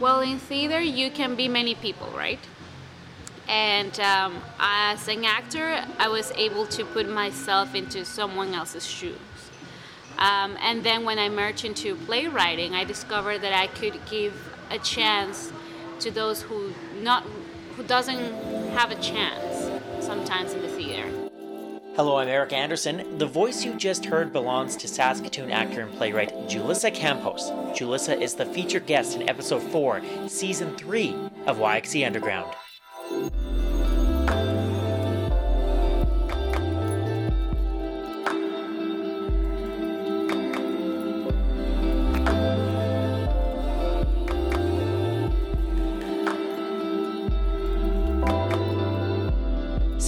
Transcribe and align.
Well, 0.00 0.20
in 0.20 0.38
theater, 0.38 0.80
you 0.80 1.10
can 1.10 1.36
be 1.36 1.48
many 1.48 1.74
people, 1.74 2.08
right? 2.16 2.40
And 3.48 3.98
um, 4.00 4.40
as 4.58 5.06
an 5.08 5.24
actor, 5.24 5.84
I 5.98 6.08
was 6.08 6.32
able 6.32 6.66
to 6.66 6.84
put 6.84 7.08
myself 7.08 7.74
into 7.74 8.04
someone 8.04 8.54
else's 8.54 8.86
shoes. 8.86 9.18
Um, 10.18 10.56
and 10.62 10.84
then 10.84 11.04
when 11.04 11.18
I 11.18 11.28
merged 11.28 11.64
into 11.64 11.96
playwriting, 11.96 12.74
I 12.74 12.84
discovered 12.84 13.40
that 13.42 13.52
I 13.52 13.66
could 13.66 13.98
give 14.10 14.34
a 14.70 14.78
chance 14.78 15.52
to 16.00 16.10
those 16.10 16.42
who 16.42 16.74
not 17.00 17.24
who 17.76 17.82
doesn't 17.82 18.34
have 18.70 18.90
a 18.90 19.00
chance 19.00 19.70
sometimes 20.04 20.52
in 20.52 20.62
the 20.62 20.68
theater. 20.68 21.21
Hello, 21.94 22.16
I'm 22.16 22.28
Eric 22.28 22.54
Anderson. 22.54 23.18
The 23.18 23.26
voice 23.26 23.66
you 23.66 23.74
just 23.74 24.06
heard 24.06 24.32
belongs 24.32 24.76
to 24.76 24.88
Saskatoon 24.88 25.50
actor 25.50 25.82
and 25.82 25.92
playwright 25.92 26.32
Julissa 26.48 26.92
Campos. 26.92 27.50
Julissa 27.78 28.18
is 28.18 28.34
the 28.34 28.46
featured 28.46 28.86
guest 28.86 29.14
in 29.14 29.28
episode 29.28 29.60
4, 29.60 30.00
season 30.26 30.74
3 30.78 31.14
of 31.46 31.58
YXE 31.58 32.06
Underground. 32.06 32.50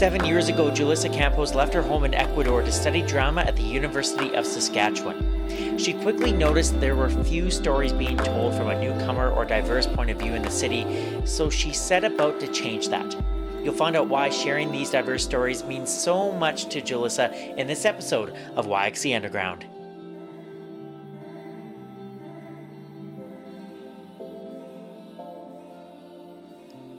Seven 0.04 0.26
years 0.26 0.48
ago, 0.48 0.70
Julissa 0.70 1.10
Campos 1.10 1.54
left 1.54 1.72
her 1.72 1.80
home 1.80 2.04
in 2.04 2.12
Ecuador 2.12 2.60
to 2.60 2.70
study 2.70 3.00
drama 3.00 3.40
at 3.40 3.56
the 3.56 3.62
University 3.62 4.34
of 4.34 4.44
Saskatchewan. 4.44 5.78
She 5.78 5.94
quickly 5.94 6.30
noticed 6.30 6.78
there 6.78 6.94
were 6.94 7.08
few 7.08 7.50
stories 7.50 7.94
being 7.94 8.18
told 8.18 8.54
from 8.54 8.68
a 8.68 8.78
newcomer 8.78 9.30
or 9.30 9.46
diverse 9.46 9.86
point 9.86 10.10
of 10.10 10.18
view 10.18 10.34
in 10.34 10.42
the 10.42 10.50
city, 10.50 10.84
so 11.24 11.48
she 11.48 11.72
set 11.72 12.04
about 12.04 12.38
to 12.40 12.48
change 12.48 12.90
that. 12.90 13.16
You'll 13.62 13.72
find 13.72 13.96
out 13.96 14.08
why 14.08 14.28
sharing 14.28 14.70
these 14.70 14.90
diverse 14.90 15.24
stories 15.24 15.64
means 15.64 15.90
so 15.90 16.32
much 16.32 16.66
to 16.66 16.82
Julissa 16.82 17.56
in 17.56 17.66
this 17.66 17.86
episode 17.86 18.34
of 18.56 18.66
YXE 18.66 19.16
Underground. 19.16 19.64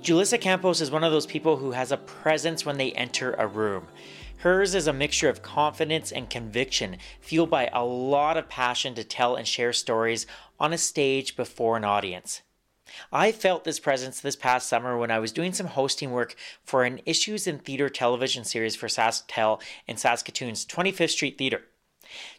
Julissa 0.05 0.39
Campos 0.39 0.81
is 0.81 0.91
one 0.91 1.03
of 1.03 1.11
those 1.11 1.25
people 1.25 1.57
who 1.57 1.71
has 1.71 1.91
a 1.91 1.97
presence 1.97 2.63
when 2.63 2.77
they 2.77 2.91
enter 2.91 3.33
a 3.33 3.47
room. 3.47 3.87
Hers 4.37 4.75
is 4.75 4.85
a 4.85 4.93
mixture 4.93 5.29
of 5.29 5.41
confidence 5.41 6.11
and 6.11 6.29
conviction, 6.29 6.97
fueled 7.19 7.49
by 7.49 7.71
a 7.73 7.83
lot 7.83 8.37
of 8.37 8.47
passion 8.47 8.93
to 8.93 9.03
tell 9.03 9.35
and 9.35 9.47
share 9.47 9.73
stories 9.73 10.27
on 10.59 10.73
a 10.73 10.77
stage 10.77 11.35
before 11.35 11.75
an 11.75 11.83
audience. 11.83 12.43
I 13.11 13.31
felt 13.31 13.63
this 13.63 13.79
presence 13.79 14.19
this 14.19 14.35
past 14.35 14.69
summer 14.69 14.95
when 14.95 15.09
I 15.09 15.17
was 15.17 15.31
doing 15.31 15.53
some 15.53 15.65
hosting 15.65 16.11
work 16.11 16.35
for 16.63 16.83
an 16.83 17.01
Issues 17.07 17.47
in 17.47 17.57
Theatre 17.57 17.89
television 17.89 18.43
series 18.43 18.75
for 18.75 18.85
SaskTel 18.85 19.59
in 19.87 19.97
Saskatoon's 19.97 20.67
25th 20.67 21.09
Street 21.09 21.39
Theatre. 21.39 21.63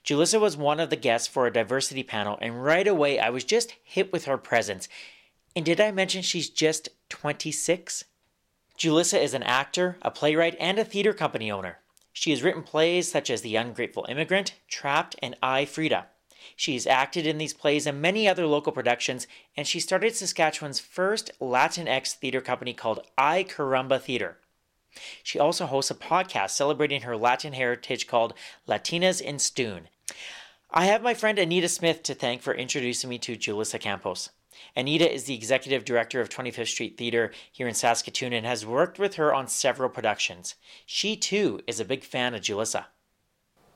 Julissa 0.04 0.40
was 0.40 0.56
one 0.56 0.78
of 0.78 0.90
the 0.90 0.94
guests 0.94 1.26
for 1.26 1.48
a 1.48 1.52
diversity 1.52 2.04
panel, 2.04 2.38
and 2.40 2.62
right 2.62 2.86
away 2.86 3.18
I 3.18 3.30
was 3.30 3.42
just 3.42 3.74
hit 3.82 4.12
with 4.12 4.26
her 4.26 4.38
presence 4.38 4.88
and 5.56 5.64
did 5.64 5.80
I 5.80 5.90
mention 5.90 6.20
she's 6.20 6.50
just 6.50 6.90
26? 7.08 8.04
Julissa 8.78 9.20
is 9.20 9.34
an 9.34 9.42
actor, 9.42 9.96
a 10.02 10.10
playwright, 10.10 10.56
and 10.60 10.78
a 10.78 10.84
theater 10.84 11.12
company 11.12 11.50
owner. 11.50 11.78
She 12.12 12.30
has 12.30 12.42
written 12.42 12.62
plays 12.62 13.10
such 13.10 13.30
as 13.30 13.42
The 13.42 13.56
Ungrateful 13.56 14.06
Immigrant, 14.08 14.54
Trapped, 14.68 15.16
and 15.22 15.36
I, 15.42 15.64
Frida. 15.64 16.06
She 16.54 16.74
has 16.74 16.86
acted 16.86 17.26
in 17.26 17.38
these 17.38 17.54
plays 17.54 17.86
and 17.86 18.00
many 18.00 18.28
other 18.28 18.46
local 18.46 18.72
productions, 18.72 19.26
and 19.56 19.66
she 19.66 19.80
started 19.80 20.14
Saskatchewan's 20.14 20.80
first 20.80 21.30
Latinx 21.40 22.14
theater 22.14 22.40
company 22.40 22.72
called 22.72 23.06
Ay 23.18 23.44
Caramba 23.44 24.00
Theater. 24.00 24.38
She 25.22 25.38
also 25.38 25.66
hosts 25.66 25.90
a 25.90 25.94
podcast 25.94 26.50
celebrating 26.50 27.02
her 27.02 27.16
Latin 27.16 27.52
heritage 27.52 28.06
called 28.06 28.34
Latinas 28.66 29.20
in 29.20 29.38
Stoon. 29.38 29.88
I 30.70 30.86
have 30.86 31.02
my 31.02 31.14
friend 31.14 31.38
Anita 31.38 31.68
Smith 31.68 32.02
to 32.04 32.14
thank 32.14 32.42
for 32.42 32.54
introducing 32.54 33.10
me 33.10 33.18
to 33.18 33.36
Julissa 33.36 33.80
Campos. 33.80 34.30
Anita 34.74 35.12
is 35.12 35.24
the 35.24 35.34
executive 35.34 35.84
director 35.84 36.20
of 36.20 36.28
25th 36.28 36.68
Street 36.68 36.96
Theatre 36.96 37.32
here 37.50 37.68
in 37.68 37.74
Saskatoon 37.74 38.32
and 38.32 38.46
has 38.46 38.66
worked 38.66 38.98
with 38.98 39.14
her 39.14 39.34
on 39.34 39.48
several 39.48 39.88
productions. 39.88 40.54
She 40.84 41.16
too 41.16 41.60
is 41.66 41.80
a 41.80 41.84
big 41.84 42.04
fan 42.04 42.34
of 42.34 42.42
Julissa. 42.42 42.86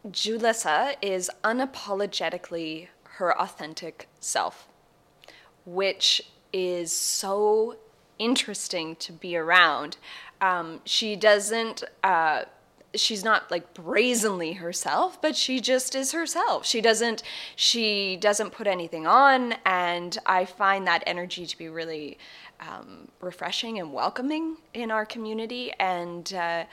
Julissa 0.06 0.94
is 1.02 1.30
unapologetically 1.44 2.88
her 3.02 3.38
authentic 3.38 4.08
self, 4.18 4.66
which 5.66 6.22
is 6.52 6.92
so 6.92 7.76
interesting 8.18 8.97
to 8.97 9.12
be 9.12 9.36
around. 9.36 9.97
Um, 10.41 10.80
she 10.84 11.16
doesn't. 11.16 11.84
Uh, 12.02 12.44
she's 12.95 13.23
not 13.23 13.51
like 13.51 13.73
brazenly 13.75 14.55
herself 14.55 15.21
but 15.23 15.37
she 15.37 15.61
just 15.61 15.95
is 15.95 16.12
herself. 16.12 16.67
She 16.67 16.81
doesn't 16.81 17.23
she 17.56 18.17
doesn't 18.17 18.51
put 18.51 18.67
anything 18.67 19.06
on 19.06 19.55
and 19.65 20.19
i 20.27 20.45
find 20.45 20.87
that 20.87 21.03
energy 21.06 21.47
to 21.47 21.56
be 21.56 21.69
really 21.69 22.19
um, 22.61 23.09
refreshing 23.21 23.78
and 23.78 23.93
welcoming 23.93 24.56
in 24.75 24.91
our 24.91 25.06
community. 25.06 25.73
And 25.78 26.33
uh, 26.34 26.65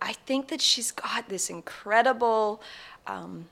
i 0.00 0.12
think 0.12 0.48
that 0.48 0.60
she's 0.60 0.90
got 0.90 1.28
this 1.28 1.50
incredible 1.50 2.62
um, 3.06 3.46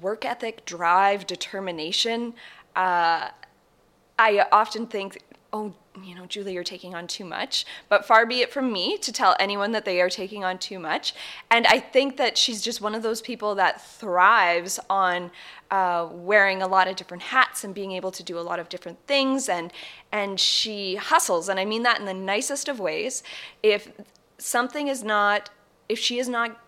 work 0.00 0.24
ethic 0.24 0.64
drive 0.64 1.26
determination. 1.26 2.34
Uh, 2.74 3.28
i 4.18 4.46
often 4.50 4.86
think 4.86 5.22
oh 5.52 5.74
you 6.04 6.14
know, 6.14 6.26
Julie, 6.26 6.52
you're 6.52 6.64
taking 6.64 6.94
on 6.94 7.06
too 7.06 7.24
much. 7.24 7.64
But 7.88 8.04
far 8.04 8.26
be 8.26 8.40
it 8.40 8.52
from 8.52 8.72
me 8.72 8.98
to 8.98 9.12
tell 9.12 9.36
anyone 9.38 9.72
that 9.72 9.84
they 9.84 10.00
are 10.00 10.10
taking 10.10 10.44
on 10.44 10.58
too 10.58 10.78
much. 10.78 11.14
And 11.50 11.66
I 11.66 11.80
think 11.80 12.16
that 12.16 12.36
she's 12.36 12.62
just 12.62 12.80
one 12.80 12.94
of 12.94 13.02
those 13.02 13.20
people 13.20 13.54
that 13.54 13.80
thrives 13.80 14.78
on 14.90 15.30
uh, 15.70 16.08
wearing 16.12 16.62
a 16.62 16.68
lot 16.68 16.88
of 16.88 16.96
different 16.96 17.24
hats 17.24 17.64
and 17.64 17.74
being 17.74 17.92
able 17.92 18.10
to 18.12 18.22
do 18.22 18.38
a 18.38 18.40
lot 18.40 18.58
of 18.58 18.68
different 18.68 18.98
things. 19.06 19.48
And 19.48 19.72
and 20.12 20.38
she 20.38 20.96
hustles, 20.96 21.48
and 21.48 21.58
I 21.58 21.64
mean 21.64 21.82
that 21.82 21.98
in 21.98 22.06
the 22.06 22.14
nicest 22.14 22.68
of 22.68 22.78
ways. 22.78 23.22
If 23.62 23.90
something 24.38 24.88
is 24.88 25.02
not, 25.02 25.50
if 25.88 25.98
she 25.98 26.18
is 26.18 26.28
not 26.28 26.60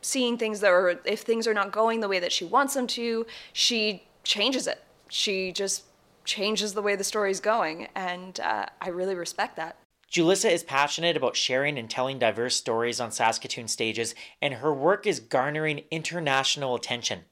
seeing 0.00 0.36
things 0.36 0.60
that 0.60 0.70
are, 0.70 1.00
if 1.04 1.20
things 1.20 1.46
are 1.46 1.54
not 1.54 1.72
going 1.72 2.00
the 2.00 2.08
way 2.08 2.20
that 2.20 2.32
she 2.32 2.44
wants 2.44 2.74
them 2.74 2.86
to, 2.88 3.26
she 3.52 4.04
changes 4.22 4.66
it. 4.66 4.82
She 5.08 5.52
just 5.52 5.84
changes 6.24 6.74
the 6.74 6.82
way 6.82 6.96
the 6.96 7.04
story's 7.04 7.40
going, 7.40 7.88
and 7.94 8.38
uh, 8.40 8.66
I 8.80 8.88
really 8.88 9.14
respect 9.14 9.56
that. 9.56 9.76
Julissa 10.10 10.50
is 10.50 10.62
passionate 10.62 11.16
about 11.16 11.36
sharing 11.36 11.76
and 11.76 11.90
telling 11.90 12.18
diverse 12.18 12.56
stories 12.56 13.00
on 13.00 13.10
Saskatoon 13.10 13.68
stages, 13.68 14.14
and 14.40 14.54
her 14.54 14.72
work 14.72 15.06
is 15.06 15.18
garnering 15.18 15.82
international 15.90 16.74
attention. 16.74 17.22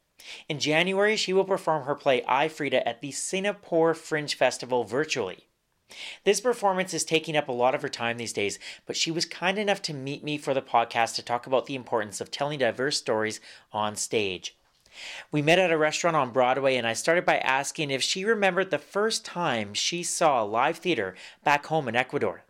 In 0.49 0.59
January, 0.59 1.17
she 1.17 1.33
will 1.33 1.45
perform 1.45 1.85
her 1.85 1.95
play 1.95 2.25
I 2.27 2.49
Frida 2.49 2.87
at 2.87 3.01
the 3.01 3.13
Singapore 3.13 3.95
Fringe 3.95 4.35
Festival 4.35 4.85
virtually. 4.85 5.49
This 6.25 6.41
performance 6.41 6.95
is 6.95 7.05
taking 7.05 7.37
up 7.37 7.49
a 7.49 7.53
lot 7.53 7.75
of 7.75 7.83
her 7.83 7.89
time 7.89 8.17
these 8.17 8.33
days, 8.33 8.59
but 8.87 8.97
she 8.97 9.11
was 9.11 9.27
kind 9.27 9.59
enough 9.59 9.83
to 9.83 9.95
meet 9.95 10.25
me 10.25 10.39
for 10.39 10.55
the 10.55 10.63
podcast 10.63 11.17
to 11.17 11.23
talk 11.23 11.47
about 11.47 11.67
the 11.67 11.75
importance 11.75 12.21
of 12.21 12.31
telling 12.31 12.59
diverse 12.59 12.97
stories 12.97 13.41
on 13.73 13.97
stage. 13.97 14.57
We 15.31 15.43
met 15.43 15.59
at 15.59 15.73
a 15.73 15.79
restaurant 15.79 16.17
on 16.17 16.31
Broadway, 16.31 16.77
and 16.77 16.87
I 16.87 16.93
started 16.93 17.25
by 17.25 17.39
asking 17.39 17.91
if 17.91 18.03
she 18.03 18.25
remembered 18.25 18.71
the 18.71 18.79
first 18.79 19.25
time 19.25 19.75
she 19.75 20.03
saw 20.03 20.43
live 20.43 20.79
theater 20.79 21.15
back 21.45 21.67
home 21.67 21.89
in 21.89 21.97
Ecuador. 21.97 22.45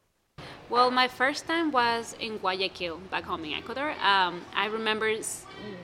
Well, 0.71 0.91
my 0.91 1.07
first 1.07 1.47
time 1.47 1.71
was 1.71 2.17
in 2.19 2.39
Guayaquil, 2.39 2.97
back 3.11 3.25
home 3.25 3.45
in 3.45 3.53
Ecuador. 3.53 3.91
Um, 4.03 4.43
I 4.55 4.67
remember 4.67 5.15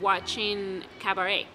watching 0.01 0.83
Cabaret. 0.99 1.47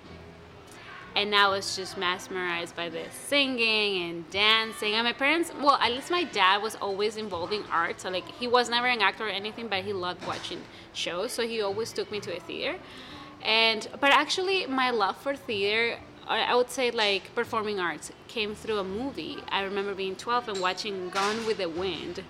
And 1.16 1.36
I 1.36 1.48
was 1.48 1.76
just 1.76 1.98
mesmerized 1.98 2.76
by 2.76 2.90
the 2.90 3.04
singing 3.12 4.10
and 4.10 4.30
dancing. 4.32 4.94
And 4.94 5.06
my 5.06 5.14
parents, 5.14 5.52
well, 5.62 5.76
at 5.76 5.92
least 5.92 6.10
my 6.10 6.24
dad 6.24 6.62
was 6.62 6.76
always 6.76 7.18
involved 7.18 7.54
in 7.54 7.64
art. 7.72 8.02
So, 8.02 8.10
like, 8.10 8.28
he 8.32 8.48
was 8.48 8.70
never 8.70 8.88
an 8.88 9.02
actor 9.02 9.28
or 9.28 9.30
anything, 9.30 9.68
but 9.68 9.84
he 9.84 9.94
loved 9.94 10.26
watching 10.26 10.62
shows. 10.94 11.32
So, 11.32 11.48
he 11.48 11.62
always 11.62 11.94
took 11.94 12.12
me 12.12 12.20
to 12.22 12.36
a 12.36 12.40
theater 12.40 12.80
and 13.44 13.88
but 14.00 14.12
actually 14.12 14.66
my 14.66 14.90
love 14.90 15.18
for 15.18 15.36
theater 15.36 15.98
I 16.28 16.56
would 16.56 16.70
say 16.70 16.90
like 16.92 17.36
performing 17.36 17.80
arts 17.80 18.12
came 18.28 18.56
through 18.56 18.80
a 18.80 18.84
movie. 18.84 19.38
I 19.50 19.64
remember 19.64 19.94
being 19.94 20.16
12 20.16 20.50
and 20.50 20.62
watching 20.62 21.10
Gone 21.10 21.46
with 21.46 21.58
the 21.58 21.68
Wind. 21.68 22.24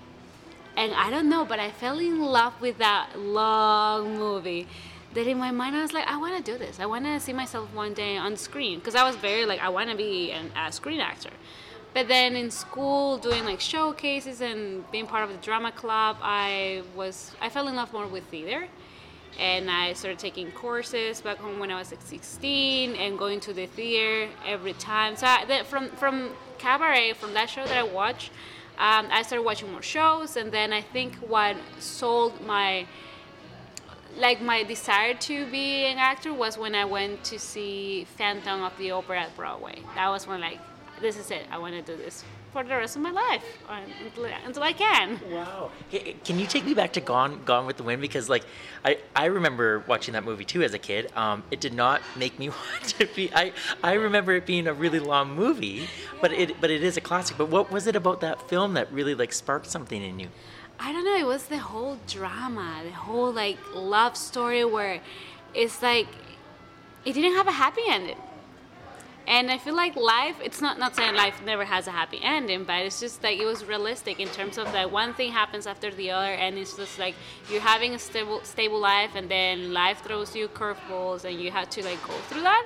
And 0.76 0.94
I 0.94 1.12
don't 1.12 1.30
know, 1.30 1.46
but 1.46 1.60
I 1.60 1.70
fell 1.70 2.00
in 2.00 2.20
love 2.20 2.60
with 2.60 2.80
that 2.80 3.20
long 3.20 4.18
movie. 4.18 4.68
That 5.14 5.28
in 5.28 5.38
my 5.38 5.52
mind 5.52 5.76
I 5.76 5.84
was 5.84 5.94
like, 5.94 6.08
I 6.08 6.18
want 6.18 6.44
to 6.44 6.52
do 6.52 6.58
this. 6.58 6.80
I 6.80 6.88
want 6.88 7.06
to 7.06 7.20
see 7.20 7.34
myself 7.34 7.72
one 7.74 7.94
day 7.94 8.18
on 8.18 8.36
screen 8.36 8.80
because 8.80 8.96
I 8.96 9.04
was 9.04 9.16
very 9.16 9.46
like 9.46 9.60
I 9.60 9.70
want 9.70 9.92
to 9.92 9.96
be 9.96 10.32
an, 10.32 10.52
a 10.58 10.72
screen 10.72 11.00
actor. 11.00 11.30
But 11.94 12.08
then 12.08 12.36
in 12.36 12.50
school, 12.50 13.20
doing 13.20 13.46
like 13.46 13.60
showcases 13.60 14.42
and 14.42 14.90
being 14.92 15.06
part 15.06 15.24
of 15.24 15.30
the 15.30 15.38
drama 15.38 15.72
club, 15.72 16.18
I 16.24 16.82
was 16.96 17.36
I 17.40 17.50
fell 17.50 17.68
in 17.68 17.76
love 17.76 17.94
more 17.94 18.08
with 18.08 18.24
theater 18.26 18.68
and 19.40 19.70
I 19.70 19.94
started 19.94 20.20
taking 20.20 20.52
courses 20.52 21.22
back 21.22 21.38
home 21.38 21.60
when 21.60 21.72
I 21.72 21.78
was 21.78 21.92
like 21.92 22.02
16 22.02 22.96
and 22.96 23.18
going 23.18 23.40
to 23.42 23.54
the 23.54 23.66
theater 23.66 24.32
every 24.46 24.74
time. 24.74 25.16
So 25.16 25.28
I, 25.28 25.46
that, 25.46 25.66
from 25.68 25.90
from 25.90 26.32
Cabaret, 26.58 27.14
from 27.14 27.34
that 27.34 27.50
show 27.50 27.66
that 27.66 27.78
I 27.78 27.84
watched, 27.84 28.32
um, 28.78 29.08
I 29.12 29.22
started 29.24 29.44
watching 29.44 29.72
more 29.72 29.82
shows, 29.82 30.38
and 30.38 30.52
then 30.52 30.74
I 30.74 30.82
think 30.82 31.16
what 31.16 31.58
sold 31.80 32.46
my 32.46 32.88
like 34.18 34.42
my 34.42 34.64
desire 34.64 35.16
to 35.16 35.50
be 35.50 35.86
an 35.86 35.98
actor 35.98 36.34
was 36.34 36.58
when 36.58 36.76
I 36.76 36.86
went 36.86 37.24
to 37.26 37.40
see 37.40 38.06
Phantom 38.18 38.62
of 38.62 38.78
the 38.78 38.92
Opera 38.92 39.24
at 39.24 39.36
Broadway. 39.36 39.80
That 39.96 40.10
was 40.10 40.28
when 40.28 40.42
like 40.42 40.60
this 41.02 41.18
is 41.18 41.32
it. 41.32 41.46
I 41.52 41.58
want 41.58 41.74
to 41.74 41.82
do 41.82 41.98
this 41.98 42.24
for 42.54 42.64
the 42.64 42.76
rest 42.76 42.96
of 42.96 43.02
my 43.02 43.12
life 43.12 43.44
until, 43.68 44.26
until 44.46 44.64
I 44.64 44.74
can. 44.74 45.20
Wow. 45.30 45.72
Can 46.24 46.40
you 46.40 46.46
take 46.46 46.66
me 46.66 46.76
back 46.76 46.94
to 46.94 47.02
Gone 47.02 47.44
Gone 47.44 47.66
with 47.66 47.78
the 47.78 47.84
Wind 47.84 48.00
because 48.00 48.30
like 48.30 48.46
I, 48.86 49.00
I 49.16 49.26
remember 49.26 49.84
watching 49.88 50.14
that 50.14 50.24
movie 50.24 50.46
too 50.46 50.62
as 50.62 50.74
a 50.74 50.80
kid. 50.80 51.12
Um, 51.16 51.44
it 51.52 51.60
did 51.60 51.74
not 51.74 52.02
make 52.16 52.38
me 52.38 52.50
want 52.50 52.84
to 53.00 53.08
be 53.08 53.34
I 53.34 53.52
I 53.84 53.94
remember 53.94 54.34
it 54.34 54.46
being 54.46 54.68
a 54.68 54.74
really 54.74 55.00
long 55.00 55.36
movie, 55.36 55.90
but 56.22 56.32
it 56.32 56.62
but 56.62 56.70
it 56.70 56.84
is 56.84 56.96
a 56.96 57.02
classic. 57.02 57.38
But 57.38 57.50
what 57.50 57.72
was 57.72 57.88
it 57.88 57.96
about 57.96 58.22
that 58.22 58.48
film 58.48 58.76
that 58.76 58.92
really 58.94 59.16
like 59.16 59.34
sparked 59.34 59.68
something 59.68 60.02
in 60.02 60.20
you? 60.20 60.30
I 60.80 60.94
don't 60.94 61.06
know. 61.06 61.18
It 61.18 61.26
was 61.26 61.46
the 61.46 61.58
whole 61.58 61.98
drama, 62.08 62.82
the 62.86 62.92
whole 62.92 63.32
like 63.32 63.58
love 63.74 64.16
story 64.16 64.64
where 64.64 65.02
it's 65.56 65.82
like 65.82 66.08
it 67.04 67.14
didn't 67.14 67.36
have 67.36 67.48
a 67.48 67.52
happy 67.52 67.82
ending. 67.88 68.18
And 69.26 69.50
I 69.50 69.58
feel 69.58 69.76
like 69.76 69.96
life, 69.96 70.36
it's 70.44 70.60
not, 70.60 70.78
not 70.78 70.96
saying 70.96 71.16
life 71.16 71.42
never 71.46 71.64
has 71.64 71.88
a 71.88 71.92
happy 71.92 72.20
ending, 72.22 72.66
but 72.66 72.82
it's 72.82 73.00
just 73.00 73.24
like 73.24 73.40
it 73.40 73.46
was 73.46 73.64
realistic 73.64 74.20
in 74.20 74.28
terms 74.28 74.58
of 74.58 74.72
that 74.74 74.92
one 74.92 75.14
thing 75.14 75.32
happens 75.32 75.66
after 75.66 75.92
the 75.92 76.12
other, 76.12 76.34
and 76.34 76.58
it's 76.58 76.76
just 76.76 77.00
like 77.00 77.16
you're 77.50 77.62
having 77.62 77.96
a 77.96 78.00
stable, 78.00 78.42
stable 78.44 78.80
life, 78.80 79.12
and 79.16 79.30
then 79.30 79.72
life 79.74 80.02
throws 80.04 80.36
you 80.36 80.50
curveballs, 80.50 81.24
and 81.24 81.40
you 81.40 81.52
have 81.52 81.70
to 81.70 81.84
like 81.84 82.02
go 82.06 82.14
through 82.28 82.42
that. 82.42 82.66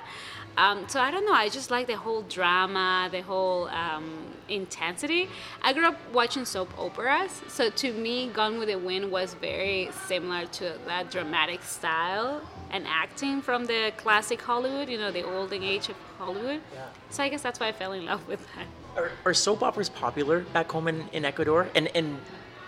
Um, 0.56 0.88
so 0.88 1.00
I 1.00 1.10
don't 1.10 1.24
know. 1.24 1.32
I 1.32 1.48
just 1.48 1.70
like 1.70 1.86
the 1.86 1.96
whole 1.96 2.22
drama, 2.22 3.08
the 3.12 3.20
whole 3.20 3.68
um, 3.68 4.10
intensity. 4.48 5.28
I 5.62 5.72
grew 5.72 5.86
up 5.86 5.96
watching 6.12 6.44
soap 6.44 6.70
operas, 6.78 7.42
so 7.48 7.70
to 7.70 7.92
me, 7.92 8.28
Gone 8.28 8.58
with 8.58 8.68
the 8.68 8.76
Wind 8.76 9.10
was 9.10 9.34
very 9.34 9.90
similar 10.06 10.46
to 10.46 10.76
that 10.86 11.10
dramatic 11.10 11.62
style 11.62 12.42
and 12.70 12.86
acting 12.86 13.40
from 13.40 13.66
the 13.66 13.92
classic 13.96 14.40
Hollywood. 14.40 14.88
You 14.88 14.98
know, 14.98 15.12
the 15.12 15.22
olden 15.22 15.62
age 15.62 15.88
of 15.88 15.96
Hollywood. 16.18 16.60
Yeah. 16.74 16.86
So 17.10 17.22
I 17.22 17.28
guess 17.28 17.42
that's 17.42 17.60
why 17.60 17.68
I 17.68 17.72
fell 17.72 17.92
in 17.92 18.04
love 18.04 18.26
with 18.26 18.44
that. 18.56 18.66
Are, 18.96 19.12
are 19.24 19.34
soap 19.34 19.62
operas 19.62 19.88
popular 19.88 20.40
back 20.40 20.70
home 20.72 20.88
in, 20.88 21.08
in 21.12 21.24
Ecuador? 21.24 21.68
And 21.74 21.88
and 21.94 22.18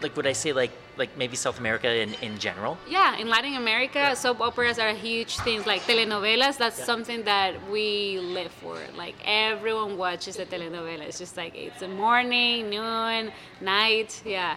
like 0.02 0.16
would 0.16 0.26
I 0.26 0.32
say 0.32 0.52
like 0.52 0.70
like 0.96 1.16
maybe 1.16 1.36
South 1.36 1.58
America 1.58 1.88
in, 1.94 2.14
in 2.22 2.38
general? 2.38 2.76
Yeah, 2.88 3.16
in 3.16 3.28
Latin 3.28 3.54
America, 3.54 4.14
soap 4.16 4.40
operas 4.40 4.78
are 4.78 4.92
huge 4.92 5.36
things 5.38 5.66
like 5.66 5.82
telenovelas. 5.82 6.58
That's 6.58 6.78
Yeah. 6.78 6.84
something 6.84 7.24
that 7.24 7.52
we 7.70 8.18
live 8.20 8.52
for. 8.52 8.76
Like 8.96 9.16
everyone 9.24 9.96
watches 9.96 10.38
a 10.38 10.46
telenovela. 10.46 11.02
It's 11.02 11.18
just 11.18 11.36
like 11.36 11.54
it's 11.54 11.82
a 11.82 11.88
morning, 11.88 12.70
noon, 12.70 13.32
night. 13.60 14.22
Yeah, 14.24 14.56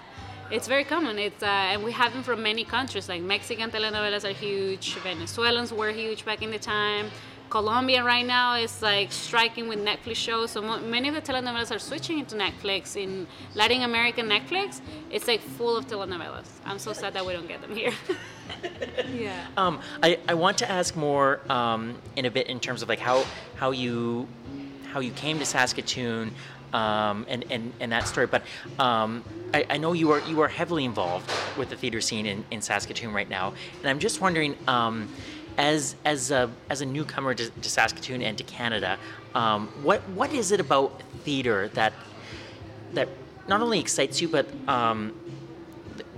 it's 0.52 0.68
very 0.68 0.84
common. 0.84 1.18
It's 1.20 1.44
uh, 1.44 1.72
and 1.72 1.84
we 1.84 1.92
have 1.92 2.14
them 2.14 2.24
from 2.24 2.42
many 2.44 2.64
countries. 2.64 3.08
Like 3.10 3.22
Mexican 3.22 3.72
telenovelas 3.72 4.24
are 4.30 4.34
huge. 4.34 4.96
Venezuelans 4.96 5.72
were 5.74 5.92
huge 5.92 6.26
back 6.26 6.42
in 6.42 6.52
the 6.52 6.60
time. 6.60 7.10
Colombia 7.54 8.04
right 8.04 8.26
now 8.26 8.56
is 8.56 8.82
like 8.82 9.12
striking 9.12 9.68
with 9.68 9.78
Netflix 9.78 10.16
shows. 10.16 10.50
So 10.50 10.60
mo- 10.60 10.80
many 10.80 11.08
of 11.08 11.14
the 11.14 11.22
telenovelas 11.22 11.70
are 11.70 11.78
switching 11.78 12.18
into 12.18 12.36
Netflix. 12.36 12.96
In 12.96 13.28
Latin 13.54 13.84
American 13.84 14.28
Netflix, 14.28 14.82
it's 15.12 15.28
like 15.28 15.40
full 15.40 15.78
of 15.78 15.86
telenovelas. 15.86 16.48
I'm 16.66 16.80
so 16.80 16.94
sad 16.94 17.14
that 17.14 17.24
we 17.24 17.32
don't 17.34 17.48
get 17.48 17.62
them 17.62 17.76
here. 17.76 17.94
yeah. 19.14 19.46
Um, 19.58 19.82
I, 20.02 20.18
I 20.28 20.34
want 20.34 20.58
to 20.60 20.72
ask 20.80 20.96
more 20.96 21.42
um, 21.48 21.96
in 22.16 22.26
a 22.26 22.32
bit 22.32 22.48
in 22.48 22.60
terms 22.60 22.82
of 22.82 22.90
like 22.90 22.98
how 22.98 23.24
how 23.56 23.70
you 23.70 24.28
how 24.92 25.00
you 25.00 25.12
came 25.12 25.38
to 25.38 25.46
Saskatoon 25.46 26.34
um, 26.74 27.26
and, 27.30 27.46
and, 27.52 27.72
and 27.80 27.92
that 27.92 28.08
story. 28.08 28.26
But 28.26 28.42
um, 28.80 29.24
I, 29.54 29.66
I 29.70 29.78
know 29.78 29.94
you 29.94 30.10
are 30.10 30.22
you 30.22 30.42
are 30.42 30.48
heavily 30.48 30.86
involved 30.86 31.32
with 31.56 31.70
the 31.70 31.76
theater 31.76 32.02
scene 32.02 32.26
in, 32.26 32.44
in 32.50 32.62
Saskatoon 32.64 33.14
right 33.14 33.30
now, 33.30 33.54
and 33.80 33.90
I'm 33.90 34.00
just 34.00 34.22
wondering. 34.22 34.58
Um, 34.68 35.08
as, 35.58 35.96
as, 36.06 36.32
a, 36.32 36.50
as 36.70 36.82
a 36.82 36.86
newcomer 36.86 37.34
to, 37.34 37.50
to 37.50 37.70
Saskatoon 37.70 38.22
and 38.22 38.38
to 38.38 38.44
Canada, 38.44 38.98
um, 39.36 39.68
what, 39.82 40.02
what 40.10 40.34
is 40.34 40.52
it 40.52 40.60
about 40.60 41.02
theater 41.24 41.70
that, 41.70 41.94
that 42.94 43.10
not 43.48 43.62
only 43.62 43.80
excites 43.80 44.22
you, 44.22 44.28
but 44.28 44.48
um, 44.68 45.14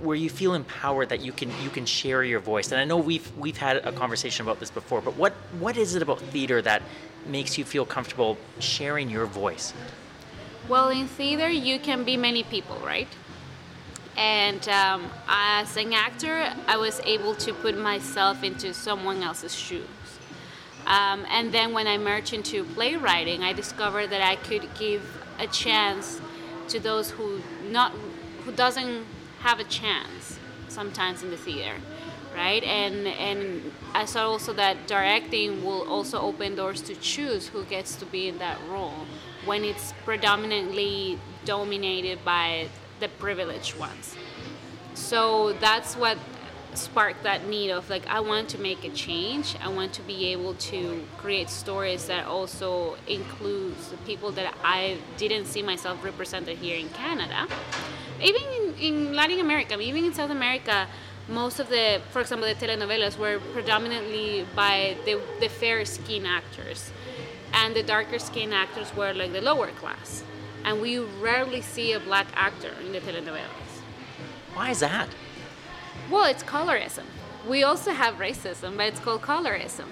where 0.00 0.16
you 0.16 0.30
feel 0.30 0.54
empowered 0.54 1.08
that 1.08 1.20
you 1.20 1.32
can 1.32 1.50
you 1.62 1.70
can 1.70 1.86
share 1.86 2.22
your 2.22 2.40
voice. 2.40 2.72
And 2.72 2.80
I 2.80 2.84
know 2.84 2.96
we've 2.96 3.36
we've 3.36 3.56
had 3.56 3.78
a 3.78 3.92
conversation 3.92 4.46
about 4.46 4.60
this 4.60 4.70
before, 4.70 5.00
but 5.00 5.16
what 5.16 5.32
what 5.58 5.76
is 5.76 5.94
it 5.94 6.02
about 6.02 6.20
theater 6.20 6.62
that 6.62 6.82
makes 7.26 7.58
you 7.58 7.64
feel 7.64 7.84
comfortable 7.84 8.38
sharing 8.58 9.10
your 9.10 9.26
voice? 9.26 9.72
Well, 10.68 10.90
in 10.90 11.06
theater, 11.06 11.48
you 11.48 11.78
can 11.78 12.04
be 12.04 12.16
many 12.16 12.42
people, 12.42 12.76
right? 12.84 13.08
And 14.16 14.66
um, 14.68 15.10
as 15.28 15.76
an 15.76 15.92
actor, 15.92 16.50
I 16.66 16.76
was 16.76 17.00
able 17.04 17.34
to 17.36 17.52
put 17.52 17.78
myself 17.78 18.42
into 18.42 18.72
someone 18.72 19.22
else's 19.22 19.54
shoes. 19.54 19.86
Um, 20.86 21.26
and 21.28 21.52
then 21.52 21.72
when 21.72 21.86
I 21.86 21.98
merged 21.98 22.32
into 22.32 22.64
playwriting, 22.64 23.42
I 23.42 23.52
discovered 23.52 24.08
that 24.10 24.22
I 24.22 24.36
could 24.36 24.68
give 24.78 25.02
a 25.38 25.46
chance 25.48 26.20
to 26.68 26.80
those 26.80 27.10
who 27.10 27.40
not 27.70 27.92
who 28.44 28.52
doesn't 28.52 29.04
have 29.40 29.60
a 29.60 29.64
chance 29.64 30.38
sometimes 30.68 31.22
in 31.22 31.30
the 31.30 31.36
theater, 31.36 31.74
right? 32.34 32.62
And 32.62 33.08
and 33.08 33.72
I 33.94 34.04
saw 34.04 34.30
also 34.30 34.52
that 34.54 34.86
directing 34.86 35.64
will 35.64 35.88
also 35.88 36.20
open 36.20 36.54
doors 36.54 36.80
to 36.82 36.94
choose 36.94 37.48
who 37.48 37.64
gets 37.64 37.96
to 37.96 38.06
be 38.06 38.28
in 38.28 38.38
that 38.38 38.58
role 38.68 39.06
when 39.44 39.64
it's 39.64 39.92
predominantly 40.04 41.18
dominated 41.44 42.24
by 42.24 42.68
the 43.00 43.08
privileged 43.08 43.78
ones. 43.78 44.14
So 44.94 45.52
that's 45.54 45.94
what 45.96 46.18
sparked 46.74 47.22
that 47.22 47.48
need 47.48 47.70
of 47.70 47.88
like 47.88 48.06
I 48.06 48.20
want 48.20 48.48
to 48.50 48.58
make 48.58 48.84
a 48.84 48.90
change. 48.90 49.56
I 49.62 49.68
want 49.68 49.92
to 49.94 50.02
be 50.02 50.32
able 50.32 50.54
to 50.54 51.02
create 51.18 51.48
stories 51.48 52.06
that 52.06 52.26
also 52.26 52.96
includes 53.06 53.88
the 53.88 53.96
people 53.98 54.30
that 54.32 54.54
I 54.62 54.98
didn't 55.16 55.46
see 55.46 55.62
myself 55.62 56.04
represented 56.04 56.58
here 56.58 56.76
in 56.76 56.88
Canada. 56.90 57.46
Even 58.22 58.42
in, 58.42 58.74
in 58.80 59.14
Latin 59.14 59.40
America, 59.40 59.78
even 59.80 60.04
in 60.04 60.14
South 60.14 60.30
America, 60.30 60.86
most 61.28 61.58
of 61.58 61.68
the, 61.68 62.00
for 62.10 62.20
example, 62.20 62.46
the 62.48 62.54
telenovelas 62.54 63.18
were 63.18 63.40
predominantly 63.52 64.46
by 64.54 64.96
the, 65.04 65.20
the 65.40 65.48
fair 65.48 65.84
skin 65.84 66.24
actors, 66.24 66.90
and 67.52 67.74
the 67.74 67.82
darker 67.82 68.18
skin 68.18 68.52
actors 68.52 68.94
were 68.94 69.12
like 69.12 69.32
the 69.32 69.40
lower 69.40 69.68
class. 69.72 70.22
And 70.66 70.82
we 70.82 70.98
rarely 70.98 71.62
see 71.62 71.92
a 71.92 72.00
black 72.00 72.26
actor 72.34 72.72
in 72.84 72.92
the 72.92 72.98
telenovelas. 72.98 73.72
Why 74.52 74.70
is 74.70 74.80
that? 74.80 75.08
Well, 76.10 76.24
it's 76.24 76.42
colorism. 76.42 77.04
We 77.48 77.62
also 77.62 77.92
have 77.92 78.16
racism, 78.16 78.76
but 78.76 78.86
it's 78.86 78.98
called 79.00 79.22
colorism. 79.22 79.86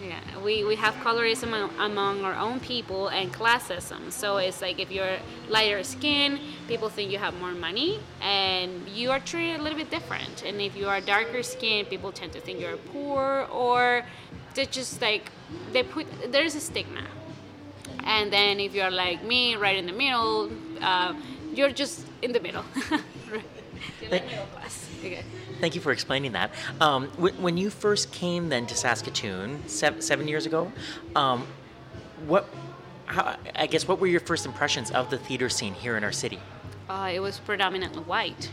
Yeah, 0.00 0.20
we, 0.44 0.64
we 0.64 0.76
have 0.76 0.94
colorism 0.94 1.70
among 1.78 2.24
our 2.24 2.34
own 2.34 2.60
people 2.60 3.08
and 3.08 3.32
classism. 3.32 4.10
So 4.10 4.36
it's 4.36 4.60
like 4.62 4.78
if 4.80 4.90
you're 4.90 5.18
lighter 5.48 5.82
skin, 5.82 6.38
people 6.68 6.88
think 6.88 7.10
you 7.10 7.18
have 7.18 7.34
more 7.40 7.52
money 7.52 8.00
and 8.20 8.88
you 8.88 9.10
are 9.10 9.20
treated 9.20 9.60
a 9.60 9.62
little 9.62 9.78
bit 9.78 9.90
different. 9.90 10.44
And 10.44 10.60
if 10.60 10.76
you 10.76 10.88
are 10.88 11.00
darker 11.00 11.42
skin, 11.42 11.84
people 11.86 12.10
tend 12.10 12.32
to 12.32 12.40
think 12.40 12.60
you're 12.60 12.76
poor 12.76 13.46
or 13.52 14.04
they 14.54 14.66
just 14.66 15.00
like, 15.00 15.30
they 15.72 15.82
put, 15.82 16.06
there's 16.30 16.54
a 16.54 16.60
stigma. 16.60 17.02
And 18.04 18.32
then 18.32 18.60
if 18.60 18.74
you're 18.74 18.90
like 18.90 19.22
me, 19.24 19.56
right 19.56 19.76
in 19.76 19.86
the 19.86 19.92
middle, 19.92 20.50
uh, 20.80 21.14
you're 21.54 21.70
just 21.72 22.06
in 22.22 22.32
the 22.32 22.40
middle. 22.40 22.64
Right. 23.30 23.44
You're 24.00 24.10
like 24.10 24.26
middle 24.26 24.46
class. 24.46 24.88
Okay. 25.00 25.22
Thank 25.60 25.74
you 25.74 25.80
for 25.80 25.90
explaining 25.90 26.32
that. 26.32 26.50
Um, 26.80 27.08
wh- 27.18 27.40
when 27.42 27.56
you 27.56 27.70
first 27.70 28.12
came 28.12 28.48
then 28.50 28.66
to 28.66 28.74
Saskatoon 28.74 29.62
seven, 29.66 30.02
seven 30.02 30.28
years 30.28 30.44
ago, 30.46 30.70
um, 31.16 31.46
what? 32.26 32.46
How, 33.06 33.36
I 33.56 33.66
guess 33.66 33.88
what 33.88 33.98
were 34.00 34.06
your 34.06 34.20
first 34.20 34.44
impressions 34.46 34.90
of 34.90 35.08
the 35.10 35.18
theater 35.18 35.48
scene 35.48 35.74
here 35.74 35.96
in 35.96 36.04
our 36.04 36.12
city? 36.12 36.38
uh, 36.90 37.10
it 37.12 37.20
was 37.20 37.38
predominantly 37.38 38.02
white. 38.02 38.50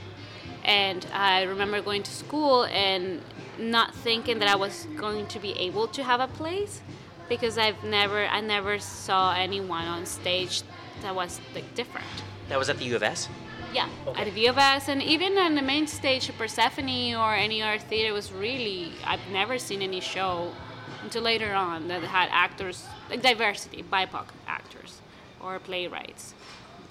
And 0.63 1.05
I 1.13 1.43
remember 1.43 1.81
going 1.81 2.03
to 2.03 2.12
school 2.12 2.63
and 2.65 3.22
not 3.58 3.93
thinking 3.93 4.39
that 4.39 4.48
I 4.48 4.55
was 4.55 4.88
going 4.98 5.27
to 5.27 5.39
be 5.39 5.51
able 5.60 5.88
to 5.89 6.03
have 6.03 6.22
a 6.22 6.27
place 6.27 6.81
because 7.29 7.57
I've 7.57 7.81
never, 7.83 8.25
I 8.25 8.41
never 8.41 8.79
saw 8.79 9.33
anyone 9.33 9.86
on 9.86 10.05
stage 10.05 10.63
that 11.01 11.15
was 11.15 11.39
like 11.55 11.74
different. 11.75 12.07
That 12.50 12.57
was 12.59 12.69
at 12.69 12.77
the 12.77 12.86
U 12.86 12.95
of 12.95 13.03
S. 13.03 13.29
Yeah, 13.71 13.88
Okay. 14.07 14.21
at 14.21 14.33
the 14.33 14.41
U 14.41 14.50
of 14.50 14.57
S, 14.57 14.88
and 14.89 15.01
even 15.03 15.38
on 15.38 15.53
the 15.53 15.62
main 15.62 15.86
stage 15.86 16.27
of 16.27 16.36
Persephone 16.38 17.13
or 17.13 17.36
any 17.36 17.62
other 17.62 17.77
theater 17.77 18.13
was 18.13 18.31
really, 18.33 18.93
I've 19.05 19.25
never 19.31 19.59
seen 19.59 19.83
any 19.83 20.00
show 20.00 20.51
until 21.03 21.21
later 21.21 21.53
on 21.53 21.88
that 21.88 22.01
had 22.03 22.29
actors, 22.31 22.86
like 23.09 23.21
diversity, 23.21 23.83
BIPOC 23.83 24.25
actors 24.48 25.01
or 25.39 25.59
playwrights. 25.59 26.33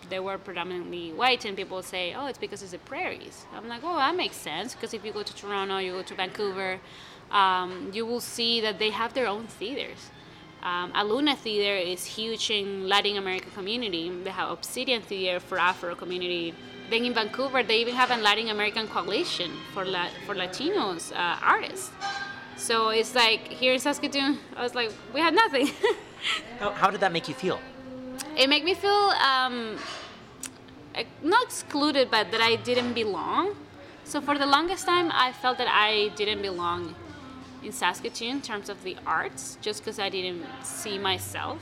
They 0.08 0.20
were 0.20 0.38
predominantly 0.38 1.12
white, 1.12 1.44
and 1.44 1.56
people 1.56 1.82
say, 1.82 2.14
oh, 2.14 2.26
it's 2.26 2.38
because 2.38 2.62
it's 2.62 2.70
the 2.72 2.78
prairies. 2.78 3.44
I'm 3.54 3.68
like, 3.68 3.82
oh, 3.84 3.96
that 3.96 4.14
makes 4.16 4.36
sense, 4.36 4.72
because 4.74 4.94
if 4.94 5.04
you 5.04 5.12
go 5.12 5.22
to 5.22 5.34
Toronto, 5.34 5.78
you 5.78 5.92
go 5.92 6.02
to 6.02 6.14
Vancouver, 6.14 6.80
um, 7.30 7.90
you 7.92 8.06
will 8.06 8.20
see 8.20 8.60
that 8.62 8.78
they 8.78 8.90
have 8.90 9.12
their 9.12 9.26
own 9.26 9.46
theaters. 9.48 10.10
Um, 10.62 10.92
Aluna 10.92 11.36
Theater 11.36 11.76
is 11.76 12.04
huge 12.04 12.50
in 12.50 12.88
Latin 12.88 13.16
American 13.16 13.50
community. 13.52 14.10
They 14.24 14.30
have 14.30 14.50
Obsidian 14.50 15.02
Theater 15.02 15.40
for 15.40 15.58
Afro 15.58 15.94
community. 15.94 16.54
Then 16.90 17.04
in 17.04 17.14
Vancouver, 17.14 17.62
they 17.62 17.80
even 17.80 17.94
have 17.94 18.10
a 18.10 18.16
Latin 18.16 18.48
American 18.48 18.88
coalition 18.88 19.52
for 19.72 19.84
La- 19.84 20.10
for 20.26 20.34
Latinos 20.34 21.12
uh, 21.12 21.38
artists. 21.42 21.90
So 22.56 22.88
it's 22.88 23.14
like 23.14 23.46
here 23.48 23.72
in 23.72 23.78
Saskatoon, 23.78 24.38
I 24.56 24.62
was 24.62 24.74
like, 24.74 24.90
we 25.14 25.20
had 25.20 25.34
nothing. 25.34 25.68
How, 26.58 26.72
how 26.72 26.90
did 26.90 26.98
that 27.00 27.12
make 27.12 27.28
you 27.28 27.34
feel? 27.34 27.60
it 28.38 28.48
made 28.48 28.64
me 28.64 28.74
feel 28.74 29.12
um, 29.22 29.76
not 31.22 31.44
excluded, 31.44 32.10
but 32.10 32.30
that 32.30 32.40
I 32.40 32.56
didn't 32.56 32.94
belong. 32.94 33.54
So 34.04 34.20
for 34.20 34.38
the 34.38 34.46
longest 34.46 34.86
time, 34.86 35.10
I 35.12 35.32
felt 35.32 35.58
that 35.58 35.68
I 35.68 36.10
didn't 36.16 36.42
belong 36.42 36.94
in 37.68 37.72
Saskatoon 37.72 38.36
in 38.36 38.40
terms 38.40 38.70
of 38.70 38.82
the 38.82 38.96
arts, 39.06 39.58
just 39.60 39.84
because 39.84 39.98
I 39.98 40.08
didn't 40.08 40.42
see 40.64 40.96
myself 40.98 41.60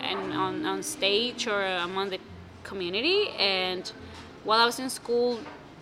and 0.00 0.32
on, 0.34 0.66
on 0.66 0.82
stage 0.82 1.46
or 1.46 1.64
among 1.88 2.10
the 2.10 2.20
community. 2.64 3.30
And 3.38 3.90
while 4.44 4.60
I 4.60 4.66
was 4.66 4.78
in 4.78 4.90
school, 4.90 5.40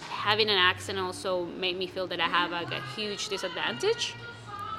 having 0.09 0.49
an 0.49 0.56
accent 0.56 0.99
also 1.00 1.47
made 1.64 1.76
me 1.76 1.88
feel 1.88 2.06
that 2.06 2.21
I 2.21 2.28
have 2.28 2.52
like 2.52 2.71
a 2.71 2.82
huge 2.94 3.28
disadvantage 3.28 4.14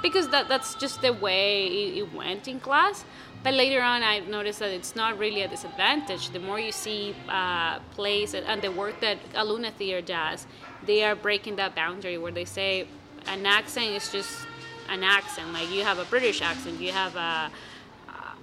because 0.02 0.30
that, 0.30 0.48
that's 0.48 0.76
just 0.76 1.02
the 1.02 1.12
way 1.12 1.68
it, 1.68 1.98
it 1.98 2.14
went 2.14 2.48
in 2.48 2.62
class. 2.62 3.04
But 3.44 3.56
later 3.56 3.82
on, 3.82 4.04
I 4.04 4.20
noticed 4.20 4.60
that 4.60 4.70
it's 4.70 4.96
not 4.96 5.20
really 5.20 5.42
a 5.42 5.50
disadvantage. 5.50 6.30
The 6.30 6.40
more 6.40 6.62
you 6.62 6.72
see 6.72 7.14
uh, 7.28 7.80
plays 7.92 8.34
and 8.34 8.62
the 8.62 8.72
work 8.72 9.02
that 9.02 9.18
Aluna 9.34 9.74
Theater 9.74 10.00
does, 10.00 10.48
they 10.86 11.04
are 11.04 11.14
breaking 11.14 11.58
that 11.58 11.76
boundary 11.76 12.18
where 12.18 12.32
they 12.32 12.46
say 12.46 12.88
an 13.28 13.46
accent 13.46 13.88
is 13.88 14.12
just 14.12 14.46
an 14.90 15.04
accent. 15.04 15.54
Like 15.54 15.70
you 15.72 15.84
have 15.84 16.00
a 16.00 16.06
British 16.06 16.42
accent, 16.42 16.80
you 16.80 16.92
have 16.92 17.16
a 17.16 17.52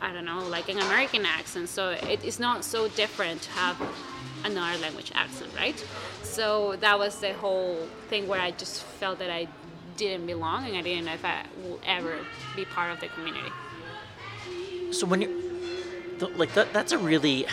I 0.03 0.13
don't 0.13 0.25
know, 0.25 0.47
like 0.49 0.69
an 0.69 0.79
American 0.79 1.27
accent. 1.27 1.69
So 1.69 1.91
it 1.91 2.25
is 2.25 2.41
not 2.41 2.65
so 2.65 2.89
different 2.89 3.43
to 3.43 3.51
have 3.51 3.81
another 4.45 4.79
language 4.79 5.13
accent, 5.15 5.51
right? 5.55 5.85
So 6.23 6.77
that 6.77 6.99
was 6.99 7.19
the 7.19 7.35
whole 7.35 7.87
thing 8.09 8.27
where 8.27 8.41
I 8.41 8.53
just 8.53 8.83
felt 8.83 9.19
that 9.19 9.31
I 9.31 9.49
didn't 9.97 10.27
belong 10.27 10.67
and 10.67 10.77
I 10.77 10.81
didn't 10.81 11.05
know 11.05 11.13
if 11.13 11.25
I 11.25 11.45
will 11.63 11.79
ever 11.85 12.19
be 12.57 12.65
part 12.65 12.93
of 12.93 13.01
the 13.01 13.09
community. 13.09 13.51
So 14.93 15.07
when 15.07 15.21
you 15.21 15.29
like 16.37 16.55
that, 16.55 16.73
that's 16.73 16.93
a 16.93 16.99
really 16.99 17.47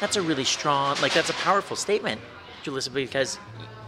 that's 0.00 0.16
a 0.16 0.22
really 0.22 0.44
strong 0.44 0.96
like 1.00 1.14
that's 1.14 1.30
a 1.30 1.34
powerful 1.34 1.76
statement, 1.76 2.20
Julissa, 2.64 2.92
because 2.92 3.38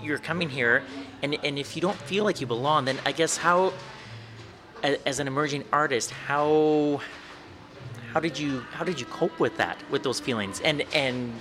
you're 0.00 0.18
coming 0.18 0.48
here 0.48 0.84
and 1.22 1.34
and 1.44 1.58
if 1.58 1.76
you 1.76 1.82
don't 1.82 1.98
feel 1.98 2.24
like 2.24 2.40
you 2.40 2.46
belong, 2.46 2.84
then 2.84 2.98
I 3.04 3.12
guess 3.12 3.36
how 3.36 3.72
as 4.82 5.18
an 5.18 5.26
emerging 5.26 5.64
artist, 5.72 6.10
how 6.10 7.00
how 8.12 8.20
did 8.20 8.38
you 8.38 8.60
how 8.72 8.84
did 8.84 8.98
you 8.98 9.06
cope 9.06 9.38
with 9.38 9.56
that 9.58 9.76
with 9.90 10.02
those 10.02 10.20
feelings 10.20 10.60
and 10.60 10.84
and 10.94 11.32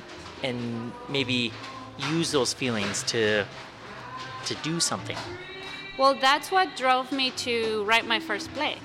and 0.44 0.92
maybe 1.10 1.54
use 2.12 2.32
those 2.32 2.52
feelings 2.54 3.04
to 3.04 3.46
to 4.46 4.56
do 4.56 4.80
something 4.80 5.18
Well, 5.98 6.16
that's 6.16 6.52
what 6.52 6.76
drove 6.76 7.14
me 7.14 7.32
to 7.48 7.86
write 7.86 8.06
my 8.06 8.20
first 8.20 8.54
play. 8.54 8.76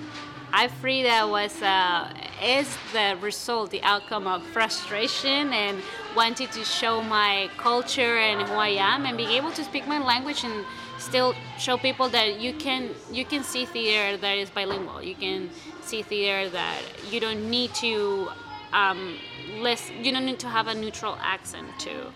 I 0.53 0.69
Frida 0.69 1.27
was 1.27 1.61
uh, 1.63 2.13
is 2.43 2.69
the 2.93 3.17
result, 3.21 3.71
the 3.71 3.83
outcome 3.83 4.29
of 4.29 4.45
frustration 4.47 5.53
and 5.53 5.83
wanting 6.15 6.49
to 6.49 6.65
show 6.65 7.03
my 7.03 7.51
culture 7.57 8.19
and 8.19 8.47
who 8.49 8.55
I 8.55 8.71
am, 8.79 9.07
and 9.07 9.17
being 9.17 9.31
able 9.31 9.51
to 9.53 9.65
speak 9.65 9.89
my 9.89 9.99
language 9.99 10.45
and 10.45 10.65
still 11.01 11.35
show 11.59 11.77
people 11.77 12.09
that 12.11 12.41
you 12.41 12.53
can 12.53 12.91
you 13.11 13.25
can 13.25 13.43
see 13.43 13.65
theater 13.65 14.17
that 14.19 14.37
is 14.39 14.51
bilingual. 14.51 15.03
You 15.03 15.15
can 15.15 15.51
see 15.83 16.03
theater 16.03 16.51
that 16.51 16.81
you 17.11 17.21
don't 17.21 17.51
need 17.51 17.75
to 17.77 18.29
um, 18.73 19.17
listen. 19.59 20.05
You 20.05 20.13
don't 20.13 20.27
need 20.27 20.39
to 20.41 20.49
have 20.49 20.69
a 20.69 20.75
neutral 20.75 21.17
accent 21.21 21.69
to 21.81 22.13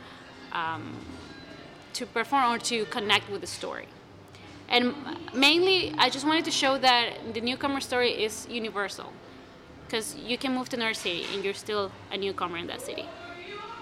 um, 0.52 0.94
to 1.94 2.06
perform 2.06 2.52
or 2.52 2.58
to 2.58 2.84
connect 2.86 3.30
with 3.30 3.40
the 3.40 3.46
story. 3.46 3.86
And 4.68 4.94
mainly, 5.34 5.94
I 5.98 6.08
just 6.10 6.26
wanted 6.26 6.44
to 6.46 6.50
show 6.50 6.78
that 6.78 7.34
the 7.34 7.40
newcomer 7.40 7.80
story 7.80 8.10
is 8.24 8.46
universal. 8.50 9.12
Because 9.86 10.16
you 10.16 10.38
can 10.38 10.54
move 10.54 10.68
to 10.70 10.76
another 10.76 10.94
city 10.94 11.26
and 11.32 11.44
you're 11.44 11.54
still 11.54 11.92
a 12.10 12.16
newcomer 12.16 12.56
in 12.56 12.66
that 12.68 12.80
city. 12.80 13.06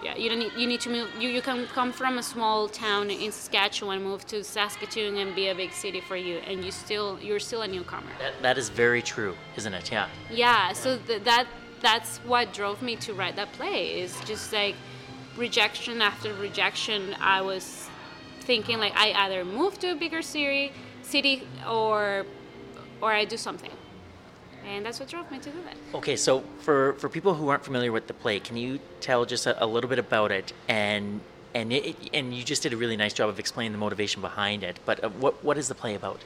Yeah, 0.02 0.16
you 0.16 0.28
don't 0.28 0.40
need, 0.40 0.52
you 0.56 0.66
need 0.66 0.80
to 0.80 0.90
move. 0.90 1.08
You, 1.18 1.28
you 1.28 1.40
can 1.40 1.66
come 1.68 1.92
from 1.92 2.18
a 2.18 2.22
small 2.22 2.68
town 2.68 3.08
in 3.10 3.30
Saskatchewan, 3.30 4.02
move 4.02 4.26
to 4.26 4.42
Saskatoon, 4.42 5.16
and 5.16 5.34
be 5.34 5.48
a 5.48 5.54
big 5.54 5.72
city 5.72 6.00
for 6.00 6.16
you, 6.16 6.38
and 6.38 6.64
you 6.64 6.72
still 6.72 7.18
you're 7.20 7.38
still 7.38 7.62
a 7.62 7.68
newcomer. 7.68 8.10
that, 8.18 8.34
that 8.42 8.58
is 8.58 8.68
very 8.68 9.02
true 9.02 9.34
isn't 9.56 9.74
it 9.74 9.92
yeah 9.92 10.08
Yeah, 10.30 10.72
so 10.72 10.98
th- 11.06 11.22
that 11.24 11.46
that's 11.80 12.18
what 12.18 12.52
drove 12.52 12.82
me 12.82 12.96
to 12.96 13.14
write 13.14 13.36
that 13.36 13.52
play. 13.52 14.00
Is 14.00 14.18
just 14.24 14.52
like 14.52 14.74
rejection 15.36 16.02
after 16.02 16.34
rejection. 16.34 17.14
I 17.20 17.40
was 17.42 17.88
thinking 18.40 18.78
like 18.78 18.94
I 18.96 19.12
either 19.12 19.44
move 19.44 19.78
to 19.80 19.92
a 19.92 19.94
bigger 19.94 20.22
city, 20.22 20.72
city, 21.02 21.46
or 21.68 22.26
or 23.00 23.12
I 23.12 23.24
do 23.24 23.36
something, 23.36 23.70
and 24.66 24.84
that's 24.84 25.00
what 25.00 25.08
drove 25.08 25.30
me 25.30 25.38
to 25.38 25.50
do 25.50 25.58
that. 25.64 25.76
okay 25.94 26.16
so 26.16 26.42
for 26.60 26.94
for 26.94 27.08
people 27.08 27.34
who 27.34 27.48
aren't 27.48 27.64
familiar 27.64 27.92
with 27.92 28.06
the 28.06 28.14
play 28.14 28.38
can 28.40 28.56
you 28.56 28.78
tell 29.00 29.24
just 29.24 29.46
a, 29.46 29.64
a 29.64 29.66
little 29.66 29.88
bit 29.90 29.98
about 29.98 30.30
it 30.30 30.52
and 30.68 31.20
and 31.54 31.72
it, 31.72 31.96
and 32.14 32.34
you 32.34 32.42
just 32.42 32.62
did 32.62 32.72
a 32.72 32.76
really 32.76 32.96
nice 32.96 33.12
job 33.12 33.28
of 33.28 33.38
explaining 33.38 33.72
the 33.72 33.78
motivation 33.78 34.22
behind 34.22 34.62
it 34.62 34.78
but 34.84 35.02
uh, 35.04 35.08
what 35.08 35.42
what 35.44 35.58
is 35.58 35.68
the 35.68 35.74
play 35.74 35.94
about 35.94 36.20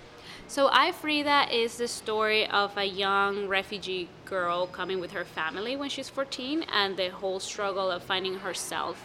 So 0.48 0.68
I 0.70 0.92
Frida 0.92 1.48
is 1.50 1.76
the 1.76 1.88
story 1.88 2.46
of 2.46 2.76
a 2.76 2.84
young 2.84 3.48
refugee 3.48 4.08
girl 4.24 4.68
coming 4.68 5.00
with 5.00 5.10
her 5.10 5.24
family 5.24 5.74
when 5.74 5.90
she's 5.90 6.08
14 6.08 6.62
and 6.72 6.96
the 6.96 7.08
whole 7.10 7.40
struggle 7.40 7.90
of 7.90 8.04
finding 8.04 8.38
herself 8.38 8.96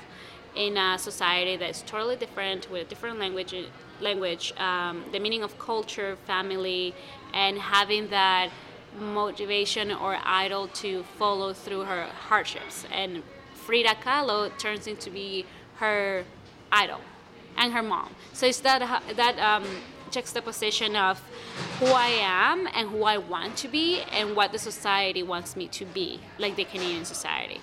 in 0.55 0.77
a 0.77 0.97
society 0.99 1.57
that's 1.57 1.81
totally 1.81 2.15
different 2.15 2.69
with 2.69 2.81
a 2.85 2.89
different 2.89 3.17
language 3.19 3.55
language 4.01 4.53
um, 4.57 5.03
the 5.11 5.19
meaning 5.19 5.43
of 5.43 5.57
culture 5.57 6.15
family 6.27 6.93
and 7.33 7.57
having 7.57 8.09
that 8.09 8.49
motivation 8.99 9.91
or 9.91 10.17
idol 10.23 10.67
to 10.67 11.03
follow 11.17 11.53
through 11.53 11.81
her 11.81 12.03
hardships 12.29 12.85
and 12.91 13.23
Frida 13.53 13.95
Kahlo 14.03 14.55
turns 14.57 14.87
into 14.87 15.09
be 15.09 15.45
her 15.75 16.25
idol 16.71 16.99
and 17.57 17.73
her 17.73 17.83
mom. 17.83 18.09
So 18.33 18.47
it's 18.47 18.59
that 18.61 19.03
that 19.15 19.39
um, 19.39 19.65
juxtaposition 20.09 20.95
of 20.95 21.21
who 21.79 21.85
I 21.85 22.07
am 22.07 22.67
and 22.73 22.89
who 22.89 23.03
I 23.03 23.17
want 23.17 23.55
to 23.57 23.67
be 23.67 24.01
and 24.11 24.35
what 24.35 24.51
the 24.51 24.59
society 24.59 25.23
wants 25.23 25.55
me 25.55 25.67
to 25.69 25.85
be, 25.85 26.19
like 26.37 26.55
the 26.55 26.65
Canadian 26.65 27.05
society. 27.05 27.61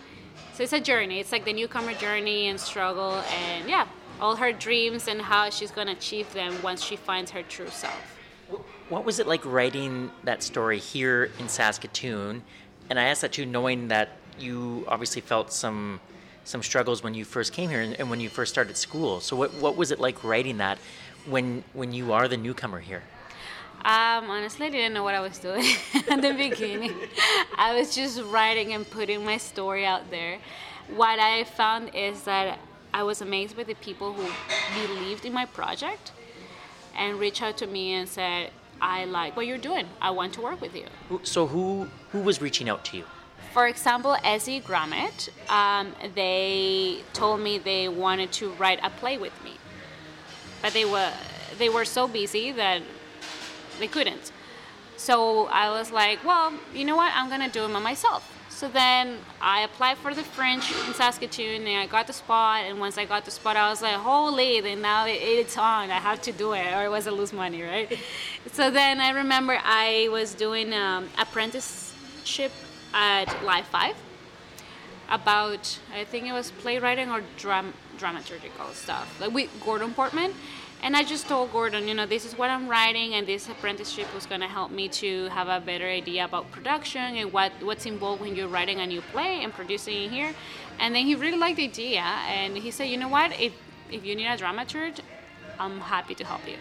So 0.55 0.63
it's 0.63 0.73
a 0.73 0.81
journey. 0.81 1.21
It's 1.21 1.31
like 1.31 1.45
the 1.45 1.53
newcomer 1.53 1.95
journey 1.95 2.49
and 2.49 2.59
struggle, 2.59 3.23
and 3.45 3.69
yeah, 3.69 3.87
all 4.21 4.37
her 4.37 4.53
dreams 4.53 5.09
and 5.09 5.21
how 5.23 5.51
she's 5.51 5.71
gonna 5.71 5.93
achieve 5.93 6.33
them 6.33 6.55
once 6.63 6.83
she 6.83 6.97
finds 6.97 7.31
her 7.33 7.43
true 7.43 7.71
self. 7.71 8.18
What 8.89 9.05
was 9.05 9.19
it 9.19 9.27
like 9.27 9.45
writing 9.45 10.11
that 10.25 10.43
story 10.43 10.79
here 10.79 11.31
in 11.39 11.49
Saskatoon? 11.49 12.43
And 12.89 12.99
I 12.99 13.05
asked 13.05 13.21
that 13.21 13.33
too, 13.33 13.45
knowing 13.45 13.89
that 13.89 14.09
you 14.39 14.85
obviously 14.89 15.21
felt 15.21 15.53
some 15.53 16.01
some 16.45 16.63
struggles 16.63 17.03
when 17.03 17.13
you 17.13 17.27
first 17.27 17.53
came 17.53 17.69
here 17.69 17.83
and, 17.83 17.95
and 18.01 18.09
when 18.09 18.21
you 18.21 18.31
first 18.31 18.51
started 18.51 18.77
school. 18.79 19.21
So 19.21 19.37
what 19.37 19.53
what 19.55 19.77
was 19.77 19.91
it 19.91 20.01
like 20.01 20.25
writing 20.25 20.57
that 20.59 20.79
when 21.27 21.65
when 21.75 21.93
you 21.93 22.13
are 22.15 22.29
the 22.29 22.39
newcomer 22.39 22.81
here? 22.81 23.03
Um, 23.85 24.31
honestly, 24.31 24.67
I 24.67 24.71
didn't 24.71 24.95
know 24.95 25.05
what 25.05 25.15
I 25.15 25.21
was 25.21 25.39
doing 25.39 25.65
at 26.11 26.23
the 26.23 26.33
beginning. 26.33 26.95
I 27.57 27.79
was 27.79 27.95
just 27.95 28.23
writing 28.23 28.73
and 28.73 28.89
putting 28.89 29.25
my 29.25 29.37
story 29.37 29.85
out 29.85 30.11
there. 30.11 30.39
What 30.97 31.19
I 31.19 31.45
found 31.45 31.95
is 31.95 32.23
that 32.23 32.59
I 32.95 33.03
was 33.03 33.21
amazed 33.21 33.55
by 33.55 33.65
the 33.65 33.75
people 33.75 34.15
who 34.15 34.27
believed 34.87 35.27
in 35.27 35.33
my 35.35 35.45
project 35.45 36.13
and 36.97 37.21
reached 37.21 37.43
out 37.43 37.57
to 37.59 37.67
me 37.67 37.93
and 37.93 38.09
said, 38.09 38.51
I 38.81 39.05
like 39.05 39.37
what 39.37 39.47
you're 39.47 39.59
doing. 39.59 39.87
I 40.01 40.11
want 40.11 40.35
to 40.35 40.41
work 40.41 40.61
with 40.61 40.75
you. 40.75 40.87
So 41.23 41.47
who 41.47 41.89
who 42.13 42.21
was 42.21 42.41
reaching 42.41 42.69
out 42.69 42.85
to 42.87 42.97
you? 42.99 43.05
For 43.53 43.67
example, 43.67 44.17
Ezzy 44.25 44.63
Grommet, 44.63 45.31
um, 45.49 45.95
they 46.15 47.03
told 47.13 47.41
me 47.41 47.59
they 47.59 47.89
wanted 47.89 48.31
to 48.33 48.51
write 48.53 48.79
a 48.83 48.91
play 48.91 49.17
with 49.19 49.33
me, 49.43 49.57
but 50.63 50.73
they 50.73 50.85
were 50.85 51.13
they 51.59 51.69
were 51.69 51.85
so 51.85 52.07
busy 52.07 52.53
that 52.53 52.83
they 53.81 53.89
couldn't. 53.89 54.33
So 54.97 55.47
I 55.47 55.71
was 55.71 55.91
like, 55.91 56.25
well, 56.25 56.53
you 56.75 56.85
know 56.85 56.97
what? 56.97 57.13
I'm 57.15 57.29
gonna 57.31 57.49
do 57.49 57.65
it 57.65 57.73
by 57.73 57.79
myself. 57.81 58.38
So 58.59 58.67
then 58.67 59.19
I 59.41 59.61
applied 59.61 59.99
for 59.99 60.13
the 60.13 60.25
Fringe 60.25 60.69
in 60.89 60.93
Saskatoon, 60.93 61.65
and 61.65 61.79
I 61.79 61.87
got 61.87 62.09
the 62.09 62.13
spot. 62.13 62.65
And 62.65 62.81
once 62.81 62.99
I 62.99 63.05
got 63.05 63.25
the 63.25 63.31
spot, 63.31 63.55
I 63.55 63.71
was 63.71 63.83
like, 63.83 63.95
holy! 63.95 64.61
Then 64.61 64.81
now 64.81 65.07
it's 65.07 65.57
on. 65.57 65.93
I 65.93 66.01
have 66.01 66.21
to 66.23 66.33
do 66.33 66.55
it, 66.55 66.75
or 66.75 66.85
it 66.85 66.91
was 66.91 67.07
a 67.07 67.13
lose 67.13 67.33
money, 67.33 67.63
right? 67.63 67.97
so 68.53 68.69
then 68.69 68.99
I 68.99 69.11
remember 69.11 69.61
I 69.63 70.09
was 70.11 70.35
doing 70.35 70.75
um, 70.75 71.09
apprenticeship 71.21 72.51
at 72.93 73.27
Live 73.45 73.67
Five, 73.67 73.95
about 75.09 75.79
I 75.95 76.03
think 76.03 76.27
it 76.27 76.33
was 76.33 76.51
playwriting 76.51 77.13
or 77.13 77.23
dram- 77.37 77.75
dramaturgical 77.97 78.75
stuff, 78.75 79.21
like 79.21 79.33
with 79.33 79.51
Gordon 79.65 79.95
Portman. 79.95 80.35
And 80.81 80.97
I 80.97 81.03
just 81.03 81.27
told 81.27 81.53
Gordon, 81.53 81.89
you 81.89 81.95
know, 81.95 82.07
this 82.07 82.25
is 82.25 82.39
what 82.39 82.51
I'm 82.51 82.69
writing, 82.69 83.15
and 83.15 83.27
this 83.27 83.49
apprenticeship 83.49 84.13
was 84.15 84.27
going 84.27 84.41
to 84.41 84.47
help 84.47 84.71
me 84.71 84.89
to 84.89 85.27
have 85.31 85.49
a 85.49 85.65
better 85.65 85.87
idea 85.87 86.25
about 86.25 86.51
production 86.53 87.17
and 87.17 87.33
what, 87.33 87.53
what's 87.63 87.85
involved 87.85 88.21
when 88.21 88.37
you're 88.37 88.49
writing 88.49 88.79
a 88.81 88.87
new 88.87 89.01
play 89.01 89.43
and 89.43 89.53
producing 89.53 90.05
it 90.05 90.11
here. 90.11 90.35
And 90.79 90.95
then 90.95 91.05
he 91.05 91.17
really 91.17 91.37
liked 91.37 91.57
the 91.57 91.65
idea, 91.65 92.01
and 92.01 92.57
he 92.57 92.71
said, 92.71 92.85
you 92.85 92.97
know 92.97 93.09
what, 93.09 93.39
if, 93.41 93.53
if 93.91 94.05
you 94.05 94.15
need 94.15 94.27
a 94.27 94.37
dramaturg, 94.37 95.01
I'm 95.59 95.81
happy 95.81 96.15
to 96.15 96.25
help 96.25 96.47
you. 96.47 96.57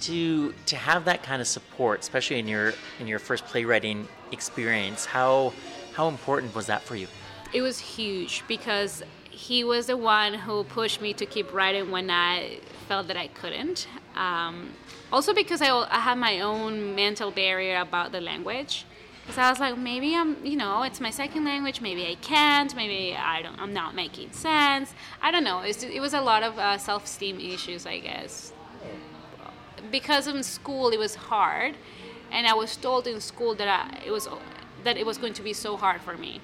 To 0.00 0.52
to 0.66 0.76
have 0.76 1.04
that 1.04 1.22
kind 1.22 1.40
of 1.40 1.46
support, 1.46 2.00
especially 2.00 2.38
in 2.38 2.48
your 2.48 2.74
in 2.98 3.06
your 3.06 3.18
first 3.18 3.44
playwriting 3.46 4.08
experience, 4.32 5.04
how 5.04 5.52
how 5.92 6.08
important 6.08 6.54
was 6.54 6.66
that 6.66 6.82
for 6.82 6.96
you? 6.96 7.06
It 7.52 7.62
was 7.62 7.78
huge 7.78 8.42
because 8.48 9.02
he 9.34 9.64
was 9.64 9.86
the 9.86 9.96
one 9.96 10.34
who 10.34 10.64
pushed 10.64 11.00
me 11.00 11.12
to 11.14 11.26
keep 11.26 11.52
writing 11.52 11.90
when 11.90 12.10
I 12.10 12.58
felt 12.88 13.08
that 13.08 13.16
I 13.16 13.28
couldn't. 13.28 13.88
Um, 14.16 14.70
also 15.12 15.34
because 15.34 15.60
I, 15.60 15.70
I 15.90 16.00
had 16.00 16.18
my 16.18 16.40
own 16.40 16.94
mental 16.94 17.30
barrier 17.30 17.80
about 17.80 18.12
the 18.12 18.20
language. 18.20 18.86
Because 19.22 19.38
I 19.38 19.48
was 19.48 19.58
like, 19.58 19.78
maybe 19.78 20.14
I'm, 20.14 20.36
you 20.44 20.56
know, 20.56 20.82
it's 20.82 21.00
my 21.00 21.10
second 21.10 21.44
language. 21.46 21.80
Maybe 21.80 22.06
I 22.06 22.14
can't. 22.16 22.74
Maybe 22.76 23.16
I 23.16 23.40
don't. 23.42 23.58
I'm 23.58 23.72
not 23.72 23.94
making 23.94 24.32
sense. 24.32 24.92
I 25.22 25.30
don't 25.30 25.44
know. 25.44 25.60
It's, 25.60 25.82
it 25.82 26.00
was 26.00 26.12
a 26.12 26.20
lot 26.20 26.42
of 26.42 26.58
uh, 26.58 26.76
self-esteem 26.76 27.40
issues, 27.40 27.86
I 27.86 28.00
guess. 28.00 28.52
Because 29.90 30.26
in 30.26 30.42
school 30.42 30.90
it 30.90 30.98
was 30.98 31.14
hard, 31.14 31.74
and 32.30 32.46
I 32.46 32.54
was 32.54 32.76
told 32.76 33.06
in 33.06 33.20
school 33.20 33.54
that 33.54 33.68
I, 33.68 34.06
it 34.06 34.10
was 34.10 34.28
that 34.82 34.96
it 34.96 35.06
was 35.06 35.16
going 35.16 35.32
to 35.34 35.42
be 35.42 35.52
so 35.52 35.76
hard 35.76 36.00
for 36.02 36.16
me, 36.16 36.40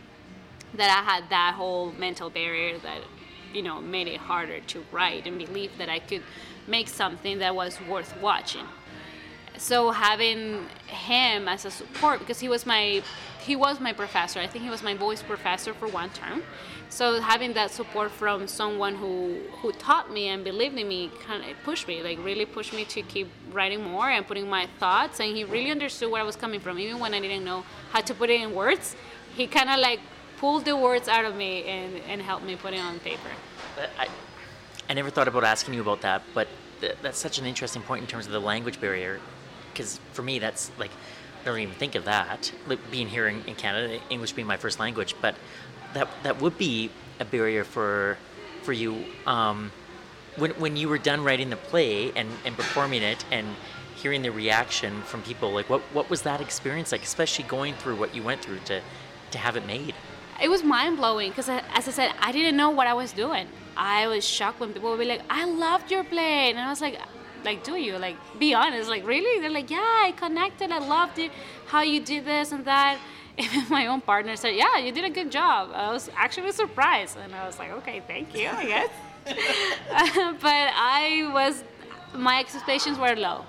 that 0.75 0.91
I 0.91 1.11
had 1.11 1.29
that 1.31 1.55
whole 1.55 1.93
mental 1.93 2.31
barrier 2.31 2.79
that 2.79 3.01
you 3.53 3.63
know 3.63 3.81
made 3.81 4.07
it 4.07 4.19
harder 4.19 4.61
to 4.61 4.85
write 4.93 5.27
and 5.27 5.39
believe 5.39 5.77
that 5.79 5.89
I 5.89 5.99
could 5.99 6.23
make 6.67 6.89
something 6.89 7.39
that 7.39 7.55
was 7.55 7.81
worth 7.89 8.17
watching. 8.21 8.67
So 9.57 9.91
having 9.91 10.67
him 10.87 11.49
as 11.49 11.65
a 11.65 11.71
support 11.71 12.21
because 12.21 12.41
he 12.41 12.49
was 12.49 12.65
my 12.65 13.03
he 13.41 13.57
was 13.57 13.81
my 13.81 13.93
professor. 13.93 14.41
I 14.41 14.47
think 14.47 14.65
he 14.65 14.71
was 14.71 14.83
my 14.83 14.95
voice 14.95 15.23
professor 15.23 15.75
for 15.75 15.89
one 15.89 16.11
term. 16.11 16.43
So 16.89 17.21
having 17.21 17.53
that 17.55 17.71
support 17.71 18.11
from 18.11 18.49
someone 18.49 18.95
who 18.95 19.39
who 19.61 19.73
taught 19.73 20.13
me 20.13 20.29
and 20.29 20.43
believed 20.45 20.79
in 20.79 20.89
me 20.89 21.11
kind 21.27 21.43
of 21.45 21.57
pushed 21.65 21.87
me, 21.89 22.03
like 22.03 22.19
really 22.25 22.47
pushed 22.47 22.73
me 22.73 22.85
to 22.87 23.03
keep 23.03 23.29
writing 23.53 23.83
more 23.83 24.09
and 24.09 24.27
putting 24.27 24.49
my 24.49 24.67
thoughts. 24.79 25.21
And 25.21 25.37
he 25.37 25.45
really 25.45 25.71
understood 25.71 26.11
where 26.11 26.23
I 26.23 26.25
was 26.25 26.37
coming 26.37 26.61
from, 26.61 26.79
even 26.79 26.99
when 26.99 27.13
I 27.15 27.21
didn't 27.21 27.45
know 27.45 27.65
how 27.93 28.01
to 28.01 28.15
put 28.15 28.31
it 28.31 28.41
in 28.41 28.55
words. 28.55 28.97
He 29.37 29.47
kind 29.47 29.71
of 29.71 29.79
like 29.79 30.01
pulled 30.41 30.65
the 30.65 30.75
words 30.75 31.07
out 31.07 31.27
of 31.27 31.37
me 31.37 31.65
and, 31.65 32.01
and 32.09 32.23
helped 32.23 32.45
me 32.45 32.57
put 32.57 32.73
it 32.73 32.81
on 32.81 32.99
paper. 33.01 33.29
I, 33.99 34.09
I 34.89 34.95
never 34.95 35.11
thought 35.11 35.29
about 35.29 35.45
asking 35.45 35.75
you 35.75 35.83
about 35.83 36.01
that, 36.01 36.23
but 36.35 36.49
th- 36.81 36.97
that's 37.03 37.19
such 37.19 37.39
an 37.39 37.45
interesting 37.45 37.83
point 37.83 38.01
in 38.01 38.09
terms 38.09 38.25
of 38.27 38.33
the 38.33 38.41
language 38.41 38.81
barrier. 38.81 39.21
Because 39.71 40.01
for 40.15 40.23
me, 40.23 40.39
that's 40.39 40.71
like, 40.79 40.91
I 41.43 41.45
don't 41.45 41.59
even 41.59 41.75
think 41.75 41.95
of 41.95 42.07
that. 42.07 42.51
Like 42.67 42.79
being 42.91 43.07
here 43.07 43.29
in, 43.29 43.45
in 43.45 43.55
Canada, 43.55 44.01
English 44.09 44.33
being 44.33 44.49
my 44.49 44.57
first 44.57 44.81
language, 44.81 45.15
but 45.21 45.35
that 45.93 46.09
that 46.23 46.41
would 46.41 46.57
be 46.57 46.91
a 47.19 47.25
barrier 47.25 47.65
for 47.65 48.17
for 48.63 48.73
you. 48.73 49.05
Um, 49.27 49.71
when 50.37 50.53
when 50.53 50.77
you 50.77 50.89
were 50.89 50.99
done 50.99 51.23
writing 51.23 51.51
the 51.51 51.57
play 51.57 52.13
and, 52.17 52.29
and 52.45 52.57
performing 52.57 53.03
it 53.03 53.25
and 53.31 53.47
hearing 53.95 54.23
the 54.23 54.31
reaction 54.31 55.03
from 55.03 55.23
people, 55.23 55.53
like 55.53 55.69
what 55.69 55.81
what 55.93 56.11
was 56.11 56.23
that 56.23 56.41
experience 56.41 56.93
like, 56.93 57.03
especially 57.03 57.45
going 57.45 57.75
through 57.75 57.97
what 57.97 58.15
you 58.15 58.23
went 58.23 58.43
through 58.43 58.59
to 58.67 58.81
to 59.31 59.39
have 59.39 59.57
it 59.57 59.67
made? 59.67 59.95
It 60.41 60.49
was 60.49 60.65
mind 60.65 60.97
blowing 60.97 61.31
because, 61.31 61.49
uh, 61.49 61.63
as 61.75 61.87
I 61.87 61.91
said, 61.91 62.13
I 62.21 62.33
didn't 62.33 62.57
know 62.57 62.71
what 62.71 62.87
I 62.87 62.95
was 62.95 63.13
doing. 63.13 63.47
I 63.77 64.07
was 64.07 64.27
shocked 64.27 64.61
when 64.61 64.73
people 64.73 64.91
would 64.91 64.99
be 64.99 65.05
like, 65.05 65.23
"I 65.29 65.45
loved 65.45 65.91
your 65.91 66.05
play," 66.05 66.51
and 66.51 66.59
I 66.59 66.69
was 66.69 66.81
like, 66.81 66.99
"Like, 67.45 67.63
do 67.65 67.77
you? 67.77 67.99
Like, 67.99 68.17
be 68.39 68.55
honest. 68.55 68.89
Like, 68.89 69.07
really?" 69.07 69.41
They're 69.41 69.51
like, 69.51 69.71
"Yeah, 69.71 70.07
I 70.07 70.13
connected. 70.17 70.73
I 70.73 70.79
loved 70.79 71.19
it. 71.19 71.31
How 71.67 71.83
you 71.83 72.01
did 72.01 72.25
this 72.25 72.53
and 72.53 72.65
that." 72.65 72.99
Even 73.39 73.65
my 73.71 73.87
own 73.87 74.01
partner 74.01 74.37
said, 74.37 74.55
"Yeah, 74.55 74.77
you 74.79 74.93
did 74.93 75.05
a 75.05 75.11
good 75.11 75.31
job." 75.31 75.71
I 75.75 75.93
was 75.93 76.11
actually 76.17 76.53
surprised, 76.53 77.17
and 77.23 77.35
I 77.35 77.47
was 77.47 77.59
like, 77.59 77.71
"Okay, 77.81 78.03
thank 78.07 78.35
you, 78.35 78.49
I 78.49 78.67
guess." 78.75 78.91
but 80.47 80.67
I 80.75 81.31
was, 81.33 81.63
my 82.15 82.41
expectations 82.41 82.99
were 82.99 83.15
low. 83.15 83.45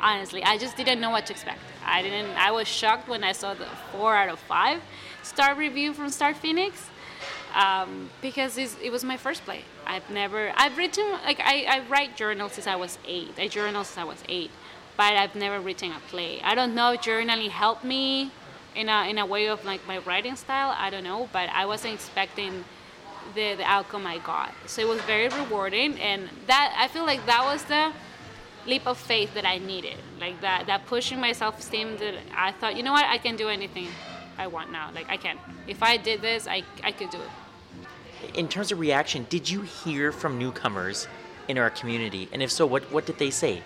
Honestly, 0.00 0.44
I 0.44 0.56
just 0.58 0.76
didn't 0.76 1.00
know 1.00 1.10
what 1.10 1.26
to 1.26 1.32
expect. 1.32 1.60
I 1.84 2.02
didn't. 2.02 2.30
I 2.36 2.50
was 2.52 2.68
shocked 2.68 3.08
when 3.08 3.24
I 3.24 3.32
saw 3.32 3.54
the 3.54 3.66
four 3.90 4.14
out 4.14 4.28
of 4.28 4.38
five 4.38 4.80
star 5.28 5.54
review 5.54 5.92
from 5.92 6.08
Star 6.08 6.32
Phoenix 6.32 6.88
um, 7.54 8.10
because 8.22 8.56
it 8.58 8.90
was 8.90 9.04
my 9.04 9.16
first 9.16 9.44
play. 9.44 9.62
I've 9.86 10.08
never, 10.10 10.52
I've 10.56 10.76
written, 10.76 11.04
like, 11.24 11.40
I, 11.40 11.64
I 11.68 11.88
write 11.88 12.16
journals 12.16 12.52
since 12.52 12.66
I 12.66 12.76
was 12.76 12.98
eight. 13.06 13.34
I 13.38 13.48
journal 13.48 13.84
since 13.84 13.98
I 13.98 14.04
was 14.04 14.22
eight, 14.28 14.50
but 14.96 15.12
I've 15.14 15.34
never 15.34 15.60
written 15.60 15.92
a 15.92 16.00
play. 16.08 16.40
I 16.42 16.54
don't 16.54 16.74
know 16.74 16.92
if 16.92 17.02
journaling 17.02 17.50
helped 17.50 17.84
me 17.84 18.30
in 18.74 18.88
a, 18.88 19.08
in 19.08 19.18
a 19.18 19.26
way 19.26 19.48
of 19.48 19.64
like 19.64 19.86
my 19.86 19.98
writing 19.98 20.36
style. 20.36 20.74
I 20.76 20.90
don't 20.90 21.04
know, 21.04 21.28
but 21.32 21.48
I 21.50 21.66
wasn't 21.66 21.94
expecting 21.94 22.64
the, 23.34 23.54
the 23.54 23.64
outcome 23.64 24.06
I 24.06 24.18
got. 24.18 24.54
So 24.66 24.82
it 24.82 24.88
was 24.88 25.00
very 25.02 25.28
rewarding, 25.28 25.98
and 26.00 26.28
that 26.46 26.74
I 26.78 26.88
feel 26.88 27.04
like 27.04 27.24
that 27.26 27.44
was 27.44 27.64
the 27.64 27.92
leap 28.66 28.86
of 28.86 28.98
faith 28.98 29.34
that 29.34 29.46
I 29.46 29.58
needed. 29.58 29.96
Like 30.20 30.40
that, 30.40 30.66
that 30.66 30.86
pushing 30.86 31.20
my 31.20 31.32
self 31.32 31.58
esteem 31.58 31.96
that 31.98 32.14
I 32.34 32.52
thought, 32.52 32.76
you 32.76 32.82
know 32.82 32.92
what, 32.92 33.06
I 33.06 33.18
can 33.18 33.36
do 33.36 33.48
anything 33.48 33.88
I 34.38 34.46
want 34.46 34.70
now. 34.72 34.90
Like 34.94 35.08
I 35.10 35.16
can. 35.16 35.36
If 35.66 35.82
I 35.82 35.96
did 35.96 36.22
this, 36.22 36.46
I 36.46 36.62
I 36.82 36.92
could 36.92 37.10
do 37.10 37.18
it. 37.18 38.36
In 38.36 38.48
terms 38.48 38.72
of 38.72 38.78
reaction, 38.78 39.26
did 39.28 39.48
you 39.48 39.62
hear 39.62 40.12
from 40.12 40.38
newcomers 40.38 41.06
in 41.48 41.58
our 41.58 41.70
community? 41.70 42.28
And 42.32 42.42
if 42.42 42.50
so, 42.50 42.66
what 42.66 42.90
what 42.92 43.06
did 43.06 43.18
they 43.18 43.30
say? 43.30 43.62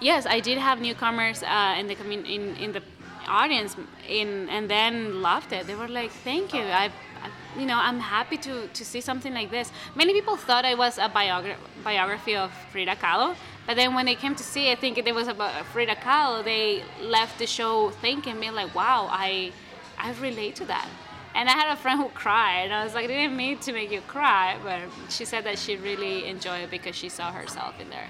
Yes, 0.00 0.26
I 0.26 0.40
did 0.40 0.58
have 0.58 0.80
newcomers 0.80 1.42
uh, 1.42 1.76
in 1.78 1.86
the 1.86 1.94
commun- 1.94 2.26
in 2.26 2.56
in 2.56 2.72
the 2.72 2.82
audience 3.28 3.76
in 4.08 4.48
and 4.48 4.68
then 4.68 5.22
loved 5.22 5.52
it. 5.52 5.66
They 5.66 5.74
were 5.74 5.88
like, 5.88 6.10
"Thank 6.24 6.54
you. 6.54 6.62
I, 6.62 6.86
I 7.24 7.28
you 7.58 7.66
know, 7.66 7.76
I'm 7.76 8.00
happy 8.00 8.38
to 8.38 8.66
to 8.68 8.84
see 8.84 9.00
something 9.00 9.34
like 9.34 9.50
this." 9.50 9.70
Many 9.94 10.12
people 10.14 10.36
thought 10.36 10.64
I 10.64 10.74
was 10.74 10.98
a 10.98 11.08
biogra- 11.08 11.60
biography 11.84 12.34
of 12.36 12.50
Frida 12.72 12.96
Kahlo, 12.96 13.34
but 13.66 13.76
then 13.76 13.94
when 13.94 14.06
they 14.06 14.14
came 14.14 14.34
to 14.34 14.42
see, 14.42 14.72
I 14.72 14.74
think 14.74 14.96
it 14.98 15.14
was 15.14 15.28
about 15.28 15.52
Frida 15.72 15.96
Kahlo. 15.96 16.42
They 16.42 16.82
left 17.02 17.38
the 17.38 17.46
show 17.46 17.90
thinking, 18.00 18.40
me 18.40 18.50
like, 18.50 18.74
"Wow, 18.74 19.08
I." 19.10 19.52
I 20.00 20.12
relate 20.20 20.56
to 20.56 20.64
that. 20.66 20.88
And 21.34 21.48
I 21.48 21.52
had 21.52 21.72
a 21.72 21.76
friend 21.76 22.00
who 22.00 22.08
cried, 22.08 22.64
and 22.64 22.74
I 22.74 22.82
was 22.82 22.94
like, 22.94 23.04
I 23.04 23.08
didn't 23.08 23.36
mean 23.36 23.58
to 23.58 23.72
make 23.72 23.92
you 23.92 24.00
cry, 24.00 24.56
but 24.64 24.80
she 25.10 25.24
said 25.24 25.44
that 25.44 25.58
she 25.58 25.76
really 25.76 26.26
enjoyed 26.26 26.62
it 26.62 26.70
because 26.70 26.96
she 26.96 27.08
saw 27.08 27.30
herself 27.30 27.78
in 27.80 27.88
there. 27.88 28.08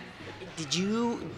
Did 0.56 0.74
you, 0.74 1.30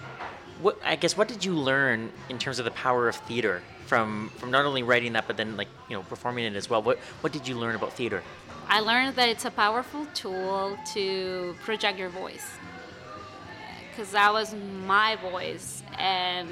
what 0.61 0.79
I 0.85 0.95
guess, 0.95 1.17
what 1.17 1.27
did 1.27 1.45
you 1.45 1.55
learn 1.55 2.13
in 2.29 2.39
terms 2.39 2.61
of 2.61 2.65
the 2.65 2.71
power 2.71 3.09
of 3.09 3.17
theater 3.17 3.63
from 3.87 4.31
from 4.37 4.51
not 4.53 4.65
only 4.65 4.83
writing 4.85 5.13
that, 5.15 5.27
but 5.27 5.37
then 5.37 5.57
like 5.57 5.69
you 5.89 5.97
know 5.97 6.03
performing 6.03 6.45
it 6.45 6.55
as 6.55 6.71
well? 6.71 6.83
What 6.83 6.99
what 7.23 7.33
did 7.33 7.49
you 7.49 7.57
learn 7.57 7.75
about 7.75 7.93
theater? 7.95 8.23
I 8.69 8.79
learned 8.81 9.17
that 9.17 9.29
it's 9.29 9.45
a 9.45 9.51
powerful 9.51 10.07
tool 10.15 10.79
to 10.95 11.57
project 11.65 11.99
your 11.99 12.11
voice, 12.11 12.49
because 13.91 14.13
that 14.13 14.33
was 14.33 14.55
my 14.87 15.17
voice, 15.17 15.83
and 15.99 16.49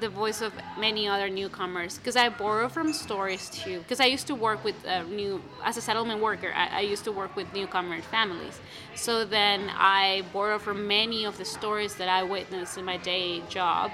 the 0.00 0.08
voice 0.08 0.40
of 0.40 0.52
many 0.78 1.08
other 1.08 1.28
newcomers 1.28 1.98
because 1.98 2.16
I 2.16 2.28
borrow 2.28 2.68
from 2.68 2.92
stories 2.92 3.50
too. 3.50 3.78
Because 3.80 4.00
I 4.00 4.06
used 4.06 4.26
to 4.28 4.34
work 4.34 4.64
with 4.64 4.74
uh, 4.86 5.02
new 5.04 5.42
as 5.64 5.76
a 5.76 5.80
settlement 5.80 6.20
worker. 6.20 6.52
I, 6.54 6.78
I, 6.78 6.80
used 6.80 7.04
to 7.04 7.12
work 7.12 7.36
with 7.36 7.52
newcomer 7.52 8.00
families. 8.02 8.60
So 8.94 9.24
then 9.24 9.70
I 9.74 10.24
borrow 10.32 10.58
from 10.58 10.86
many 10.86 11.24
of 11.24 11.38
the 11.38 11.44
stories 11.44 11.94
that 11.96 12.08
I 12.08 12.22
witnessed 12.22 12.78
in 12.78 12.84
my 12.84 12.96
day 12.96 13.42
job, 13.48 13.90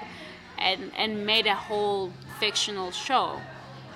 and 0.57 0.91
and 0.97 1.25
made 1.25 1.47
a 1.47 1.55
whole 1.55 2.11
fictional 2.39 2.91
show. 2.91 3.39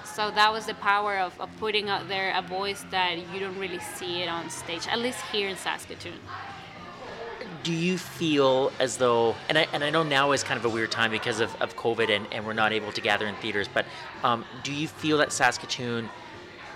So 0.04 0.32
that 0.32 0.52
was 0.54 0.66
the 0.66 0.76
power 0.76 1.18
of, 1.18 1.40
of 1.42 1.50
putting 1.60 1.90
out 1.90 2.08
there 2.08 2.34
a 2.38 2.42
voice 2.42 2.86
that 2.92 3.18
you 3.34 3.40
don't 3.40 3.60
really 3.60 3.80
see 3.80 4.22
it 4.22 4.30
on 4.30 4.50
stage, 4.50 4.88
at 4.88 5.00
least 5.00 5.20
here 5.32 5.50
in 5.50 5.58
Saskatoon 5.58 6.20
do 7.66 7.74
you 7.74 7.98
feel 7.98 8.72
as 8.80 8.98
though 8.98 9.36
and 9.50 9.58
I, 9.58 9.68
and 9.74 9.84
I 9.84 9.90
know 9.90 10.04
now 10.04 10.32
is 10.34 10.44
kind 10.44 10.58
of 10.58 10.66
a 10.66 10.70
weird 10.70 10.92
time 10.92 11.10
because 11.10 11.40
of, 11.40 11.54
of 11.60 11.76
covid 11.76 12.16
and, 12.16 12.28
and 12.32 12.46
we're 12.46 12.54
not 12.54 12.72
able 12.72 12.92
to 12.92 13.02
gather 13.02 13.26
in 13.26 13.36
theaters 13.36 13.68
but 13.68 13.86
um, 14.24 14.46
do 14.64 14.72
you 14.72 14.88
feel 14.88 15.18
that 15.18 15.34
saskatoon 15.34 16.08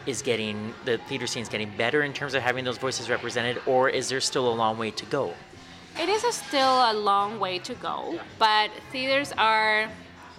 is 0.08 0.23
getting 0.23 0.73
the 0.86 0.97
theater 0.97 1.28
scene 1.28 1.43
is 1.43 1.49
getting 1.49 1.71
better 1.78 2.02
in 2.02 2.12
terms 2.12 2.34
of 2.34 2.41
having 2.41 2.65
those 2.65 2.80
voices 2.80 3.08
represented 3.10 3.62
or 3.67 3.88
is 3.88 4.10
there 4.10 4.19
still 4.19 4.52
a 4.52 4.56
long 4.56 4.78
way 4.78 4.89
to 4.89 5.06
go? 5.06 5.34
It 5.99 6.10
is 6.10 6.23
a 6.23 6.32
still 6.32 6.91
a 6.91 6.93
long 6.93 7.39
way 7.39 7.60
to 7.60 7.75
go 7.75 8.19
but 8.39 8.71
theaters 8.91 9.32
are 9.38 9.88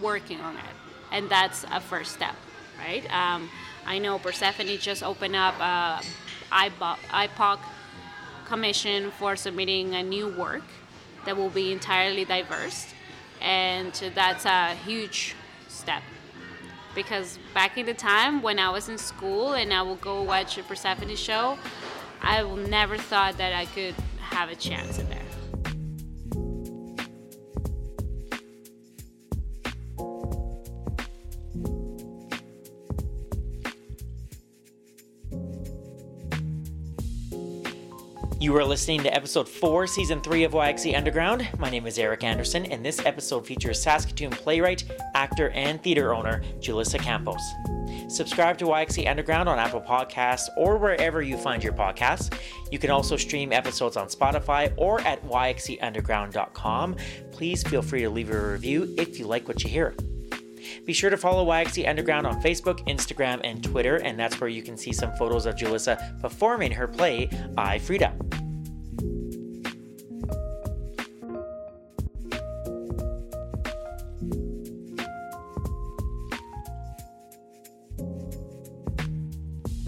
working 0.02 0.40
on 0.40 0.56
it 0.56 0.74
and 1.12 1.30
that's 1.30 1.64
a 1.70 1.80
first 1.80 2.12
step 2.12 2.34
right? 2.78 3.04
Um, 3.14 3.48
i 3.86 3.98
know 3.98 4.18
persephone 4.18 4.66
just 4.78 5.02
opened 5.02 5.36
up 5.36 5.54
uh, 5.60 6.02
ipoc 6.52 7.60
commission 8.50 9.12
for 9.12 9.36
submitting 9.36 9.94
a 9.94 10.02
new 10.02 10.28
work 10.28 10.64
that 11.24 11.36
will 11.36 11.50
be 11.50 11.72
entirely 11.72 12.24
diverse, 12.24 12.86
and 13.40 13.92
that's 14.14 14.44
a 14.44 14.74
huge 14.86 15.36
step. 15.68 16.02
because 16.94 17.38
back 17.54 17.78
in 17.78 17.86
the 17.86 17.94
time 17.94 18.42
when 18.42 18.58
I 18.58 18.70
was 18.70 18.88
in 18.88 18.98
school 18.98 19.52
and 19.52 19.72
I 19.72 19.82
would 19.82 20.00
go 20.00 20.22
watch 20.22 20.58
a 20.58 20.62
Persephone 20.62 21.14
show, 21.16 21.56
I 22.20 22.42
never 22.42 22.96
thought 22.96 23.38
that 23.38 23.52
I 23.52 23.66
could 23.66 23.94
have 24.18 24.50
a 24.50 24.56
chance 24.56 24.98
in 24.98 25.08
there. 25.08 25.19
You 38.40 38.56
are 38.56 38.64
listening 38.64 39.02
to 39.02 39.14
episode 39.14 39.46
4, 39.46 39.86
season 39.86 40.22
3 40.22 40.44
of 40.44 40.52
YXE 40.52 40.96
Underground. 40.96 41.46
My 41.58 41.68
name 41.68 41.86
is 41.86 41.98
Eric 41.98 42.24
Anderson, 42.24 42.64
and 42.64 42.82
this 42.82 43.04
episode 43.04 43.46
features 43.46 43.82
Saskatoon 43.82 44.30
playwright, 44.30 44.82
actor, 45.14 45.50
and 45.50 45.82
theater 45.82 46.14
owner 46.14 46.40
Julissa 46.58 46.98
Campos. 46.98 47.42
Subscribe 48.08 48.56
to 48.56 48.64
YXE 48.64 49.06
Underground 49.10 49.46
on 49.46 49.58
Apple 49.58 49.82
Podcasts 49.82 50.48
or 50.56 50.78
wherever 50.78 51.20
you 51.20 51.36
find 51.36 51.62
your 51.62 51.74
podcasts. 51.74 52.34
You 52.70 52.78
can 52.78 52.88
also 52.88 53.18
stream 53.18 53.52
episodes 53.52 53.98
on 53.98 54.08
Spotify 54.08 54.72
or 54.78 55.02
at 55.02 55.22
yxeunderground.com. 55.28 56.96
Please 57.32 57.62
feel 57.62 57.82
free 57.82 58.00
to 58.00 58.08
leave 58.08 58.30
a 58.30 58.52
review 58.52 58.94
if 58.96 59.18
you 59.18 59.26
like 59.26 59.48
what 59.48 59.62
you 59.62 59.68
hear. 59.68 59.94
Be 60.84 60.92
sure 60.92 61.10
to 61.10 61.16
follow 61.16 61.46
YXE 61.46 61.88
Underground 61.88 62.26
on 62.26 62.40
Facebook, 62.42 62.86
Instagram, 62.88 63.40
and 63.44 63.62
Twitter, 63.62 63.96
and 63.96 64.18
that's 64.18 64.40
where 64.40 64.50
you 64.50 64.62
can 64.62 64.76
see 64.76 64.92
some 64.92 65.12
photos 65.14 65.46
of 65.46 65.56
Julissa 65.56 66.20
performing 66.20 66.72
her 66.72 66.88
play, 66.88 67.28
I 67.56 67.78
Frida. 67.78 68.14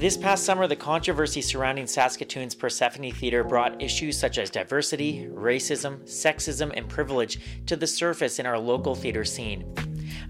This 0.03 0.17
past 0.17 0.45
summer, 0.45 0.67
the 0.67 0.75
controversy 0.75 1.41
surrounding 1.41 1.87
Saskatoon's 1.87 2.57
Persephone 2.57 3.13
Theatre 3.13 3.45
brought 3.45 3.81
issues 3.81 4.19
such 4.19 4.37
as 4.37 4.51
diversity, 4.51 5.29
racism, 5.33 6.01
sexism, 6.01 6.73
and 6.77 6.89
privilege 6.89 7.39
to 7.67 7.77
the 7.77 7.87
surface 7.87 8.41
in 8.41 8.47
our 8.47 8.59
local 8.59 8.97
theatre 8.97 9.25
scene. 9.25 9.65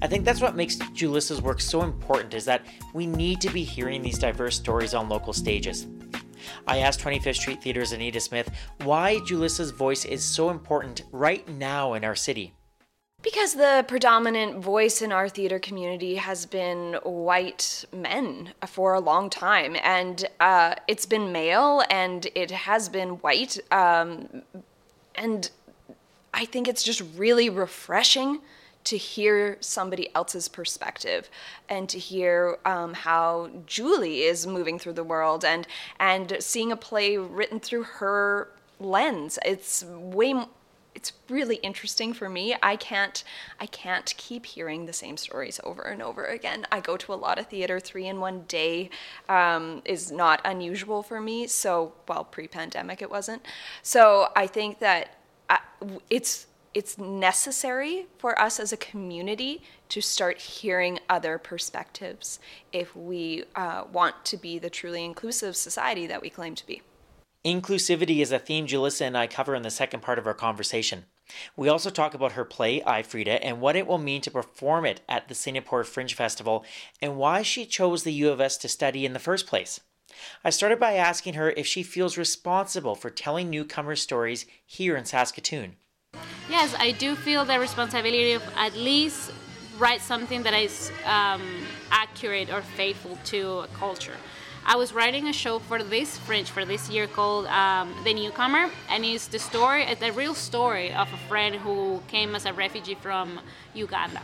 I 0.02 0.08
think 0.08 0.24
that's 0.24 0.40
what 0.40 0.56
makes 0.56 0.74
Julissa's 0.92 1.40
work 1.40 1.60
so 1.60 1.82
important 1.82 2.34
is 2.34 2.44
that 2.46 2.66
we 2.92 3.06
need 3.06 3.40
to 3.40 3.50
be 3.50 3.62
hearing 3.62 4.02
these 4.02 4.18
diverse 4.18 4.56
stories 4.56 4.94
on 4.94 5.08
local 5.08 5.32
stages. 5.32 5.86
I 6.66 6.78
asked 6.78 6.98
25th 6.98 7.36
Street 7.36 7.62
Theater's 7.62 7.92
Anita 7.92 8.18
Smith 8.18 8.50
why 8.82 9.20
Julissa's 9.20 9.70
voice 9.70 10.04
is 10.04 10.24
so 10.24 10.50
important 10.50 11.02
right 11.12 11.48
now 11.48 11.94
in 11.94 12.04
our 12.04 12.16
city. 12.16 12.52
Because 13.22 13.54
the 13.54 13.84
predominant 13.86 14.58
voice 14.58 15.02
in 15.02 15.12
our 15.12 15.28
theater 15.28 15.60
community 15.60 16.16
has 16.16 16.46
been 16.46 16.94
white 17.04 17.84
men 17.92 18.54
for 18.66 18.94
a 18.94 19.00
long 19.00 19.30
time, 19.30 19.76
and 19.84 20.28
uh, 20.40 20.74
it's 20.88 21.06
been 21.06 21.30
male 21.30 21.84
and 21.88 22.26
it 22.34 22.50
has 22.50 22.88
been 22.88 23.10
white. 23.20 23.60
Um, 23.70 24.42
and 25.14 25.48
I 26.34 26.44
think 26.44 26.66
it's 26.66 26.82
just 26.82 27.04
really 27.16 27.48
refreshing 27.48 28.40
to 28.84 28.96
hear 28.96 29.56
somebody 29.60 30.14
else's 30.14 30.48
perspective 30.48 31.30
and 31.68 31.88
to 31.88 31.98
hear 31.98 32.58
um, 32.64 32.94
how 32.94 33.50
Julie 33.66 34.22
is 34.22 34.46
moving 34.46 34.78
through 34.78 34.94
the 34.94 35.04
world 35.04 35.44
and 35.44 35.66
and 35.98 36.36
seeing 36.40 36.72
a 36.72 36.76
play 36.76 37.16
written 37.16 37.60
through 37.60 37.84
her 37.84 38.48
lens. 38.80 39.38
It's 39.44 39.84
way 39.84 40.34
it's 40.94 41.12
really 41.28 41.56
interesting 41.56 42.12
for 42.12 42.28
me. 42.28 42.54
I 42.62 42.76
can't 42.76 43.24
I 43.60 43.66
can't 43.66 44.12
keep 44.16 44.46
hearing 44.46 44.86
the 44.86 44.92
same 44.92 45.16
stories 45.16 45.60
over 45.64 45.82
and 45.82 46.02
over 46.02 46.24
again. 46.24 46.66
I 46.70 46.80
go 46.80 46.96
to 46.96 47.12
a 47.12 47.14
lot 47.14 47.38
of 47.38 47.46
theater. 47.46 47.80
Three 47.80 48.06
in 48.06 48.20
one 48.20 48.42
day 48.42 48.90
um, 49.28 49.82
is 49.84 50.12
not 50.12 50.40
unusual 50.44 51.02
for 51.02 51.20
me. 51.20 51.46
So, 51.46 51.94
well, 52.08 52.24
pre-pandemic 52.24 53.00
it 53.00 53.10
wasn't. 53.10 53.42
So 53.82 54.28
I 54.36 54.46
think 54.46 54.80
that 54.80 55.16
I, 55.48 55.58
uh, 55.80 55.86
it's 56.10 56.46
it's 56.74 56.98
necessary 56.98 58.06
for 58.18 58.38
us 58.40 58.58
as 58.58 58.72
a 58.72 58.76
community 58.76 59.62
to 59.90 60.00
start 60.00 60.38
hearing 60.38 60.98
other 61.08 61.38
perspectives 61.38 62.38
if 62.72 62.94
we 62.96 63.44
uh, 63.54 63.84
want 63.92 64.24
to 64.24 64.36
be 64.36 64.58
the 64.58 64.70
truly 64.70 65.04
inclusive 65.04 65.56
society 65.56 66.06
that 66.06 66.22
we 66.22 66.30
claim 66.30 66.54
to 66.54 66.66
be. 66.66 66.82
Inclusivity 67.44 68.20
is 68.20 68.30
a 68.30 68.38
theme 68.38 68.66
Julissa 68.66 69.02
and 69.02 69.18
I 69.18 69.26
cover 69.26 69.54
in 69.54 69.62
the 69.62 69.70
second 69.70 70.00
part 70.00 70.18
of 70.18 70.26
our 70.26 70.34
conversation. 70.34 71.06
We 71.56 71.68
also 71.68 71.90
talk 71.90 72.14
about 72.14 72.32
her 72.32 72.44
play, 72.44 72.82
I 72.84 73.02
Frida, 73.02 73.44
and 73.44 73.60
what 73.60 73.76
it 73.76 73.86
will 73.86 73.98
mean 73.98 74.20
to 74.22 74.30
perform 74.30 74.84
it 74.86 75.00
at 75.08 75.28
the 75.28 75.34
Singapore 75.34 75.82
Fringe 75.82 76.14
Festival, 76.14 76.64
and 77.00 77.16
why 77.16 77.42
she 77.42 77.64
chose 77.64 78.04
the 78.04 78.12
U 78.12 78.30
of 78.30 78.40
S 78.40 78.56
to 78.58 78.68
study 78.68 79.04
in 79.04 79.12
the 79.12 79.18
first 79.18 79.46
place. 79.46 79.80
I 80.44 80.50
started 80.50 80.78
by 80.78 80.94
asking 80.94 81.34
her 81.34 81.50
if 81.50 81.66
she 81.66 81.82
feels 81.82 82.18
responsible 82.18 82.94
for 82.94 83.10
telling 83.10 83.50
newcomer 83.50 83.96
stories 83.96 84.46
here 84.64 84.96
in 84.96 85.04
Saskatoon. 85.04 85.76
Yes, 86.52 86.74
I 86.78 86.90
do 86.90 87.16
feel 87.16 87.46
the 87.46 87.58
responsibility 87.58 88.34
of 88.34 88.42
at 88.56 88.76
least 88.76 89.32
write 89.78 90.02
something 90.02 90.42
that 90.42 90.52
is 90.52 90.92
um, 91.06 91.42
accurate 91.90 92.50
or 92.50 92.60
faithful 92.60 93.18
to 93.32 93.60
a 93.60 93.68
culture. 93.68 94.16
I 94.66 94.76
was 94.76 94.92
writing 94.92 95.28
a 95.28 95.32
show 95.32 95.60
for 95.60 95.82
this 95.82 96.18
Fringe 96.18 96.50
for 96.50 96.66
this 96.66 96.90
year 96.90 97.06
called 97.06 97.46
um, 97.46 97.94
The 98.04 98.12
Newcomer, 98.12 98.70
and 98.90 99.02
it's 99.02 99.28
the 99.28 99.38
story, 99.38 99.84
it's 99.84 100.02
the 100.02 100.12
real 100.12 100.34
story 100.34 100.92
of 100.92 101.10
a 101.10 101.16
friend 101.26 101.54
who 101.54 102.02
came 102.06 102.34
as 102.34 102.44
a 102.44 102.52
refugee 102.52 102.96
from 102.96 103.40
Uganda, 103.72 104.20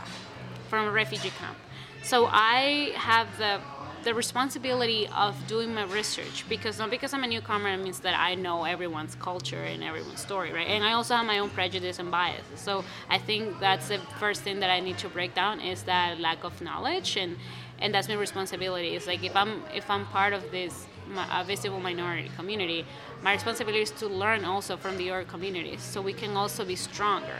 from 0.69 0.87
a 0.87 0.91
refugee 0.91 1.31
camp. 1.39 1.57
So 2.03 2.27
I 2.27 2.91
have 2.95 3.27
the 3.39 3.59
the 4.03 4.13
responsibility 4.13 5.07
of 5.09 5.35
doing 5.47 5.73
my 5.73 5.83
research 5.83 6.45
because 6.47 6.79
not 6.79 6.89
because 6.89 7.13
I'm 7.13 7.23
a 7.23 7.27
newcomer 7.27 7.69
it 7.69 7.77
means 7.77 7.99
that 7.99 8.17
I 8.17 8.35
know 8.35 8.63
everyone's 8.63 9.15
culture 9.15 9.63
and 9.63 9.83
everyone's 9.83 10.21
story, 10.21 10.53
right? 10.53 10.67
And 10.67 10.83
I 10.83 10.93
also 10.93 11.15
have 11.15 11.25
my 11.25 11.39
own 11.39 11.49
prejudice 11.49 11.99
and 11.99 12.09
bias. 12.09 12.43
So 12.55 12.83
I 13.09 13.17
think 13.17 13.59
that's 13.59 13.89
the 13.89 13.99
first 14.19 14.41
thing 14.41 14.59
that 14.61 14.69
I 14.69 14.79
need 14.79 14.97
to 14.99 15.09
break 15.09 15.35
down 15.35 15.59
is 15.59 15.83
that 15.83 16.19
lack 16.19 16.43
of 16.43 16.61
knowledge 16.61 17.17
and 17.17 17.37
and 17.81 17.93
that's 17.93 18.09
my 18.09 18.15
responsibility. 18.15 18.95
It's 18.95 19.07
like 19.07 19.23
if 19.23 19.35
I'm 19.35 19.63
if 19.73 19.89
I'm 19.89 20.05
part 20.07 20.33
of 20.33 20.49
this 20.51 20.85
a 21.31 21.43
visible 21.43 21.79
minority 21.79 22.29
community, 22.35 22.85
my 23.21 23.33
responsibility 23.33 23.81
is 23.81 23.91
to 23.91 24.07
learn 24.07 24.45
also 24.45 24.77
from 24.77 24.97
the 24.97 25.09
other 25.09 25.23
communities 25.23 25.81
so 25.81 26.01
we 26.01 26.13
can 26.13 26.37
also 26.37 26.63
be 26.63 26.75
stronger 26.75 27.39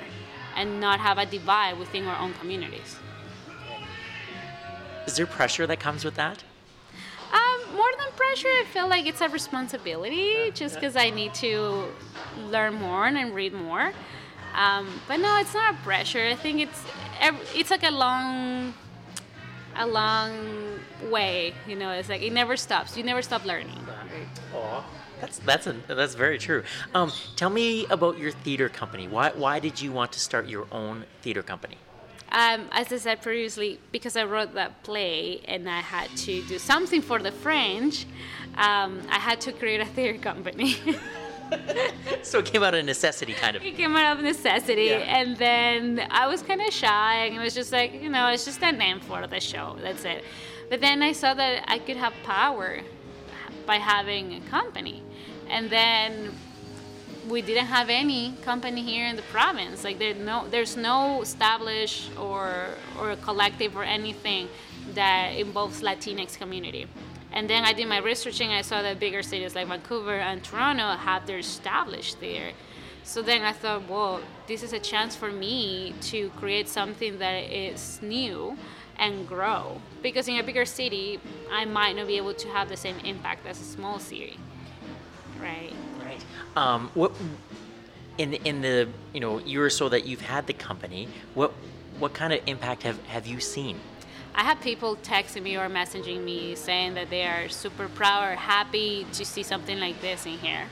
and 0.56 0.80
not 0.82 1.00
have 1.00 1.18
a 1.18 1.26
divide 1.26 1.78
within 1.78 2.06
our 2.06 2.20
own 2.20 2.34
communities. 2.34 2.98
Is 5.06 5.16
there 5.16 5.26
pressure 5.26 5.66
that 5.68 5.80
comes 5.80 6.04
with 6.04 6.16
that? 6.16 6.44
More 7.80 7.94
than 7.98 8.12
pressure, 8.24 8.48
I 8.62 8.66
feel 8.74 8.90
like 8.90 9.06
it's 9.06 9.22
a 9.22 9.30
responsibility 9.30 10.52
just 10.52 10.76
because 10.76 10.96
I 10.98 11.12
need 11.12 11.34
to 11.36 11.86
learn 12.54 12.74
more 12.74 13.06
and 13.08 13.34
read 13.34 13.54
more. 13.54 13.94
Um, 14.54 14.86
but 15.08 15.18
no, 15.26 15.32
it's 15.40 15.54
not 15.54 15.76
a 15.76 15.78
pressure. 15.78 16.26
I 16.26 16.36
think 16.36 16.60
it's 16.60 16.84
it's 17.60 17.72
like 17.72 17.84
a 17.84 17.92
long, 17.92 18.74
a 19.78 19.88
long 19.88 20.32
way. 21.10 21.54
You 21.70 21.78
know, 21.78 21.92
it's 21.92 22.10
like 22.10 22.22
it 22.22 22.34
never 22.34 22.58
stops. 22.58 22.98
You 22.98 23.04
never 23.04 23.22
stop 23.22 23.46
learning. 23.46 23.80
Right? 23.88 24.28
That's 25.22 25.40
that's 25.40 25.68
a, 25.68 25.74
that's 25.88 26.16
very 26.16 26.38
true. 26.38 26.64
Um, 26.94 27.12
tell 27.38 27.50
me 27.50 27.86
about 27.86 28.18
your 28.18 28.32
theater 28.32 28.68
company. 28.68 29.08
Why 29.08 29.32
why 29.44 29.60
did 29.60 29.80
you 29.82 29.94
want 29.94 30.12
to 30.14 30.20
start 30.20 30.50
your 30.50 30.68
own 30.72 31.06
theater 31.22 31.44
company? 31.44 31.78
Um, 32.32 32.68
as 32.72 32.92
I 32.94 32.98
said 32.98 33.22
previously, 33.22 33.80
because 33.92 34.16
I 34.16 34.24
wrote 34.24 34.54
that 34.54 34.84
play 34.84 35.42
and 35.46 35.68
I 35.70 35.80
had 35.80 36.10
to 36.18 36.42
do 36.44 36.60
something 36.60 37.02
for 37.02 37.20
the 37.20 37.32
Fringe, 37.32 38.06
um, 38.56 39.02
I 39.10 39.18
had 39.18 39.42
to 39.42 39.52
create 39.52 39.82
a 39.82 39.86
theater 39.86 40.20
company. 40.20 40.76
so 42.22 42.40
it 42.40 42.46
came 42.46 42.64
out 42.64 42.76
of 42.76 42.86
necessity, 42.86 43.34
kind 43.34 43.56
of. 43.56 43.64
It 43.64 43.76
came 43.76 43.96
out 43.96 44.18
of 44.18 44.24
necessity, 44.24 44.86
yeah. 44.86 45.18
and 45.18 45.38
then 45.38 46.08
I 46.12 46.28
was 46.28 46.42
kind 46.42 46.62
of 46.62 46.72
shy, 46.72 47.26
and 47.26 47.36
it 47.36 47.40
was 47.40 47.54
just 47.54 47.72
like, 47.72 48.02
you 48.02 48.10
know, 48.10 48.28
it's 48.28 48.46
just 48.46 48.62
a 48.62 48.72
name 48.72 49.00
for 49.00 49.26
the 49.26 49.40
show. 49.40 49.78
That's 49.82 50.06
it. 50.06 50.24
But 50.70 50.82
then 50.82 51.02
I 51.02 51.14
saw 51.14 51.34
that 51.34 51.64
I 51.68 51.80
could 51.80 51.98
have 51.98 52.14
power 52.24 52.82
by 53.66 53.78
having 53.78 54.34
a 54.34 54.42
company, 54.42 55.02
and 55.50 55.70
then 55.70 56.34
we 57.30 57.42
didn't 57.42 57.68
have 57.68 57.90
any 57.90 58.34
company 58.42 58.82
here 58.82 59.06
in 59.06 59.16
the 59.16 59.22
province. 59.24 59.84
Like 59.84 60.00
there 60.00 60.14
no, 60.16 60.48
there's 60.50 60.76
no 60.76 61.22
established 61.22 62.12
or 62.18 62.68
or 63.00 63.16
collective 63.18 63.78
or 63.78 63.84
anything 63.84 64.50
that 64.94 65.36
involves 65.36 65.82
Latinx 65.82 66.38
community. 66.38 66.88
And 67.32 67.50
then 67.50 67.64
I 67.64 67.74
did 67.74 67.88
my 67.88 68.00
researching. 68.00 68.50
I 68.50 68.62
saw 68.62 68.82
that 68.82 69.00
bigger 69.00 69.22
cities 69.22 69.54
like 69.56 69.68
Vancouver 69.68 70.16
and 70.16 70.44
Toronto 70.44 70.96
have 70.98 71.28
their 71.28 71.38
established 71.38 72.20
there. 72.20 72.52
So 73.04 73.22
then 73.22 73.44
I 73.44 73.54
thought, 73.54 73.88
well, 73.88 74.22
this 74.48 74.64
is 74.64 74.74
a 74.74 74.80
chance 74.80 75.16
for 75.16 75.32
me 75.32 75.94
to 76.02 76.30
create 76.32 76.68
something 76.68 77.20
that 77.20 77.52
is 77.52 78.00
new 78.02 78.58
and 78.98 79.28
grow. 79.28 79.82
Because 80.02 80.28
in 80.28 80.38
a 80.38 80.44
bigger 80.44 80.66
city, 80.66 81.20
I 81.52 81.66
might 81.66 81.96
not 81.96 82.08
be 82.08 82.18
able 82.18 82.34
to 82.34 82.48
have 82.50 82.68
the 82.70 82.78
same 82.78 82.98
impact 83.00 83.46
as 83.48 83.62
a 83.62 83.64
small 83.64 84.00
city, 84.00 84.38
right? 85.42 85.74
Um, 86.56 86.92
what 86.94 87.12
in 88.18 88.34
in 88.34 88.62
the 88.62 88.88
you 89.14 89.20
know 89.20 89.40
year 89.40 89.66
or 89.66 89.70
so 89.70 89.90
that 89.90 90.06
you've 90.06 90.22
had 90.22 90.48
the 90.48 90.54
company, 90.54 91.08
what 91.34 91.52
what 92.00 92.14
kind 92.14 92.34
of 92.34 92.42
impact 92.46 92.84
have 92.84 93.04
have 93.08 93.28
you 93.28 93.40
seen? 93.40 93.80
I 94.36 94.44
have 94.44 94.62
people 94.62 94.96
texting 94.98 95.44
me 95.44 95.58
or 95.58 95.68
messaging 95.70 96.24
me 96.24 96.56
saying 96.56 96.94
that 96.94 97.10
they 97.10 97.24
are 97.24 97.50
super 97.50 97.90
proud 97.90 98.32
or 98.32 98.36
happy 98.36 99.06
to 99.14 99.26
see 99.26 99.44
something 99.44 99.80
like 99.80 100.00
this 100.02 100.26
in 100.26 100.38
here. 100.38 100.66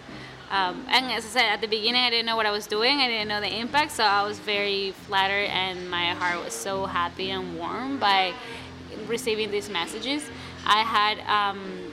Um, 0.49 0.85
and 0.87 1.11
as 1.11 1.25
I 1.25 1.27
said 1.27 1.45
at 1.45 1.61
the 1.61 1.67
beginning, 1.67 2.01
I 2.01 2.09
didn't 2.09 2.25
know 2.25 2.37
what 2.37 2.45
I 2.45 2.51
was 2.51 2.67
doing. 2.67 2.99
I 2.99 3.07
didn't 3.07 3.27
know 3.27 3.41
the 3.41 3.53
impact, 3.53 3.91
so 3.91 4.03
I 4.03 4.23
was 4.23 4.39
very 4.39 4.91
flattered, 4.91 5.49
and 5.49 5.89
my 5.89 6.11
heart 6.11 6.41
was 6.43 6.53
so 6.53 6.85
happy 6.85 7.31
and 7.31 7.57
warm 7.57 7.97
by 7.97 8.33
receiving 9.07 9.51
these 9.51 9.69
messages. 9.69 10.23
I 10.65 10.83
had 10.83 11.19
um, 11.27 11.86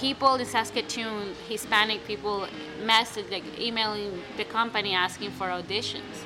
people 0.00 0.36
in 0.36 0.46
Saskatoon, 0.46 1.34
Hispanic 1.46 2.04
people, 2.06 2.46
message 2.82 3.26
like 3.30 3.44
emailing 3.60 4.18
the 4.38 4.44
company 4.44 4.94
asking 4.94 5.30
for 5.32 5.48
auditions. 5.48 6.24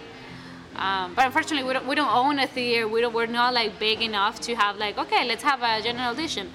Um, 0.77 1.15
but 1.15 1.27
unfortunately, 1.27 1.67
we 1.67 1.73
don't, 1.73 1.87
we 1.87 1.95
don't 1.97 2.15
own 2.15 2.39
a 2.39 2.47
theater. 2.47 2.87
We 2.87 3.01
don't, 3.01 3.13
we're 3.13 3.27
not 3.27 3.53
like 3.53 3.79
big 3.81 4.01
enough 4.01 4.41
to 4.43 4.55
have 4.55 4.77
like 4.77 4.97
okay, 4.97 5.27
let's 5.27 5.43
have 5.43 5.61
a 5.63 5.83
general 5.83 6.11
audition. 6.11 6.53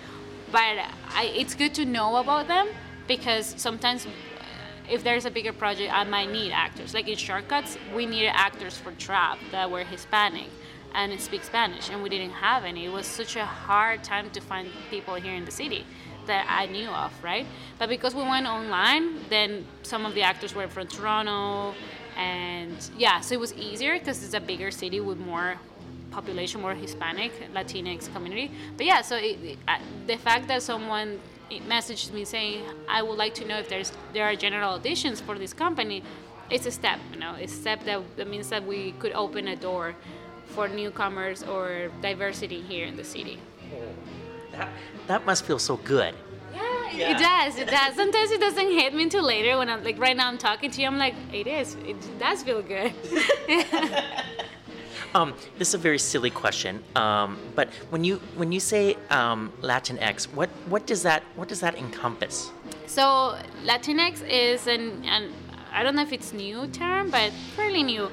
But 0.51 0.75
I, 1.09 1.31
it's 1.35 1.55
good 1.55 1.73
to 1.75 1.85
know 1.85 2.15
about 2.15 2.47
them 2.47 2.67
because 3.07 3.53
sometimes 3.57 4.07
if 4.89 5.03
there's 5.03 5.25
a 5.25 5.31
bigger 5.31 5.53
project, 5.53 5.93
I 5.93 6.03
might 6.05 6.31
need 6.31 6.51
actors. 6.51 6.93
Like 6.93 7.07
in 7.07 7.17
Shortcuts, 7.17 7.77
we 7.95 8.05
needed 8.05 8.31
actors 8.33 8.77
for 8.77 8.91
Trap 8.93 9.37
that 9.51 9.69
were 9.69 9.83
Hispanic 9.83 10.49
and 10.95 11.19
speak 11.21 11.43
Spanish, 11.43 11.89
and 11.91 12.01
we 12.01 12.09
didn't 12.09 12.31
have 12.31 12.63
any. 12.63 12.85
It 12.85 12.91
was 12.91 13.05
such 13.05 13.35
a 13.35 13.45
hard 13.45 14.03
time 14.03 14.31
to 14.31 14.41
find 14.41 14.69
people 14.89 15.15
here 15.15 15.35
in 15.35 15.45
the 15.45 15.51
city 15.51 15.85
that 16.29 16.45
I 16.49 16.65
knew 16.67 16.89
of, 16.89 17.11
right? 17.23 17.45
But 17.77 17.89
because 17.89 18.13
we 18.15 18.23
went 18.23 18.47
online, 18.47 19.05
then 19.29 19.65
some 19.83 20.05
of 20.05 20.13
the 20.13 20.23
actors 20.31 20.55
were 20.55 20.67
from 20.67 20.87
Toronto, 20.87 21.75
and 22.17 22.77
yeah, 22.97 23.19
so 23.19 23.35
it 23.35 23.39
was 23.39 23.53
easier 23.53 23.93
because 23.97 24.23
it's 24.23 24.33
a 24.33 24.39
bigger 24.39 24.71
city 24.71 24.99
with 24.99 25.19
more 25.19 25.49
population, 26.11 26.61
more 26.61 26.73
Hispanic, 26.73 27.31
Latinx 27.53 28.11
community. 28.13 28.51
But 28.77 28.85
yeah, 28.85 29.01
so 29.01 29.15
it, 29.15 29.37
it, 29.43 29.57
the 30.07 30.17
fact 30.17 30.47
that 30.47 30.61
someone 30.63 31.19
messaged 31.67 32.13
me 32.13 32.25
saying, 32.25 32.63
"I 32.87 33.01
would 33.01 33.17
like 33.17 33.33
to 33.41 33.45
know 33.45 33.57
if 33.57 33.67
there's 33.69 33.91
there 34.13 34.25
are 34.29 34.35
general 34.35 34.79
auditions 34.79 35.21
for 35.21 35.35
this 35.37 35.53
company," 35.53 36.03
it's 36.49 36.65
a 36.65 36.71
step, 36.71 36.99
you 37.13 37.19
know, 37.19 37.35
it's 37.35 37.53
a 37.53 37.61
step 37.65 37.83
that, 37.85 38.01
that 38.17 38.27
means 38.27 38.49
that 38.49 38.65
we 38.65 38.93
could 38.93 39.13
open 39.13 39.47
a 39.47 39.55
door 39.55 39.95
for 40.47 40.67
newcomers 40.67 41.43
or 41.43 41.91
diversity 42.01 42.61
here 42.61 42.85
in 42.85 42.95
the 42.97 43.03
city. 43.03 43.37
That, 44.59 44.69
that 45.07 45.25
must 45.25 45.45
feel 45.45 45.57
so 45.57 45.77
good. 45.77 46.13
Yeah, 46.53 46.91
yeah, 46.91 47.11
it 47.11 47.17
does. 47.17 47.57
It 47.57 47.69
does. 47.69 47.95
Sometimes 47.95 48.29
it 48.31 48.41
doesn't 48.41 48.71
hit 48.71 48.93
me 48.93 49.03
until 49.03 49.23
later 49.23 49.57
when 49.57 49.69
I'm 49.69 49.83
like 49.85 49.97
right 49.97 50.17
now 50.17 50.27
I'm 50.27 50.37
talking 50.37 50.69
to 50.69 50.81
you. 50.81 50.87
I'm 50.87 50.97
like, 50.97 51.15
it 51.31 51.47
is. 51.47 51.75
It 51.85 51.97
does 52.19 52.43
feel 52.43 52.61
good. 52.61 52.93
um, 55.15 55.33
this 55.57 55.69
is 55.69 55.75
a 55.75 55.77
very 55.77 55.97
silly 55.97 56.29
question, 56.29 56.83
um, 56.97 57.39
but 57.55 57.69
when 57.89 58.03
you 58.03 58.17
when 58.35 58.51
you 58.51 58.59
say 58.59 58.97
um, 59.09 59.53
Latinx, 59.61 60.25
what 60.33 60.49
what 60.67 60.85
does 60.85 61.03
that 61.03 61.23
what 61.37 61.47
does 61.47 61.61
that 61.61 61.75
encompass? 61.75 62.51
So 62.85 63.37
Latinx 63.63 64.27
is 64.27 64.67
an, 64.67 65.05
an 65.05 65.31
I 65.71 65.83
don't 65.83 65.95
know 65.95 66.01
if 66.01 66.11
it's 66.11 66.33
new 66.33 66.67
term, 66.67 67.11
but 67.11 67.31
fairly 67.55 67.83
new 67.83 68.09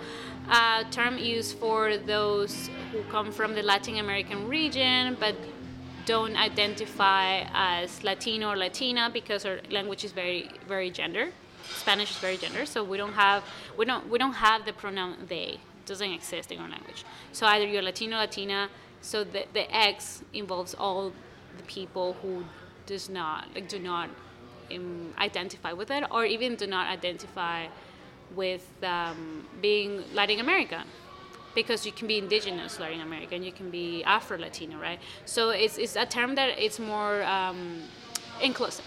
uh, 0.49 0.85
term 0.93 1.19
used 1.19 1.59
for 1.59 1.97
those 1.97 2.71
who 2.93 3.03
come 3.11 3.33
from 3.33 3.55
the 3.57 3.63
Latin 3.63 3.97
American 3.97 4.47
region 4.47 5.17
but 5.19 5.35
don't 6.07 6.37
identify 6.37 7.45
as 7.53 8.03
Latino 8.05 8.51
or 8.51 8.57
Latina 8.57 9.11
because 9.13 9.45
our 9.45 9.59
language 9.71 10.05
is 10.05 10.13
very 10.13 10.49
very 10.67 10.91
gender. 10.91 11.33
Spanish 11.69 12.11
is 12.13 12.19
very 12.19 12.37
gender, 12.37 12.65
so 12.65 12.83
we 12.83 12.97
don't 12.97 13.13
have 13.13 13.43
we 13.77 13.85
don't 13.85 14.09
we 14.09 14.19
don't 14.19 14.35
have 14.35 14.65
the 14.65 14.73
pronoun 14.73 15.17
they. 15.29 15.59
It 15.59 15.87
doesn't 15.87 16.13
exist 16.13 16.51
in 16.53 16.59
our 16.59 16.69
language. 16.69 17.05
So 17.33 17.47
either 17.47 17.67
you're 17.67 17.83
Latino, 17.83 18.17
or 18.17 18.21
Latina. 18.21 18.69
So 19.01 19.25
the 19.25 19.45
the 19.53 19.67
X 19.75 20.23
involves 20.33 20.75
all 20.75 21.13
the 21.57 21.65
people 21.65 22.17
who 22.23 22.45
does 22.87 23.09
not 23.09 23.49
like 23.55 23.69
do 23.69 23.79
not 23.79 24.09
um, 24.73 25.13
identify 25.19 25.73
with 25.73 25.91
it, 25.91 26.05
or 26.11 26.25
even 26.25 26.55
do 26.55 26.67
not 26.67 26.87
identify 26.87 27.67
with 28.35 28.67
um, 28.83 29.47
being 29.61 30.03
Latin 30.15 30.41
American 30.41 30.87
because 31.57 31.85
you 31.85 31.91
can 31.91 32.07
be 32.07 32.19
indigenous 32.19 32.79
Latin 32.79 33.01
American, 33.01 33.43
you 33.43 33.51
can 33.51 33.71
be 33.71 34.05
Afro 34.05 34.39
Latino, 34.39 34.77
right? 34.79 35.01
So 35.25 35.51
it's, 35.51 35.79
it's 35.79 35.97
a 35.97 36.07
term 36.07 36.37
that 36.37 36.51
it's 36.57 36.79
more 36.79 37.25
um, 37.25 37.83
inclusive. 38.41 38.85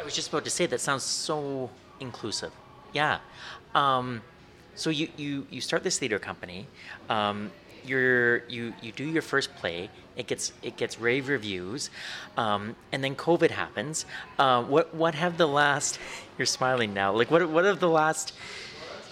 I 0.00 0.02
was 0.02 0.14
just 0.14 0.30
about 0.30 0.44
to 0.44 0.50
say 0.50 0.66
that 0.66 0.80
sounds 0.80 1.04
so 1.04 1.70
inclusive. 2.00 2.52
Yeah. 2.92 3.18
Um, 3.74 4.22
so 4.74 4.90
you, 4.90 5.08
you, 5.16 5.46
you 5.50 5.60
start 5.60 5.84
this 5.84 5.98
theater 5.98 6.18
company. 6.18 6.66
Um, 7.08 7.52
you're, 7.84 8.48
you, 8.48 8.72
you 8.80 8.90
do 8.90 9.04
your 9.04 9.22
first 9.22 9.54
play. 9.54 9.90
It 10.16 10.26
gets 10.26 10.52
it 10.62 10.76
gets 10.76 11.00
rave 11.00 11.28
reviews, 11.28 11.90
um, 12.36 12.76
and 12.92 13.02
then 13.02 13.16
COVID 13.16 13.50
happens. 13.50 14.06
Uh, 14.38 14.62
what 14.62 14.94
what 14.94 15.16
have 15.16 15.38
the 15.38 15.48
last? 15.48 15.98
You're 16.38 16.46
smiling 16.46 16.94
now. 16.94 17.12
Like 17.12 17.32
what 17.32 17.50
what 17.50 17.64
have 17.64 17.80
the 17.80 17.88
last 17.88 18.32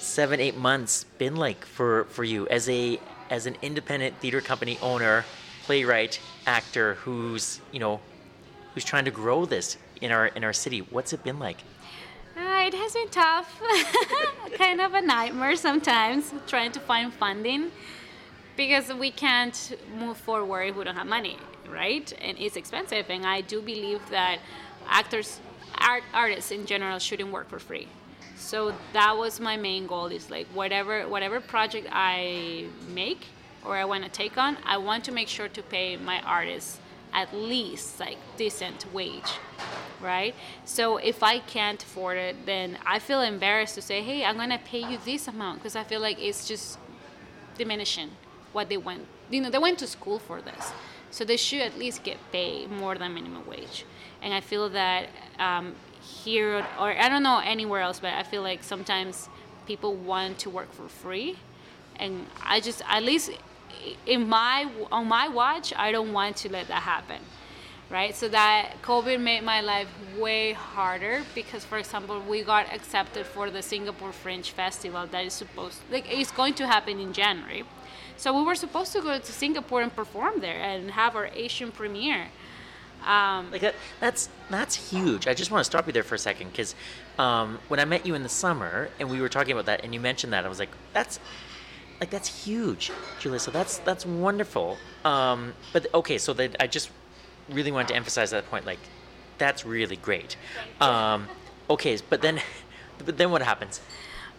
seven 0.03 0.41
eight 0.41 0.57
months 0.57 1.05
been 1.19 1.37
like 1.37 1.65
for 1.65 2.05
for 2.05 2.25
you 2.25 2.47
as 2.49 2.69
a 2.69 2.99
as 3.31 3.47
an 3.47 3.57
independent 3.63 4.17
theater 4.19 4.41
company 4.41 4.79
owner, 4.83 5.25
playwright, 5.65 6.21
actor 6.47 6.95
who's 6.95 7.61
you 7.71 7.79
know 7.79 8.01
who's 8.75 8.85
trying 8.85 9.05
to 9.05 9.11
grow 9.11 9.45
this 9.45 9.77
in 10.01 10.11
our 10.11 10.27
in 10.27 10.45
our 10.45 10.53
city? 10.53 10.81
What's 10.81 11.13
it 11.13 11.23
been 11.23 11.39
like? 11.39 11.59
Uh, 12.37 12.65
it 12.67 12.75
has 12.75 12.95
been 12.95 13.09
tough, 13.09 13.61
kind 14.59 14.81
of 14.81 14.95
a 14.95 15.01
nightmare 15.01 15.55
sometimes 15.57 16.33
trying 16.47 16.73
to 16.73 16.81
find 16.81 17.13
funding 17.13 17.71
because 18.57 18.93
we 18.93 19.11
can't 19.11 19.77
move 19.99 20.17
forward 20.17 20.63
if 20.63 20.77
we 20.77 20.85
don't 20.85 20.97
have 20.97 21.07
money, 21.07 21.37
right? 21.69 22.13
And 22.21 22.39
it's 22.39 22.57
expensive. 22.57 23.07
And 23.11 23.27
I 23.27 23.43
do 23.43 23.61
believe 23.61 24.01
that 24.11 24.39
actors, 24.89 25.41
art, 25.79 26.05
artists 26.15 26.51
in 26.51 26.65
general, 26.65 26.99
shouldn't 26.99 27.31
work 27.31 27.49
for 27.49 27.59
free. 27.59 27.89
So 28.43 28.75
that 28.93 29.17
was 29.17 29.41
my 29.41 29.57
main 29.57 29.87
goal. 29.87 30.07
Is 30.07 30.31
like 30.31 30.47
whatever 30.49 31.09
whatever 31.09 31.41
project 31.41 31.89
I 31.91 32.67
make 32.89 33.27
or 33.65 33.77
I 33.77 33.85
want 33.85 34.03
to 34.05 34.11
take 34.11 34.37
on, 34.37 34.59
I 34.65 34.77
want 34.79 35.05
to 35.05 35.13
make 35.13 35.29
sure 35.29 35.49
to 35.49 35.63
pay 35.63 35.97
my 35.97 36.21
artists 36.23 36.79
at 37.13 37.35
least 37.35 38.01
like 38.01 38.17
decent 38.37 38.87
wage 38.93 39.33
right 40.01 40.35
so 40.65 40.97
if 40.97 41.23
i 41.23 41.39
can't 41.39 41.83
afford 41.83 42.17
it 42.17 42.35
then 42.47 42.79
i 42.87 42.99
feel 42.99 43.21
embarrassed 43.21 43.75
to 43.75 43.83
say 43.83 44.03
hey 44.03 44.25
i'm 44.25 44.39
to 44.51 44.59
pay 44.65 44.81
you 44.91 44.99
this 45.05 45.29
amount 45.29 45.59
because 45.59 45.77
i 45.77 45.85
feel 45.85 46.01
like 46.01 46.19
it's 46.21 46.49
just 46.49 46.79
diminishing 47.59 48.11
what 48.53 48.69
they 48.69 48.77
went 48.77 49.07
you 49.31 49.41
know 49.41 49.51
they 49.51 49.59
went 49.59 49.79
to 49.79 49.87
school 49.87 50.19
for 50.19 50.41
this 50.41 50.73
so 51.11 51.25
they 51.25 51.37
should 51.37 51.61
at 51.61 51.79
least 51.79 52.03
get 52.03 52.17
paid 52.33 52.71
more 52.71 52.97
than 52.97 53.13
minimum 53.13 53.47
wage 53.47 53.85
and 54.23 54.33
i 54.33 54.41
feel 54.41 54.71
that 54.71 55.09
um, 55.39 55.75
here 56.25 56.67
or 56.79 56.97
i 56.99 57.09
don't 57.09 57.23
know 57.23 57.41
anywhere 57.45 57.81
else 57.81 57.99
but 58.01 58.13
i 58.15 58.23
feel 58.23 58.43
like 58.43 58.63
sometimes 58.63 59.29
people 59.67 59.95
want 59.95 60.39
to 60.39 60.51
work 60.51 60.73
for 60.73 60.89
free. 60.89 61.37
And 61.97 62.27
i 62.43 62.61
just 62.61 62.83
at 62.89 63.03
least 63.03 63.31
in 64.07 64.29
my 64.29 64.69
on 64.91 65.07
my 65.07 65.29
watch 65.29 65.73
i 65.77 65.93
don't 65.93 66.13
want 66.13 66.37
to 66.37 66.51
let 66.51 66.69
that 66.69 66.83
happen 66.83 67.21
right? 67.91 68.17
So 68.17 68.27
that 68.29 68.81
covid 68.83 69.21
made 69.21 69.43
my 69.43 69.61
life 69.61 69.89
way 70.19 70.53
harder 70.53 71.23
because 71.35 71.65
for 71.65 71.79
example 71.79 72.21
we 72.21 72.43
got 72.43 72.73
accepted 72.73 73.27
for 73.27 73.51
the 73.51 73.63
singapore 73.63 74.13
fringe 74.13 74.51
festival 74.51 75.07
that 75.07 75.25
is 75.27 75.35
supposed 75.35 75.79
like 75.91 76.07
it's 76.11 76.33
going 76.33 76.55
to 76.55 76.67
happen 76.67 76.99
in 76.99 77.13
january. 77.13 77.65
So 78.17 78.33
we 78.33 78.45
were 78.45 78.55
supposed 78.55 78.93
to 78.93 79.01
go 79.01 79.19
to 79.19 79.33
Singapore 79.33 79.83
and 79.83 79.95
perform 79.95 80.41
there 80.41 80.61
and 80.61 80.93
have 80.93 81.17
our 81.17 81.29
Asian 81.35 81.73
premiere. 81.73 82.29
Um, 83.07 83.51
like 83.51 83.61
that, 83.63 83.75
that's 84.01 84.29
that's 84.51 84.91
huge. 84.91 85.27
I 85.27 85.35
just 85.35 85.51
want 85.51 85.61
to 85.61 85.65
stop 85.65 85.87
you 85.87 85.93
there 85.93 86.03
for 86.03 86.15
a 86.15 86.19
second 86.19 86.51
because 86.51 86.75
um, 87.19 87.59
when 87.69 87.81
I 87.81 87.85
met 87.85 88.07
you 88.07 88.15
in 88.15 88.23
the 88.23 88.29
summer 88.29 88.89
and 88.99 89.11
we 89.11 89.21
were 89.21 89.29
talking 89.29 89.53
about 89.53 89.67
that 89.67 89.85
and 89.85 89.93
you 89.93 90.01
mentioned 90.01 90.33
that, 90.33 90.45
I 90.45 90.49
was 90.49 90.59
like, 90.59 90.71
that's 90.93 91.19
like 92.01 92.11
that's 92.11 92.45
huge, 92.45 92.91
Julia. 93.21 93.39
So 93.39 93.51
that's 93.51 93.79
that's 93.79 94.07
wonderful. 94.07 94.77
Um, 95.05 95.55
but 95.73 95.93
okay, 95.95 96.19
so 96.19 96.33
that 96.35 96.57
I 96.61 96.67
just 96.67 96.91
really 97.49 97.73
wanted 97.73 97.89
to 97.89 97.97
emphasize 97.97 98.31
that 98.31 98.49
point. 98.51 98.67
Like, 98.67 98.79
that's 99.39 99.65
really 99.65 99.97
great. 99.97 100.37
Um, 100.81 101.29
okay, 101.71 101.99
but 102.09 102.23
then, 102.23 102.41
but 103.05 103.19
then 103.19 103.31
what 103.31 103.43
happens? 103.43 103.81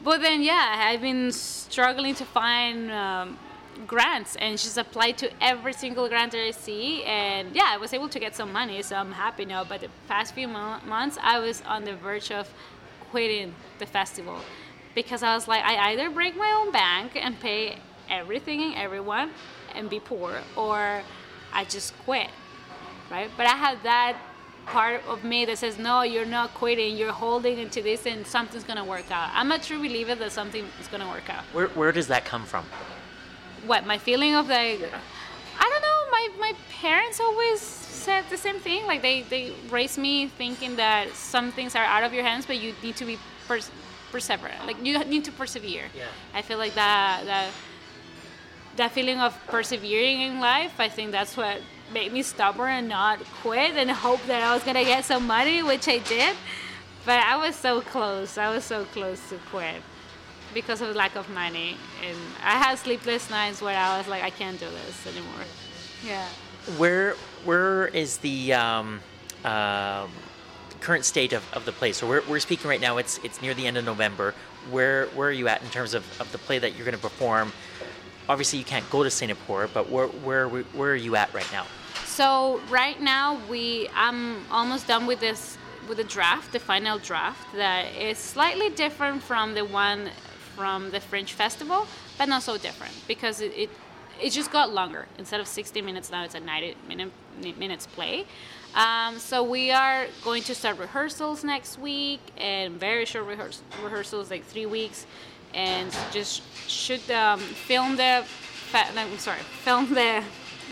But 0.04 0.22
then, 0.22 0.42
yeah, 0.42 0.88
I've 0.90 1.02
been 1.02 1.32
struggling 1.32 2.16
to 2.16 2.26
find 2.26 2.92
um, 2.92 3.40
grants 3.88 4.36
and 4.38 4.60
she's 4.60 4.78
applied 4.78 5.18
to 5.18 5.30
every 5.42 5.74
single 5.74 6.08
grant 6.08 6.32
that 6.32 6.46
I 6.46 6.52
see 6.52 7.04
and 7.04 7.56
yeah 7.56 7.68
I 7.68 7.78
was 7.78 7.94
able 7.94 8.10
to 8.10 8.20
get 8.20 8.36
some 8.36 8.52
money 8.52 8.82
so 8.82 8.96
I'm 8.96 9.12
happy 9.12 9.46
now 9.46 9.64
but 9.64 9.82
the 9.82 9.90
past 10.08 10.34
few 10.34 10.48
mo- 10.48 10.80
months 10.86 11.18
I 11.22 11.40
was 11.40 11.62
on 11.64 11.84
the 11.84 11.96
verge 11.96 12.32
of 12.32 12.50
quitting 13.12 13.54
the 13.80 13.86
festival 13.86 14.40
because 14.96 15.24
I 15.24 15.36
was 15.36 15.48
like 15.48 15.64
I 15.64 15.92
either 15.92 16.10
break 16.10 16.36
my 16.36 16.52
own 16.62 16.72
bank 16.72 17.12
and 17.16 17.40
pay 17.40 17.78
everything 18.10 18.62
and 18.62 18.76
everyone 18.76 19.32
and 19.76 19.90
be 19.90 20.00
poor 20.00 20.40
or 20.56 21.02
I 21.54 21.66
just 21.66 21.98
quit 22.06 22.30
right? 23.12 23.30
But 23.38 23.46
I 23.46 23.56
have 23.56 23.84
that 23.84 24.18
part 24.66 25.06
of 25.08 25.26
me 25.26 25.44
that 25.46 25.58
says 25.58 25.78
no 25.78 26.04
you're 26.04 26.26
not 26.26 26.54
quitting 26.54 26.96
you're 26.96 27.12
holding 27.12 27.60
into 27.60 27.82
this 27.82 28.06
and 28.06 28.26
something's 28.26 28.64
gonna 28.64 28.86
work 28.86 29.12
out. 29.12 29.30
I'm 29.34 29.52
a 29.52 29.60
true 29.60 29.78
believer 29.78 30.16
that 30.16 30.32
something 30.32 30.66
is 30.80 30.88
gonna 30.88 31.10
work 31.10 31.30
out. 31.30 31.44
Where, 31.54 31.68
where 31.70 31.92
does 31.92 32.08
that 32.08 32.24
come 32.24 32.46
from 32.46 32.66
what 33.66 33.86
my 33.86 33.98
feeling 33.98 34.36
of 34.36 34.48
like 34.48 34.80
yeah. 34.80 35.00
I 35.60 35.70
don't 35.70 35.82
know 35.82 36.00
my 36.12 36.52
my 36.52 36.54
parents 36.82 37.20
always 37.20 37.62
said 37.62 38.26
the 38.30 38.38
same 38.38 38.60
thing. 38.60 38.86
Like 38.86 39.02
they 39.02 39.22
they 39.24 39.54
raised 39.70 39.98
me 39.98 40.28
thinking 40.28 40.76
that 40.76 41.10
some 41.14 41.52
things 41.52 41.76
are 41.76 41.84
out 41.86 42.04
of 42.04 42.14
your 42.14 42.24
hands, 42.24 42.46
but 42.46 42.60
you 42.60 42.74
need 42.84 42.96
to 42.98 43.06
be 43.06 43.18
pers- 43.48 43.72
perseverant. 44.12 44.66
Like 44.66 44.84
you 44.84 44.98
need 45.06 45.24
to 45.26 45.32
persevere. 45.32 45.86
Yeah. 45.96 46.06
I 46.34 46.42
feel 46.42 46.58
like 46.58 46.76
that 46.76 47.26
that 47.26 47.50
that 48.76 48.92
feeling 48.92 49.20
of 49.20 49.34
persevering 49.48 50.22
in 50.22 50.40
life. 50.40 50.80
I 50.80 50.90
think 50.90 51.12
that's 51.12 51.38
what 51.38 51.62
made 51.94 52.12
me 52.12 52.24
stubborn 52.24 52.72
and 52.72 52.88
not 52.90 53.24
quit 53.42 53.76
and 53.76 53.90
hope 53.92 54.22
that 54.26 54.42
I 54.44 54.54
was 54.54 54.64
gonna 54.64 54.84
get 54.84 55.06
some 55.06 55.28
money, 55.28 55.64
which 55.64 55.88
I 55.88 56.00
did. 56.00 56.36
But 57.06 57.20
I 57.20 57.36
was 57.38 57.56
so 57.56 57.82
close. 57.82 58.38
I 58.38 58.50
was 58.54 58.64
so 58.64 58.86
close 58.86 59.20
to 59.30 59.38
quit 59.50 59.82
because 60.54 60.82
of 60.82 60.96
lack 60.96 61.16
of 61.16 61.30
money, 61.30 61.78
and 62.08 62.18
I 62.44 62.52
had 62.52 62.78
sleepless 62.78 63.30
nights 63.30 63.62
where 63.62 63.78
I 63.78 63.98
was 63.98 64.08
like, 64.08 64.24
I 64.24 64.30
can't 64.30 64.60
do 64.60 64.68
this 64.70 65.08
anymore. 65.08 65.46
Yeah. 66.06 66.28
Where 66.78 67.16
where 67.46 67.88
is 67.88 68.18
the 68.18 68.54
um, 68.54 69.00
um, 69.44 70.10
current 70.80 71.06
state 71.06 71.34
of, 71.34 71.44
of 71.54 71.66
the 71.66 71.72
play? 71.72 71.92
So 71.92 72.08
we're, 72.08 72.24
we're 72.30 72.40
speaking 72.40 72.70
right 72.70 72.82
now. 72.82 72.98
It's 72.98 73.20
it's 73.24 73.42
near 73.42 73.54
the 73.54 73.68
end 73.68 73.78
of 73.78 73.86
November. 73.86 74.34
Where 74.72 75.08
where 75.08 75.30
are 75.30 75.32
you 75.32 75.48
at 75.48 75.62
in 75.62 75.70
terms 75.70 75.94
of, 75.94 76.04
of 76.22 76.32
the 76.32 76.38
play 76.38 76.60
that 76.60 76.76
you're 76.76 76.86
going 76.86 76.96
to 76.96 77.02
perform? 77.02 77.52
Obviously, 78.30 78.60
you 78.60 78.66
can't 78.66 78.90
go 78.90 79.04
to 79.04 79.10
Singapore, 79.10 79.70
but 79.74 79.90
where 79.90 80.08
where 80.08 80.48
where 80.48 80.92
are 80.92 80.96
you 80.96 81.16
at 81.16 81.34
right 81.34 81.50
now? 81.52 81.66
So 82.06 82.62
right 82.70 83.02
now 83.02 83.40
we 83.50 83.90
I'm 83.94 84.46
almost 84.52 84.88
done 84.88 85.06
with 85.06 85.20
this 85.20 85.58
with 85.88 85.98
the 85.98 86.04
draft, 86.04 86.52
the 86.52 86.60
final 86.60 86.98
draft 87.00 87.54
that 87.56 87.94
is 87.96 88.18
slightly 88.18 88.70
different 88.70 89.22
from 89.22 89.54
the 89.54 89.66
one 89.66 90.10
from 90.56 90.92
the 90.92 91.00
Fringe 91.00 91.32
Festival, 91.34 91.88
but 92.18 92.28
not 92.30 92.44
so 92.44 92.58
different 92.58 92.94
because 93.08 93.42
it, 93.42 93.54
it 93.56 93.70
it 94.22 94.30
just 94.32 94.52
got 94.52 94.72
longer. 94.72 95.08
Instead 95.18 95.40
of 95.40 95.48
60 95.48 95.82
minutes 95.82 96.12
now, 96.12 96.24
it's 96.24 96.36
a 96.36 96.40
90 96.40 96.76
minute, 96.88 97.12
minutes 97.58 97.88
play. 97.88 98.26
Um, 98.76 99.20
so 99.20 99.44
we 99.44 99.72
are 99.72 100.08
going 100.24 100.44
to 100.44 100.56
start 100.56 100.78
rehearsals 100.80 101.44
next 101.44 101.78
week 101.78 102.20
and 102.38 102.80
very 102.80 103.06
short 103.06 103.28
rehears- 103.28 103.62
rehearsals, 103.84 104.32
like 104.32 104.44
three 104.46 104.66
weeks, 104.66 105.06
and 105.54 105.96
just 106.12 106.42
shoot 106.68 107.08
um, 107.12 107.40
film 107.40 107.96
the 107.96 108.24
I'm 108.74 109.18
sorry, 109.20 109.40
film 109.64 109.94
the 109.94 110.24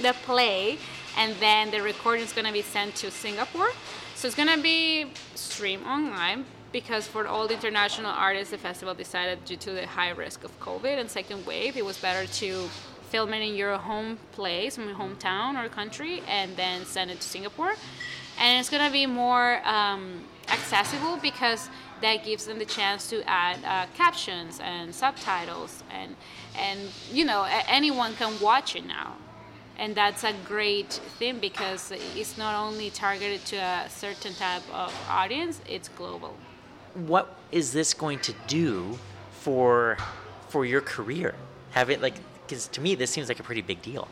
the 0.02 0.14
play, 0.26 0.80
and 1.18 1.36
then 1.36 1.70
the 1.70 1.82
recording 1.82 2.24
is 2.24 2.34
going 2.34 2.48
to 2.48 2.54
be 2.54 2.64
sent 2.64 2.96
to 2.96 3.12
Singapore. 3.12 3.70
So 4.22 4.28
it's 4.28 4.36
to 4.36 4.62
be 4.62 5.08
streamed 5.34 5.84
online 5.84 6.46
because 6.72 7.08
for 7.08 7.26
all 7.26 7.48
the 7.48 7.56
international 7.56 8.12
artists, 8.12 8.52
the 8.52 8.60
festival 8.60 8.94
decided 8.94 9.44
due 9.46 9.58
to 9.58 9.72
the 9.72 9.88
high 9.88 10.12
risk 10.12 10.44
of 10.44 10.52
COVID 10.60 11.00
and 11.00 11.10
second 11.10 11.44
wave, 11.48 11.76
it 11.76 11.84
was 11.84 11.98
better 11.98 12.28
to 12.34 12.70
film 13.10 13.34
it 13.34 13.42
in 13.42 13.56
your 13.56 13.76
home 13.78 14.20
place, 14.34 14.78
in 14.78 14.88
your 14.88 14.96
hometown 14.96 15.60
or 15.60 15.68
country, 15.70 16.22
and 16.28 16.56
then 16.56 16.86
send 16.86 17.10
it 17.10 17.20
to 17.20 17.28
Singapore. 17.28 17.74
And 18.40 18.60
it's 18.60 18.70
gonna 18.70 18.92
be 18.92 19.08
more 19.08 19.60
um, 19.68 20.24
accessible 20.50 21.18
because 21.18 21.68
that 22.04 22.24
gives 22.24 22.46
them 22.46 22.60
the 22.60 22.66
chance 22.66 23.10
to 23.10 23.28
add 23.28 23.58
uh, 23.66 23.88
captions 23.98 24.60
and 24.62 24.94
subtitles, 24.94 25.84
and 25.92 26.16
and 26.56 26.80
you 27.12 27.26
know 27.26 27.48
anyone 27.68 28.14
can 28.14 28.40
watch 28.40 28.76
it 28.76 28.86
now. 28.86 29.16
And 29.82 29.96
that's 29.96 30.24
a 30.24 30.34
great 30.46 30.94
thing 31.18 31.40
because 31.40 31.92
it's 32.16 32.38
not 32.38 32.54
only 32.54 32.92
targeted 32.92 33.44
to 33.46 33.56
a 33.56 33.90
certain 33.90 34.36
type 34.36 34.62
of 34.72 34.94
audience; 35.10 35.60
it's 35.68 35.90
global. 35.90 36.36
What 36.94 37.36
is 37.52 37.74
this 37.74 37.96
going 37.96 38.20
to 38.20 38.34
do 38.46 39.00
for 39.32 39.98
for 40.50 40.66
your 40.66 40.82
career? 40.82 41.34
Have 41.72 41.90
it 41.90 42.00
like 42.00 42.14
because 42.46 42.68
to 42.68 42.80
me 42.80 42.94
this 42.94 43.10
seems 43.10 43.28
like 43.28 43.40
a 43.40 43.44
pretty 43.44 43.64
big 43.64 43.82
deal. 43.82 44.08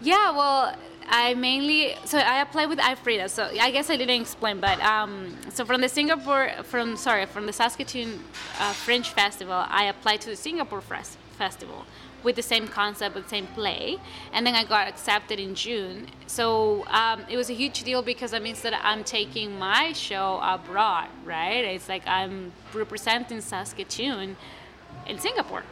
Yeah, 0.00 0.30
well, 0.30 0.76
I 1.08 1.34
mainly 1.34 1.96
so 2.04 2.18
I 2.18 2.40
applied 2.40 2.68
with 2.68 2.78
iFrida. 2.78 3.28
So 3.28 3.50
I 3.60 3.72
guess 3.72 3.90
I 3.90 3.96
didn't 3.96 4.20
explain, 4.20 4.60
but 4.60 4.80
um, 4.82 5.36
so 5.50 5.64
from 5.64 5.80
the 5.80 5.88
Singapore, 5.88 6.52
from 6.62 6.96
sorry, 6.96 7.26
from 7.26 7.46
the 7.46 7.52
Saskatoon 7.52 8.20
uh, 8.60 8.72
Fringe 8.72 9.08
Festival, 9.08 9.64
I 9.68 9.86
applied 9.86 10.20
to 10.20 10.30
the 10.30 10.36
Singapore 10.36 10.80
Fres- 10.80 11.16
Festival 11.36 11.86
with 12.22 12.36
the 12.36 12.42
same 12.42 12.68
concept, 12.68 13.14
with 13.14 13.24
the 13.24 13.30
same 13.30 13.46
play, 13.48 13.98
and 14.32 14.46
then 14.46 14.54
I 14.54 14.64
got 14.64 14.88
accepted 14.88 15.38
in 15.40 15.54
June. 15.54 16.06
So 16.26 16.86
um, 16.88 17.24
it 17.28 17.36
was 17.36 17.50
a 17.50 17.54
huge 17.54 17.82
deal 17.82 18.02
because 18.02 18.30
that 18.30 18.42
means 18.42 18.62
that 18.62 18.78
I'm 18.84 19.04
taking 19.04 19.58
my 19.58 19.92
show 19.92 20.40
abroad, 20.42 21.08
right? 21.24 21.64
It's 21.64 21.88
like 21.88 22.06
I'm 22.06 22.52
representing 22.72 23.40
Saskatoon 23.40 24.36
in 25.06 25.18
Singapore 25.18 25.64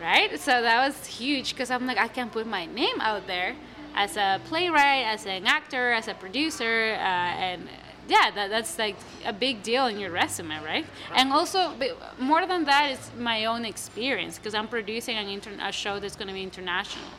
right? 0.00 0.38
So 0.38 0.62
that 0.62 0.86
was 0.86 1.06
huge 1.06 1.54
because 1.54 1.70
I'm 1.70 1.86
like, 1.86 1.98
I 1.98 2.08
can 2.08 2.30
put 2.30 2.46
my 2.46 2.66
name 2.66 3.00
out 3.00 3.26
there 3.26 3.54
as 3.94 4.16
a 4.16 4.40
playwright, 4.44 5.04
as 5.06 5.26
an 5.26 5.46
actor, 5.46 5.92
as 5.92 6.08
a 6.08 6.14
producer, 6.14 6.96
uh, 6.98 7.48
and 7.48 7.68
yeah, 8.08 8.30
that, 8.34 8.48
that's 8.50 8.78
like 8.78 8.96
a 9.24 9.32
big 9.32 9.62
deal 9.62 9.86
in 9.86 9.98
your 10.00 10.10
resume, 10.10 10.62
right? 10.64 10.86
And 11.14 11.32
also, 11.32 11.72
more 12.18 12.46
than 12.46 12.64
that, 12.64 12.90
it's 12.92 13.10
my 13.18 13.44
own 13.44 13.64
experience 13.64 14.38
because 14.38 14.54
I'm 14.54 14.68
producing 14.68 15.16
an 15.16 15.28
inter- 15.28 15.50
a 15.62 15.70
show 15.70 16.00
that's 16.00 16.16
going 16.16 16.28
to 16.28 16.34
be 16.34 16.42
international. 16.42 17.10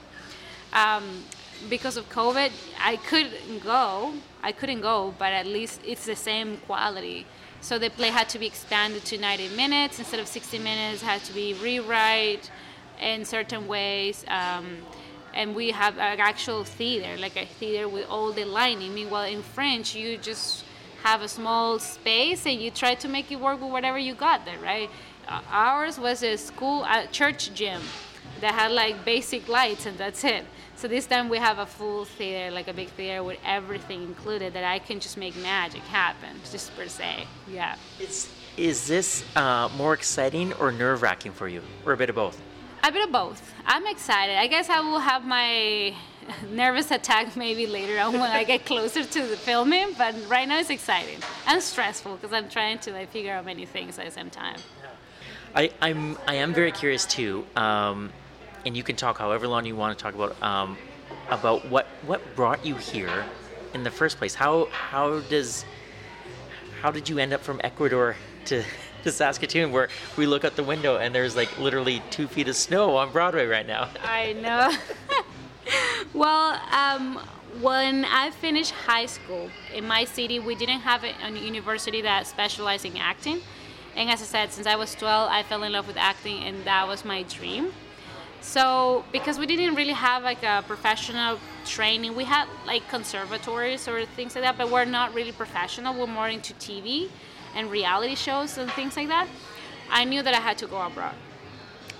Um, 0.73 1.23
because 1.69 1.97
of 1.97 2.09
COVID, 2.09 2.51
I 2.81 2.95
couldn't 2.95 3.63
go. 3.63 4.13
I 4.41 4.51
couldn't 4.51 4.81
go, 4.81 5.13
but 5.19 5.31
at 5.33 5.45
least 5.45 5.81
it's 5.85 6.05
the 6.05 6.15
same 6.15 6.57
quality. 6.57 7.25
So 7.61 7.77
the 7.77 7.89
play 7.89 8.09
had 8.09 8.29
to 8.29 8.39
be 8.39 8.47
expanded 8.47 9.03
to 9.05 9.17
90 9.17 9.49
minutes 9.55 9.99
instead 9.99 10.19
of 10.19 10.27
60 10.27 10.57
minutes. 10.59 11.01
Had 11.01 11.23
to 11.25 11.33
be 11.33 11.53
rewrite 11.55 12.49
in 13.01 13.25
certain 13.25 13.67
ways. 13.67 14.25
Um, 14.27 14.77
and 15.33 15.55
we 15.55 15.71
have 15.71 15.97
an 15.97 16.19
actual 16.19 16.63
theater, 16.63 17.19
like 17.19 17.35
a 17.35 17.45
theater 17.45 17.87
with 17.87 18.07
all 18.09 18.31
the 18.31 18.45
lighting. 18.45 18.95
Meanwhile, 18.95 19.25
in 19.25 19.43
Fringe, 19.43 19.93
you 19.93 20.17
just 20.17 20.63
have 21.03 21.21
a 21.21 21.27
small 21.27 21.79
space 21.79 22.45
and 22.45 22.61
you 22.61 22.71
try 22.71 22.95
to 22.95 23.07
make 23.07 23.31
it 23.31 23.39
work 23.39 23.61
with 23.61 23.71
whatever 23.71 23.97
you 23.97 24.13
got 24.13 24.45
there, 24.45 24.59
right? 24.59 24.89
Uh, 25.27 25.41
ours 25.49 25.99
was 25.99 26.23
a 26.23 26.37
school, 26.37 26.83
a 26.83 27.07
church 27.07 27.53
gym 27.53 27.81
that 28.41 28.53
had 28.53 28.71
like 28.71 29.05
basic 29.05 29.47
lights 29.47 29.85
and 29.85 29.97
that's 29.97 30.23
it. 30.23 30.45
So 30.75 30.87
this 30.87 31.05
time 31.05 31.27
we 31.27 31.37
have 31.39 31.59
a 31.59 31.65
full 31.65 32.05
theater, 32.05 32.51
like 32.51 32.69
a 32.69 32.73
big 32.73 32.87
theater 32.89 33.21
with 33.21 33.37
everything 33.45 34.01
included 34.03 34.53
that 34.53 34.63
I 34.63 34.79
can 34.79 34.99
just 34.99 35.17
make 35.17 35.35
magic 35.35 35.81
happen, 35.81 36.29
just 36.49 36.75
per 36.75 36.87
se. 36.87 37.27
Yeah. 37.51 37.75
Is 37.99 38.29
is 38.55 38.87
this 38.87 39.23
uh, 39.35 39.69
more 39.77 39.93
exciting 39.93 40.53
or 40.53 40.71
nerve 40.71 41.01
wracking 41.01 41.31
for 41.31 41.47
you, 41.47 41.61
or 41.85 41.93
a 41.93 41.97
bit 41.97 42.09
of 42.09 42.15
both? 42.15 42.41
A 42.83 42.91
bit 42.91 43.05
of 43.05 43.11
both. 43.11 43.41
I'm 43.65 43.87
excited. 43.87 44.37
I 44.37 44.47
guess 44.47 44.69
I 44.69 44.79
will 44.79 44.99
have 44.99 45.25
my 45.25 45.93
nervous 46.51 46.91
attack 46.91 47.35
maybe 47.35 47.67
later 47.67 47.99
on 47.99 48.13
when 48.13 48.31
I 48.31 48.43
get 48.43 48.65
closer 48.65 49.03
to 49.03 49.21
the 49.21 49.37
filming, 49.37 49.93
but 49.97 50.15
right 50.27 50.47
now 50.47 50.59
it's 50.59 50.69
exciting 50.69 51.19
and 51.47 51.61
stressful 51.61 52.15
because 52.15 52.33
I'm 52.33 52.49
trying 52.49 52.79
to 52.79 52.91
like 52.91 53.11
figure 53.11 53.33
out 53.33 53.45
many 53.45 53.65
things 53.65 53.97
at 53.99 54.05
the 54.05 54.11
same 54.11 54.29
time. 54.29 54.57
I, 55.55 55.71
I'm 55.81 56.17
I 56.27 56.35
am 56.35 56.53
very 56.53 56.71
curious 56.71 57.05
too, 57.05 57.45
um, 57.55 58.11
and 58.65 58.77
you 58.77 58.83
can 58.83 58.95
talk 58.95 59.17
however 59.17 59.47
long 59.47 59.65
you 59.65 59.75
want 59.75 59.97
to 59.97 60.03
talk 60.03 60.13
about 60.13 60.41
um, 60.43 60.77
about 61.29 61.67
what 61.69 61.87
what 62.05 62.35
brought 62.35 62.65
you 62.65 62.75
here 62.75 63.25
in 63.73 63.83
the 63.83 63.91
first 63.91 64.17
place. 64.17 64.35
How 64.35 64.65
how 64.65 65.21
does 65.21 65.65
how 66.81 66.91
did 66.91 67.09
you 67.09 67.17
end 67.17 67.33
up 67.33 67.41
from 67.41 67.59
Ecuador 67.63 68.15
to 68.45 68.63
to 69.03 69.11
Saskatoon, 69.11 69.71
where 69.71 69.89
we 70.17 70.27
look 70.27 70.43
out 70.45 70.55
the 70.55 70.63
window 70.63 70.97
and 70.97 71.15
there's 71.15 71.35
like 71.35 71.57
literally 71.57 72.03
two 72.11 72.27
feet 72.27 72.47
of 72.47 72.55
snow 72.55 72.97
on 72.97 73.11
Broadway 73.11 73.47
right 73.47 73.65
now? 73.65 73.89
I 74.03 74.33
know. 74.33 74.71
well, 76.13 76.59
um, 76.71 77.19
when 77.61 78.05
I 78.05 78.31
finished 78.31 78.71
high 78.71 79.05
school 79.05 79.49
in 79.73 79.87
my 79.87 80.05
city, 80.05 80.39
we 80.39 80.55
didn't 80.55 80.81
have 80.81 81.03
a, 81.03 81.13
university 81.31 82.01
that 82.01 82.27
specialized 82.27 82.85
in 82.85 82.97
acting. 82.97 83.41
And 83.95 84.09
as 84.09 84.21
I 84.21 84.25
said, 84.25 84.51
since 84.51 84.67
I 84.67 84.75
was 84.75 84.95
12, 84.95 85.29
I 85.31 85.43
fell 85.43 85.63
in 85.63 85.71
love 85.71 85.87
with 85.87 85.97
acting, 85.97 86.43
and 86.43 86.63
that 86.65 86.87
was 86.87 87.03
my 87.03 87.23
dream. 87.23 87.73
So, 88.41 89.03
because 89.11 89.37
we 89.37 89.45
didn't 89.45 89.75
really 89.75 89.93
have 89.93 90.23
like 90.23 90.43
a 90.43 90.63
professional 90.65 91.39
training, 91.65 92.15
we 92.15 92.23
had 92.23 92.47
like 92.65 92.87
conservatories 92.87 93.87
or 93.87 94.05
things 94.05 94.35
like 94.35 94.43
that, 94.43 94.57
but 94.57 94.71
we're 94.71 94.85
not 94.85 95.13
really 95.13 95.33
professional. 95.33 95.93
We're 95.93 96.07
more 96.07 96.29
into 96.29 96.53
TV 96.53 97.09
and 97.55 97.69
reality 97.69 98.15
shows 98.15 98.57
and 98.57 98.71
things 98.71 98.95
like 98.95 99.09
that. 99.09 99.27
I 99.91 100.05
knew 100.05 100.23
that 100.23 100.33
I 100.33 100.39
had 100.39 100.57
to 100.59 100.67
go 100.67 100.79
abroad. 100.81 101.15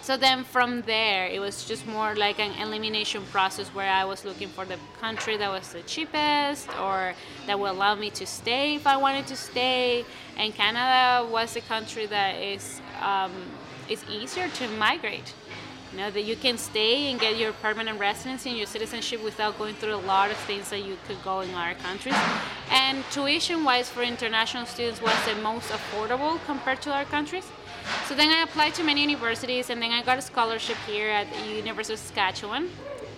So 0.09 0.17
then 0.17 0.43
from 0.43 0.81
there, 0.87 1.27
it 1.27 1.39
was 1.39 1.65
just 1.65 1.85
more 1.85 2.15
like 2.15 2.39
an 2.39 2.53
elimination 2.59 3.21
process 3.31 3.67
where 3.75 3.91
I 3.91 4.05
was 4.05 4.25
looking 4.25 4.47
for 4.47 4.65
the 4.65 4.79
country 4.99 5.37
that 5.37 5.51
was 5.51 5.71
the 5.71 5.83
cheapest 5.83 6.67
or 6.79 7.13
that 7.45 7.59
would 7.59 7.69
allow 7.69 7.93
me 7.93 8.09
to 8.21 8.25
stay 8.25 8.73
if 8.73 8.87
I 8.87 8.97
wanted 8.97 9.27
to 9.27 9.35
stay. 9.35 10.05
And 10.35 10.51
Canada 10.55 11.29
was 11.29 11.55
a 11.55 11.61
country 11.61 12.07
that 12.07 12.41
is 12.41 12.81
um, 13.03 13.31
is 13.87 14.03
easier 14.09 14.47
to 14.47 14.67
migrate. 14.79 15.35
You 15.91 15.99
know 15.99 16.09
that 16.09 16.23
you 16.23 16.35
can 16.35 16.57
stay 16.57 17.11
and 17.11 17.19
get 17.19 17.37
your 17.37 17.53
permanent 17.53 17.99
residency 17.99 18.49
and 18.49 18.57
your 18.57 18.65
citizenship 18.65 19.23
without 19.23 19.59
going 19.59 19.75
through 19.75 19.93
a 19.93 20.05
lot 20.13 20.31
of 20.31 20.37
things 20.37 20.71
that 20.71 20.79
you 20.79 20.97
could 21.07 21.21
go 21.23 21.41
in 21.41 21.53
other 21.53 21.77
countries. 21.83 22.15
And 22.71 23.03
tuition-wise, 23.11 23.89
for 23.89 24.01
international 24.01 24.65
students, 24.65 25.03
was 25.03 25.13
the 25.25 25.35
most 25.35 25.69
affordable 25.69 26.43
compared 26.47 26.81
to 26.81 26.95
other 26.95 27.09
countries. 27.09 27.45
So 28.07 28.15
then 28.15 28.29
I 28.29 28.43
applied 28.43 28.73
to 28.75 28.83
many 28.83 29.01
universities, 29.01 29.69
and 29.69 29.81
then 29.81 29.91
I 29.91 30.01
got 30.01 30.17
a 30.17 30.21
scholarship 30.21 30.77
here 30.87 31.09
at 31.09 31.31
the 31.31 31.47
University 31.47 31.93
of 31.93 31.99
Saskatchewan, 31.99 32.69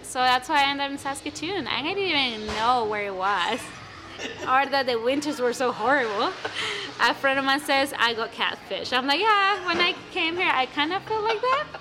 So 0.04 0.20
that's 0.20 0.50
why 0.50 0.64
I 0.64 0.70
ended 0.70 0.86
up 0.86 0.92
in 0.92 0.98
Saskatoon. 0.98 1.68
I 1.68 1.82
didn't 1.82 2.04
even 2.04 2.48
know 2.56 2.86
where 2.86 3.06
it 3.06 3.16
was. 3.16 3.60
or 4.42 4.66
that 4.66 4.86
the 4.86 5.00
winters 5.00 5.40
were 5.40 5.54
so 5.54 5.72
horrible. 5.72 6.32
A 7.00 7.14
friend 7.14 7.40
of 7.40 7.46
mine 7.46 7.60
says 7.60 7.94
I 7.98 8.14
got 8.14 8.32
catfish. 8.32 8.94
I'm 8.94 9.08
like, 9.08 9.20
yeah, 9.20 9.66
when 9.66 9.80
I 9.80 9.96
came 10.12 10.36
here, 10.36 10.52
I 10.52 10.66
kind 10.68 10.94
of 10.94 11.02
felt 11.04 11.24
like 11.24 11.42
that. 11.42 11.68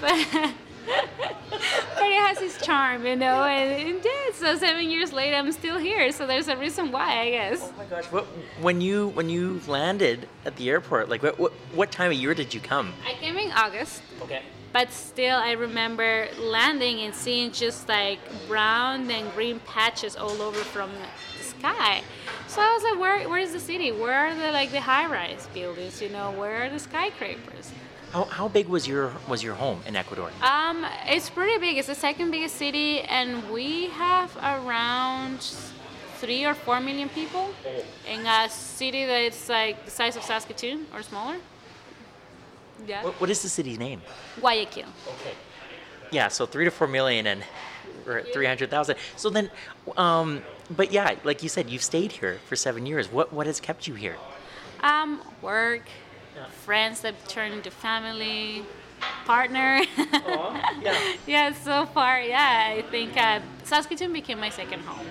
But 0.00 0.52
but 1.50 2.06
it 2.06 2.20
has 2.26 2.40
its 2.40 2.64
charm, 2.64 3.06
you 3.06 3.16
know, 3.16 3.44
and 3.44 3.88
it 3.88 4.02
did. 4.02 4.34
So 4.34 4.56
seven 4.56 4.90
years 4.90 5.12
later, 5.12 5.36
I'm 5.36 5.52
still 5.52 5.78
here. 5.78 6.10
So 6.12 6.26
there's 6.26 6.48
a 6.48 6.56
reason 6.56 6.90
why, 6.92 7.20
I 7.20 7.30
guess. 7.30 7.60
Oh 7.62 7.74
my 7.76 7.84
gosh! 7.84 8.04
What, 8.06 8.24
when 8.60 8.80
you 8.80 9.08
when 9.08 9.28
you 9.28 9.60
landed 9.66 10.28
at 10.44 10.56
the 10.56 10.70
airport, 10.70 11.08
like 11.08 11.22
what, 11.22 11.38
what 11.38 11.52
what 11.74 11.92
time 11.92 12.10
of 12.10 12.16
year 12.16 12.34
did 12.34 12.54
you 12.54 12.60
come? 12.60 12.92
I 13.06 13.12
came 13.14 13.36
in 13.36 13.52
August. 13.52 14.02
Okay. 14.22 14.42
But 14.72 14.92
still, 14.92 15.36
I 15.36 15.52
remember 15.52 16.28
landing 16.38 17.00
and 17.00 17.14
seeing 17.14 17.52
just 17.52 17.88
like 17.88 18.18
brown 18.46 19.10
and 19.10 19.32
green 19.32 19.60
patches 19.60 20.14
all 20.14 20.42
over 20.42 20.58
from 20.58 20.90
the 21.38 21.42
sky. 21.42 22.02
So 22.48 22.60
I 22.60 22.72
was 22.74 22.82
like, 22.82 23.00
where, 23.00 23.28
where 23.28 23.38
is 23.38 23.52
the 23.52 23.60
city? 23.60 23.92
Where 23.92 24.28
are 24.28 24.34
the 24.34 24.52
like 24.52 24.70
the 24.70 24.80
high-rise 24.80 25.48
buildings? 25.54 26.02
You 26.02 26.10
know, 26.10 26.32
where 26.32 26.64
are 26.64 26.68
the 26.68 26.78
skyscrapers? 26.78 27.72
How, 28.12 28.24
how 28.24 28.48
big 28.48 28.68
was 28.68 28.88
your 28.88 29.12
was 29.28 29.42
your 29.42 29.54
home 29.54 29.80
in 29.86 29.94
Ecuador? 29.94 30.30
Um, 30.42 30.86
it's 31.06 31.28
pretty 31.28 31.58
big. 31.58 31.76
It's 31.76 31.88
the 31.88 31.94
second 31.94 32.30
biggest 32.30 32.56
city, 32.56 33.02
and 33.02 33.50
we 33.50 33.88
have 33.88 34.34
around 34.36 35.40
three 36.16 36.44
or 36.44 36.54
four 36.54 36.80
million 36.80 37.08
people 37.10 37.50
in 38.08 38.24
a 38.26 38.48
city 38.48 39.04
that's 39.04 39.48
like 39.48 39.84
the 39.84 39.90
size 39.90 40.16
of 40.16 40.22
Saskatoon 40.22 40.86
or 40.94 41.02
smaller. 41.02 41.36
Yeah. 42.86 43.04
What, 43.04 43.20
what 43.20 43.30
is 43.30 43.42
the 43.42 43.48
city's 43.48 43.78
name? 43.78 44.00
Guayaquil. 44.40 44.84
Okay. 45.08 45.34
Yeah, 46.10 46.28
so 46.28 46.46
three 46.46 46.64
to 46.64 46.70
four 46.70 46.86
million 46.86 47.26
and 47.26 47.44
we're 48.06 48.18
at 48.18 48.32
three 48.32 48.46
hundred 48.46 48.70
thousand. 48.70 48.96
So 49.16 49.28
then, 49.28 49.50
um, 49.98 50.42
but 50.74 50.92
yeah, 50.92 51.16
like 51.24 51.42
you 51.42 51.50
said, 51.50 51.68
you've 51.68 51.82
stayed 51.82 52.12
here 52.12 52.38
for 52.46 52.56
seven 52.56 52.86
years. 52.86 53.12
What 53.12 53.32
what 53.32 53.46
has 53.46 53.60
kept 53.60 53.86
you 53.86 53.94
here? 53.94 54.16
Um, 54.82 55.20
work, 55.42 55.82
friends 56.64 57.00
that 57.02 57.14
turn 57.28 57.52
into 57.52 57.70
family, 57.70 58.64
partner. 59.24 59.82
yeah. 60.82 61.14
yeah, 61.26 61.52
so 61.52 61.86
far, 61.86 62.20
yeah, 62.20 62.74
I 62.76 62.82
think 62.90 63.16
uh, 63.16 63.40
Saskatoon 63.64 64.12
became 64.12 64.40
my 64.40 64.50
second 64.50 64.80
home. 64.80 65.06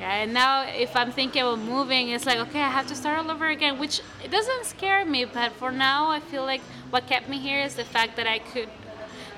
Yeah, 0.00 0.22
and 0.22 0.32
now 0.34 0.64
if 0.66 0.96
I'm 0.96 1.12
thinking 1.12 1.42
of 1.42 1.58
moving, 1.60 2.08
it's 2.10 2.26
like, 2.26 2.38
okay, 2.38 2.60
I 2.60 2.70
have 2.70 2.86
to 2.88 2.94
start 2.94 3.18
all 3.18 3.30
over 3.30 3.46
again, 3.48 3.78
which 3.78 4.00
it 4.24 4.30
doesn't 4.30 4.64
scare 4.64 5.04
me, 5.04 5.24
but 5.24 5.52
for 5.52 5.70
now, 5.70 6.10
I 6.10 6.20
feel 6.20 6.42
like 6.44 6.60
what 6.90 7.06
kept 7.06 7.28
me 7.28 7.38
here 7.38 7.62
is 7.62 7.76
the 7.76 7.84
fact 7.84 8.16
that 8.16 8.26
I 8.26 8.38
could, 8.38 8.68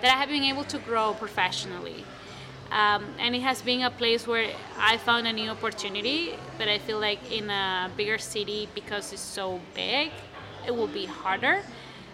that 0.00 0.10
I 0.14 0.16
have 0.16 0.28
been 0.28 0.44
able 0.44 0.64
to 0.64 0.78
grow 0.78 1.14
professionally. 1.14 2.04
Um, 2.70 3.04
and 3.18 3.36
it 3.36 3.42
has 3.42 3.62
been 3.62 3.82
a 3.82 3.90
place 3.90 4.26
where 4.26 4.50
I 4.78 4.96
found 4.96 5.26
a 5.26 5.32
new 5.32 5.50
opportunity 5.50 6.34
that 6.58 6.68
I 6.68 6.78
feel 6.78 6.98
like 6.98 7.30
in 7.30 7.50
a 7.50 7.90
bigger 7.96 8.18
city, 8.18 8.68
because 8.74 9.12
it's 9.12 9.22
so 9.22 9.60
big, 9.74 10.10
it 10.66 10.74
will 10.74 10.88
be 10.88 11.06
harder. 11.06 11.62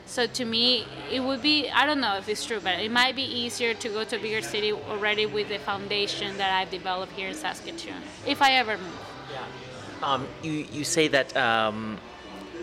So 0.06 0.26
to 0.26 0.44
me, 0.44 0.86
it 1.10 1.20
would 1.20 1.40
be, 1.40 1.70
I 1.70 1.86
don't 1.86 2.00
know 2.00 2.16
if 2.16 2.28
it's 2.28 2.44
true, 2.44 2.58
but 2.60 2.80
it 2.80 2.90
might 2.90 3.14
be 3.14 3.22
easier 3.22 3.74
to 3.74 3.88
go 3.88 4.02
to 4.02 4.16
a 4.16 4.18
bigger 4.18 4.42
city 4.42 4.72
already 4.72 5.24
with 5.24 5.48
the 5.48 5.58
foundation 5.58 6.36
that 6.38 6.52
I've 6.52 6.70
developed 6.70 7.12
here 7.12 7.28
in 7.28 7.34
Saskatoon, 7.34 7.94
if 8.26 8.42
I 8.42 8.54
ever 8.54 8.76
move. 8.76 8.98
Um, 10.02 10.26
you 10.42 10.66
you 10.72 10.82
say 10.82 11.08
that 11.08 11.36
um, 11.36 11.98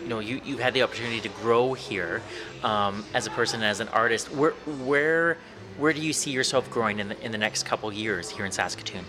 you 0.02 0.08
know 0.08 0.18
you 0.18 0.40
you 0.44 0.58
had 0.58 0.74
the 0.74 0.82
opportunity 0.82 1.20
to 1.20 1.28
grow 1.40 1.72
here 1.72 2.20
um, 2.64 3.04
as 3.14 3.26
a 3.26 3.30
person 3.30 3.62
as 3.62 3.80
an 3.80 3.88
artist. 3.88 4.30
Where 4.32 4.50
where 4.84 5.38
where 5.78 5.92
do 5.92 6.00
you 6.00 6.12
see 6.12 6.32
yourself 6.32 6.68
growing 6.70 6.98
in 6.98 7.08
the 7.08 7.24
in 7.24 7.32
the 7.32 7.38
next 7.38 7.64
couple 7.64 7.90
years 7.92 8.28
here 8.28 8.44
in 8.44 8.52
Saskatoon? 8.52 9.04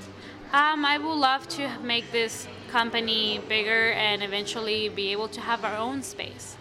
Um, 0.54 0.86
I 0.86 0.98
would 0.98 1.14
love 1.14 1.48
to 1.50 1.70
make 1.84 2.12
this 2.12 2.48
company 2.70 3.40
bigger 3.50 3.92
and 3.92 4.24
eventually 4.24 4.90
be 4.90 5.12
able 5.12 5.28
to 5.30 5.42
have 5.42 5.66
our 5.66 5.76
own 5.76 6.02
space. 6.04 6.56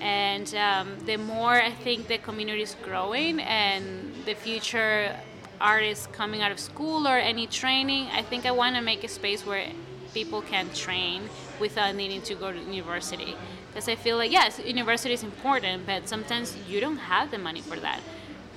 And 0.00 0.54
um, 0.54 0.96
the 1.04 1.16
more 1.16 1.52
I 1.52 1.70
think 1.70 2.08
the 2.08 2.18
community 2.18 2.62
is 2.62 2.76
growing 2.82 3.40
and 3.40 4.14
the 4.24 4.34
future 4.34 5.14
artists 5.60 6.06
coming 6.12 6.40
out 6.40 6.50
of 6.50 6.58
school 6.58 7.06
or 7.06 7.18
any 7.18 7.46
training, 7.46 8.06
I 8.12 8.22
think 8.22 8.46
I 8.46 8.50
want 8.50 8.76
to 8.76 8.82
make 8.82 9.04
a 9.04 9.08
space 9.08 9.44
where 9.44 9.66
people 10.14 10.42
can 10.42 10.70
train 10.70 11.28
without 11.60 11.94
needing 11.94 12.22
to 12.22 12.34
go 12.34 12.50
to 12.50 12.58
university. 12.58 13.36
Because 13.68 13.88
I 13.88 13.94
feel 13.94 14.16
like, 14.16 14.32
yes, 14.32 14.58
university 14.58 15.14
is 15.14 15.22
important, 15.22 15.86
but 15.86 16.08
sometimes 16.08 16.56
you 16.68 16.80
don't 16.80 16.96
have 16.96 17.30
the 17.30 17.38
money 17.38 17.60
for 17.60 17.76
that. 17.76 18.00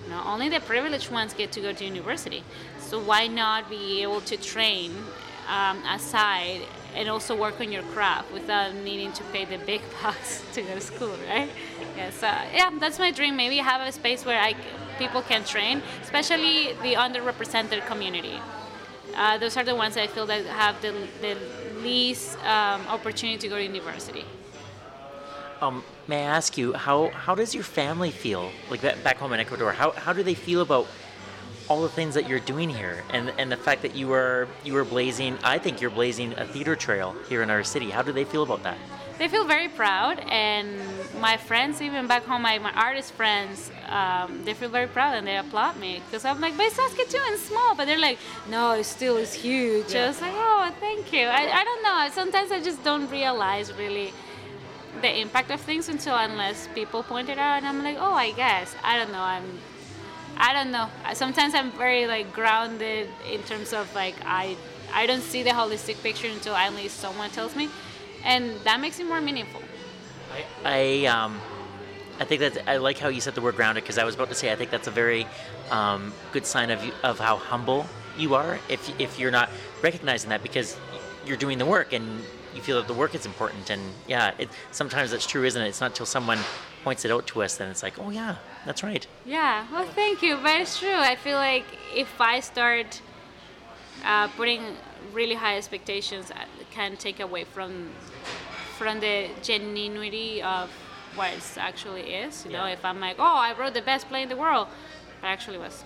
You 0.03 0.09
know, 0.11 0.23
only 0.25 0.49
the 0.49 0.59
privileged 0.59 1.11
ones 1.11 1.33
get 1.33 1.51
to 1.53 1.61
go 1.61 1.73
to 1.73 1.85
university. 1.85 2.43
So 2.79 2.99
why 2.99 3.27
not 3.27 3.69
be 3.69 4.01
able 4.01 4.21
to 4.21 4.37
train 4.37 4.91
um, 5.47 5.83
aside 5.85 6.61
and 6.95 7.09
also 7.09 7.35
work 7.35 7.59
on 7.59 7.71
your 7.71 7.83
craft 7.83 8.31
without 8.31 8.73
needing 8.75 9.11
to 9.13 9.23
pay 9.25 9.45
the 9.45 9.57
big 9.57 9.81
bucks 10.03 10.43
to 10.53 10.61
go 10.61 10.75
to 10.75 10.81
school, 10.81 11.15
right? 11.27 11.49
Yeah, 11.97 12.09
so 12.11 12.27
yeah, 12.27 12.69
that's 12.79 12.99
my 12.99 13.11
dream. 13.11 13.35
Maybe 13.35 13.57
have 13.57 13.81
a 13.81 13.91
space 13.91 14.25
where 14.25 14.39
I, 14.39 14.55
people 14.97 15.21
can 15.21 15.43
train, 15.43 15.81
especially 16.01 16.73
the 16.81 16.95
underrepresented 16.95 17.85
community. 17.87 18.39
Uh, 19.15 19.37
those 19.37 19.57
are 19.57 19.63
the 19.63 19.75
ones 19.75 19.95
I 19.97 20.07
feel 20.07 20.25
that 20.25 20.45
have 20.45 20.81
the, 20.81 20.93
the 21.21 21.37
least 21.81 22.37
um, 22.45 22.81
opportunity 22.87 23.37
to 23.39 23.47
go 23.47 23.57
to 23.57 23.63
university. 23.63 24.25
Um, 25.61 25.83
may 26.07 26.17
I 26.17 26.35
ask 26.37 26.57
you 26.57 26.73
how 26.73 27.09
how 27.09 27.35
does 27.35 27.55
your 27.55 27.63
family 27.63 28.11
feel 28.11 28.51
like 28.69 28.81
back 28.81 29.17
home 29.17 29.31
in 29.33 29.39
Ecuador? 29.39 29.71
How 29.71 29.91
how 29.91 30.11
do 30.11 30.21
they 30.21 30.33
feel 30.33 30.61
about 30.61 30.87
all 31.69 31.81
the 31.81 31.89
things 31.89 32.13
that 32.15 32.27
you're 32.27 32.39
doing 32.39 32.69
here 32.69 33.03
and 33.11 33.31
and 33.37 33.51
the 33.51 33.57
fact 33.57 33.81
that 33.81 33.95
you 33.95 34.11
are 34.13 34.47
you 34.63 34.75
are 34.75 34.85
blazing 34.85 35.37
I 35.43 35.57
think 35.57 35.81
you're 35.81 35.89
blazing 35.89 36.33
a 36.33 36.45
theater 36.45 36.75
trail 36.75 37.15
here 37.29 37.41
in 37.41 37.49
our 37.49 37.63
city. 37.63 37.89
How 37.89 38.01
do 38.01 38.11
they 38.11 38.25
feel 38.25 38.43
about 38.43 38.63
that? 38.63 38.77
They 39.19 39.27
feel 39.27 39.45
very 39.45 39.69
proud, 39.69 40.19
and 40.27 40.67
my 41.21 41.37
friends, 41.37 41.81
even 41.83 42.07
back 42.07 42.25
home, 42.25 42.41
my, 42.41 42.57
my 42.57 42.71
artist 42.73 43.13
friends, 43.13 43.71
um, 43.87 44.43
they 44.43 44.55
feel 44.55 44.69
very 44.69 44.87
proud 44.87 45.15
and 45.15 45.27
they 45.27 45.37
applaud 45.37 45.77
me 45.77 46.01
because 46.05 46.25
I'm 46.25 46.41
like, 46.41 46.57
but 46.57 46.71
Saskatoon 46.71 47.33
is 47.33 47.43
small, 47.43 47.75
but 47.75 47.85
they're 47.85 47.99
like, 47.99 48.17
no, 48.49 48.71
it 48.71 48.85
still 48.85 49.17
is 49.17 49.31
huge. 49.31 49.93
Yeah. 49.93 50.05
I 50.05 50.07
was 50.07 50.19
like, 50.19 50.33
oh, 50.33 50.73
thank 50.79 51.13
you. 51.13 51.25
I, 51.27 51.59
I 51.59 51.63
don't 51.63 51.83
know. 51.83 52.09
Sometimes 52.11 52.51
I 52.51 52.59
just 52.59 52.83
don't 52.83 53.09
realize 53.11 53.71
really 53.73 54.13
the 55.01 55.19
impact 55.19 55.51
of 55.51 55.61
things 55.61 55.89
until 55.89 56.15
unless 56.15 56.67
people 56.73 57.03
point 57.03 57.29
it 57.29 57.37
out, 57.37 57.57
and 57.57 57.67
I'm 57.67 57.83
like, 57.83 57.97
oh, 57.99 58.13
I 58.13 58.31
guess. 58.31 58.75
I 58.83 58.97
don't 58.97 59.11
know. 59.11 59.21
I'm 59.21 59.59
I 60.37 60.53
don't 60.53 60.71
know. 60.71 60.89
Sometimes 61.13 61.53
I'm 61.53 61.71
very 61.71 62.07
like 62.07 62.33
grounded 62.33 63.07
in 63.31 63.41
terms 63.43 63.73
of 63.73 63.93
like 63.95 64.15
I 64.25 64.55
I 64.93 65.05
don't 65.05 65.21
see 65.21 65.43
the 65.43 65.51
holistic 65.51 66.01
picture 66.01 66.27
until 66.27 66.53
only 66.55 66.87
someone 66.87 67.29
tells 67.29 67.55
me, 67.55 67.69
and 68.23 68.59
that 68.63 68.79
makes 68.79 68.99
it 68.99 69.05
more 69.05 69.21
meaningful. 69.21 69.61
I 70.65 71.05
um, 71.05 71.39
I 72.19 72.25
think 72.25 72.41
that 72.41 72.69
I 72.69 72.77
like 72.77 72.97
how 72.99 73.09
you 73.09 73.21
said 73.21 73.35
the 73.35 73.41
word 73.41 73.55
grounded 73.55 73.83
because 73.83 73.97
I 73.97 74.03
was 74.03 74.15
about 74.15 74.29
to 74.29 74.35
say 74.35 74.51
I 74.51 74.55
think 74.55 74.71
that's 74.71 74.87
a 74.87 74.91
very 74.91 75.27
um, 75.71 76.13
good 76.31 76.45
sign 76.45 76.69
of 76.71 76.81
of 77.03 77.19
how 77.19 77.37
humble 77.37 77.85
you 78.17 78.35
are 78.35 78.59
if 78.69 78.99
if 78.99 79.19
you're 79.19 79.31
not 79.31 79.49
recognizing 79.81 80.29
that 80.29 80.43
because 80.43 80.77
you're 81.25 81.37
doing 81.37 81.57
the 81.57 81.65
work 81.65 81.93
and 81.93 82.23
you 82.53 82.61
feel 82.61 82.77
that 82.77 82.87
the 82.87 82.93
work 82.93 83.15
is 83.15 83.25
important 83.25 83.69
and 83.69 83.81
yeah 84.07 84.31
it 84.37 84.49
sometimes 84.71 85.09
that's 85.09 85.25
true 85.25 85.43
isn't 85.43 85.61
it 85.61 85.67
it's 85.67 85.81
not 85.81 85.91
until 85.91 86.05
someone 86.05 86.37
points 86.83 87.05
it 87.05 87.11
out 87.11 87.25
to 87.25 87.41
us 87.41 87.57
then 87.57 87.69
it's 87.69 87.81
like 87.81 87.97
oh 87.97 88.11
yeah 88.11 88.35
that's 88.65 88.83
right 88.83 89.07
Yeah, 89.25 89.65
well, 89.71 89.85
thank 89.85 90.21
you. 90.21 90.37
But 90.37 90.61
it's 90.61 90.79
true. 90.79 90.95
I 90.95 91.15
feel 91.15 91.37
like 91.37 91.65
if 91.95 92.19
I 92.19 92.39
start 92.39 93.01
uh, 94.03 94.27
putting 94.29 94.61
really 95.13 95.35
high 95.35 95.57
expectations, 95.57 96.29
it 96.29 96.71
can 96.71 96.97
take 96.97 97.19
away 97.19 97.43
from 97.43 97.89
from 98.77 98.99
the 98.99 99.29
genuinity 99.41 100.41
of 100.41 100.69
what 101.15 101.31
it 101.31 101.57
actually 101.57 102.13
is. 102.13 102.45
You 102.45 102.51
know, 102.51 102.65
if 102.65 102.83
I'm 102.83 102.99
like, 102.99 103.17
oh, 103.19 103.37
I 103.37 103.53
wrote 103.57 103.73
the 103.73 103.81
best 103.81 104.07
play 104.09 104.23
in 104.23 104.29
the 104.29 104.35
world, 104.35 104.67
but 105.21 105.27
actually 105.27 105.57
was 105.57 105.83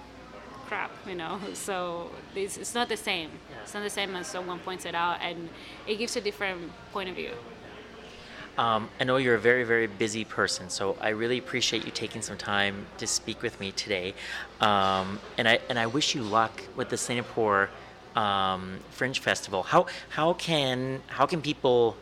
crap. 0.67 0.91
You 1.07 1.15
know, 1.15 1.39
so 1.53 2.11
this 2.33 2.57
it's 2.57 2.73
not 2.73 2.89
the 2.89 2.97
same. 2.97 3.29
It's 3.63 3.73
not 3.73 3.83
the 3.83 3.89
same 3.89 4.15
as 4.15 4.27
someone 4.27 4.59
points 4.59 4.85
it 4.85 4.95
out, 4.95 5.17
and 5.21 5.49
it 5.85 5.97
gives 5.97 6.15
a 6.15 6.21
different 6.21 6.71
point 6.91 7.09
of 7.09 7.15
view. 7.15 7.31
Um, 8.57 8.89
I 8.99 9.03
know 9.03 9.17
you're 9.17 9.35
a 9.35 9.39
very, 9.39 9.63
very 9.63 9.85
busy 9.85 10.25
person, 10.25 10.69
so 10.69 10.97
I 10.99 11.09
really 11.09 11.37
appreciate 11.37 11.85
you 11.85 11.91
taking 11.91 12.23
some 12.23 12.37
time 12.37 12.87
to 12.97 13.05
speak 13.05 13.43
with 13.43 13.59
me 13.59 13.71
today. 13.71 14.15
Um, 14.61 15.19
and 15.37 15.47
I 15.47 15.59
and 15.69 15.77
I 15.77 15.85
wish 15.85 16.15
you 16.15 16.23
luck 16.23 16.63
with 16.75 16.89
the 16.89 16.97
Singapore 16.97 17.69
um, 18.15 18.79
Fringe 18.89 19.19
Festival. 19.19 19.61
How 19.61 19.85
how 20.09 20.33
can 20.33 21.03
how 21.07 21.27
can 21.27 21.41
people 21.41 21.95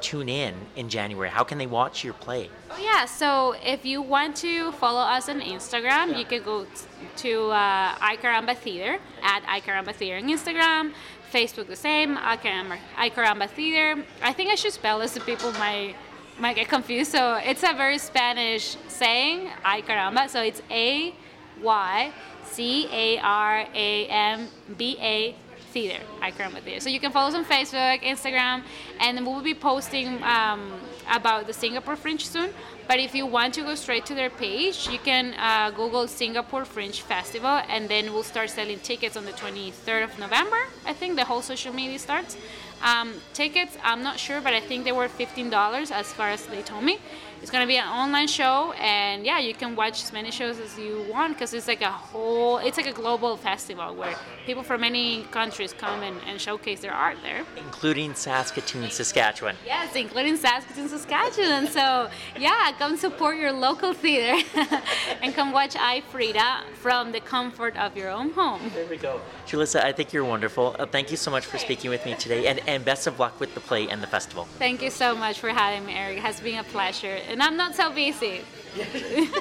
tune 0.00 0.28
in 0.28 0.54
in 0.74 0.88
January? 0.88 1.30
How 1.30 1.44
can 1.44 1.58
they 1.58 1.68
watch 1.68 2.02
your 2.02 2.14
play? 2.14 2.50
Oh 2.70 2.82
yeah, 2.82 3.04
so 3.04 3.54
if 3.64 3.84
you 3.86 4.02
want 4.02 4.34
to 4.36 4.72
follow 4.72 5.00
us 5.00 5.28
on 5.28 5.40
Instagram, 5.40 6.18
you 6.18 6.24
can 6.24 6.42
go 6.42 6.64
t- 6.64 6.70
to 7.18 7.50
uh, 7.50 7.94
Ay 8.00 8.16
Caramba 8.20 8.56
Theater 8.56 8.98
at 9.22 9.42
Ay 9.46 9.60
Caramba 9.60 9.94
Theater 9.94 10.16
on 10.16 10.28
Instagram, 10.28 10.92
Facebook 11.32 11.66
the 11.66 11.76
same, 11.76 12.18
Ay 12.18 12.36
Caramba, 12.36 12.78
iCaramba 12.96 13.48
Theater. 13.48 14.04
I 14.22 14.32
think 14.32 14.50
I 14.50 14.54
should 14.54 14.72
spell 14.72 14.98
this 14.98 15.12
so 15.12 15.20
people 15.20 15.50
might 15.52 15.94
might 16.38 16.56
get 16.56 16.68
confused. 16.68 17.10
So 17.12 17.36
it's 17.36 17.62
a 17.62 17.72
very 17.74 17.98
Spanish 17.98 18.76
saying, 18.88 19.48
Ay 19.64 19.82
Caramba. 19.82 20.28
So 20.28 20.42
it's 20.42 20.62
A 20.70 21.14
Y 21.62 22.12
C 22.44 22.88
A 22.92 23.18
R 23.18 23.66
A 23.74 24.06
M 24.06 24.48
B 24.76 24.96
A 25.00 25.34
Theater, 25.72 26.04
I 26.20 26.30
Theater. 26.32 26.80
So 26.80 26.90
you 26.90 27.00
can 27.00 27.12
follow 27.12 27.28
us 27.28 27.34
on 27.34 27.46
Facebook, 27.46 28.02
Instagram, 28.02 28.62
and 29.00 29.26
we'll 29.26 29.40
be 29.40 29.54
posting 29.54 30.22
um, 30.22 30.70
about 31.10 31.46
the 31.46 31.54
Singapore 31.54 31.96
Fringe 31.96 32.26
soon. 32.26 32.50
But 32.92 33.00
if 33.00 33.14
you 33.14 33.24
want 33.24 33.54
to 33.54 33.62
go 33.62 33.74
straight 33.74 34.04
to 34.04 34.14
their 34.14 34.28
page, 34.28 34.86
you 34.86 34.98
can 34.98 35.32
uh, 35.38 35.70
Google 35.70 36.06
Singapore 36.06 36.66
Fringe 36.66 37.00
Festival, 37.00 37.62
and 37.66 37.88
then 37.88 38.12
we'll 38.12 38.22
start 38.22 38.50
selling 38.50 38.80
tickets 38.80 39.16
on 39.16 39.24
the 39.24 39.32
23rd 39.32 40.04
of 40.04 40.18
November. 40.18 40.58
I 40.84 40.92
think 40.92 41.16
the 41.16 41.24
whole 41.24 41.40
social 41.40 41.72
media 41.72 41.98
starts. 41.98 42.36
Um, 42.82 43.14
tickets, 43.32 43.78
I'm 43.82 44.02
not 44.02 44.20
sure, 44.20 44.42
but 44.42 44.52
I 44.52 44.60
think 44.60 44.84
they 44.84 44.92
were 44.92 45.08
$15 45.08 45.90
as 45.90 46.12
far 46.12 46.28
as 46.28 46.44
they 46.44 46.60
told 46.60 46.84
me. 46.84 46.98
It's 47.42 47.50
gonna 47.50 47.66
be 47.66 47.76
an 47.76 47.88
online 47.88 48.28
show, 48.28 48.72
and 48.78 49.26
yeah, 49.26 49.40
you 49.40 49.52
can 49.52 49.74
watch 49.74 50.04
as 50.04 50.12
many 50.12 50.30
shows 50.30 50.60
as 50.60 50.78
you 50.78 51.04
want 51.10 51.34
because 51.34 51.52
it's 51.52 51.66
like 51.66 51.82
a 51.82 51.90
whole, 51.90 52.58
it's 52.58 52.76
like 52.76 52.86
a 52.86 52.92
global 52.92 53.36
festival 53.36 53.96
where 53.96 54.14
people 54.46 54.62
from 54.62 54.82
many 54.82 55.24
countries 55.32 55.72
come 55.72 56.04
and, 56.04 56.20
and 56.28 56.40
showcase 56.40 56.80
their 56.80 56.92
art 56.92 57.16
there. 57.24 57.44
Including 57.56 58.14
Saskatoon, 58.14 58.88
Saskatchewan. 58.90 59.56
Yes, 59.66 59.96
including 59.96 60.36
Saskatoon, 60.36 60.88
Saskatchewan. 60.88 61.66
So 61.66 62.08
yeah, 62.38 62.70
come 62.78 62.96
support 62.96 63.36
your 63.36 63.50
local 63.50 63.92
theater 63.92 64.40
and 65.20 65.34
come 65.34 65.50
watch 65.50 65.74
I 65.76 66.02
Frida 66.12 66.62
from 66.74 67.10
the 67.10 67.20
comfort 67.20 67.76
of 67.76 67.96
your 67.96 68.10
own 68.10 68.30
home. 68.30 68.70
There 68.72 68.86
we 68.86 68.98
go. 68.98 69.20
Julissa, 69.48 69.82
I 69.82 69.90
think 69.90 70.12
you're 70.12 70.24
wonderful. 70.24 70.76
Uh, 70.78 70.86
thank 70.86 71.10
you 71.10 71.16
so 71.16 71.32
much 71.32 71.44
for 71.44 71.58
speaking 71.58 71.90
with 71.90 72.04
me 72.06 72.14
today, 72.14 72.46
and, 72.46 72.60
and 72.68 72.84
best 72.84 73.08
of 73.08 73.18
luck 73.18 73.40
with 73.40 73.52
the 73.54 73.60
play 73.60 73.88
and 73.88 74.00
the 74.00 74.06
festival. 74.06 74.46
Thank 74.60 74.80
you 74.80 74.90
so 74.90 75.16
much 75.16 75.40
for 75.40 75.48
having 75.48 75.84
me, 75.84 75.94
Eric. 75.94 76.18
It 76.18 76.20
has 76.20 76.38
been 76.38 76.60
a 76.60 76.64
pleasure. 76.64 77.18
And 77.32 77.42
I'm 77.42 77.56
not 77.56 77.74
so 77.74 77.90
busy. 77.90 78.42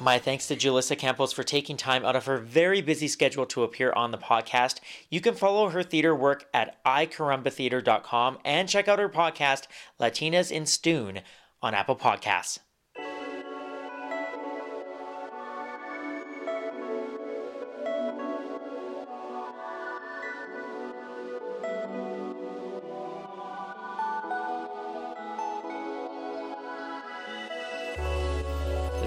My 0.00 0.20
thanks 0.20 0.46
to 0.46 0.54
Julissa 0.54 0.96
Campos 0.96 1.32
for 1.32 1.42
taking 1.42 1.76
time 1.76 2.04
out 2.04 2.14
of 2.14 2.26
her 2.26 2.38
very 2.38 2.80
busy 2.80 3.08
schedule 3.08 3.46
to 3.46 3.64
appear 3.64 3.92
on 3.94 4.12
the 4.12 4.18
podcast. 4.18 4.78
You 5.10 5.20
can 5.20 5.34
follow 5.34 5.70
her 5.70 5.82
theater 5.82 6.14
work 6.14 6.46
at 6.54 6.82
aycarambatheater.com 6.84 8.38
and 8.44 8.68
check 8.68 8.86
out 8.86 9.00
her 9.00 9.08
podcast, 9.08 9.66
Latinas 9.98 10.52
in 10.52 10.66
Stoon, 10.66 11.22
on 11.60 11.74
Apple 11.74 11.96
Podcasts. 11.96 12.60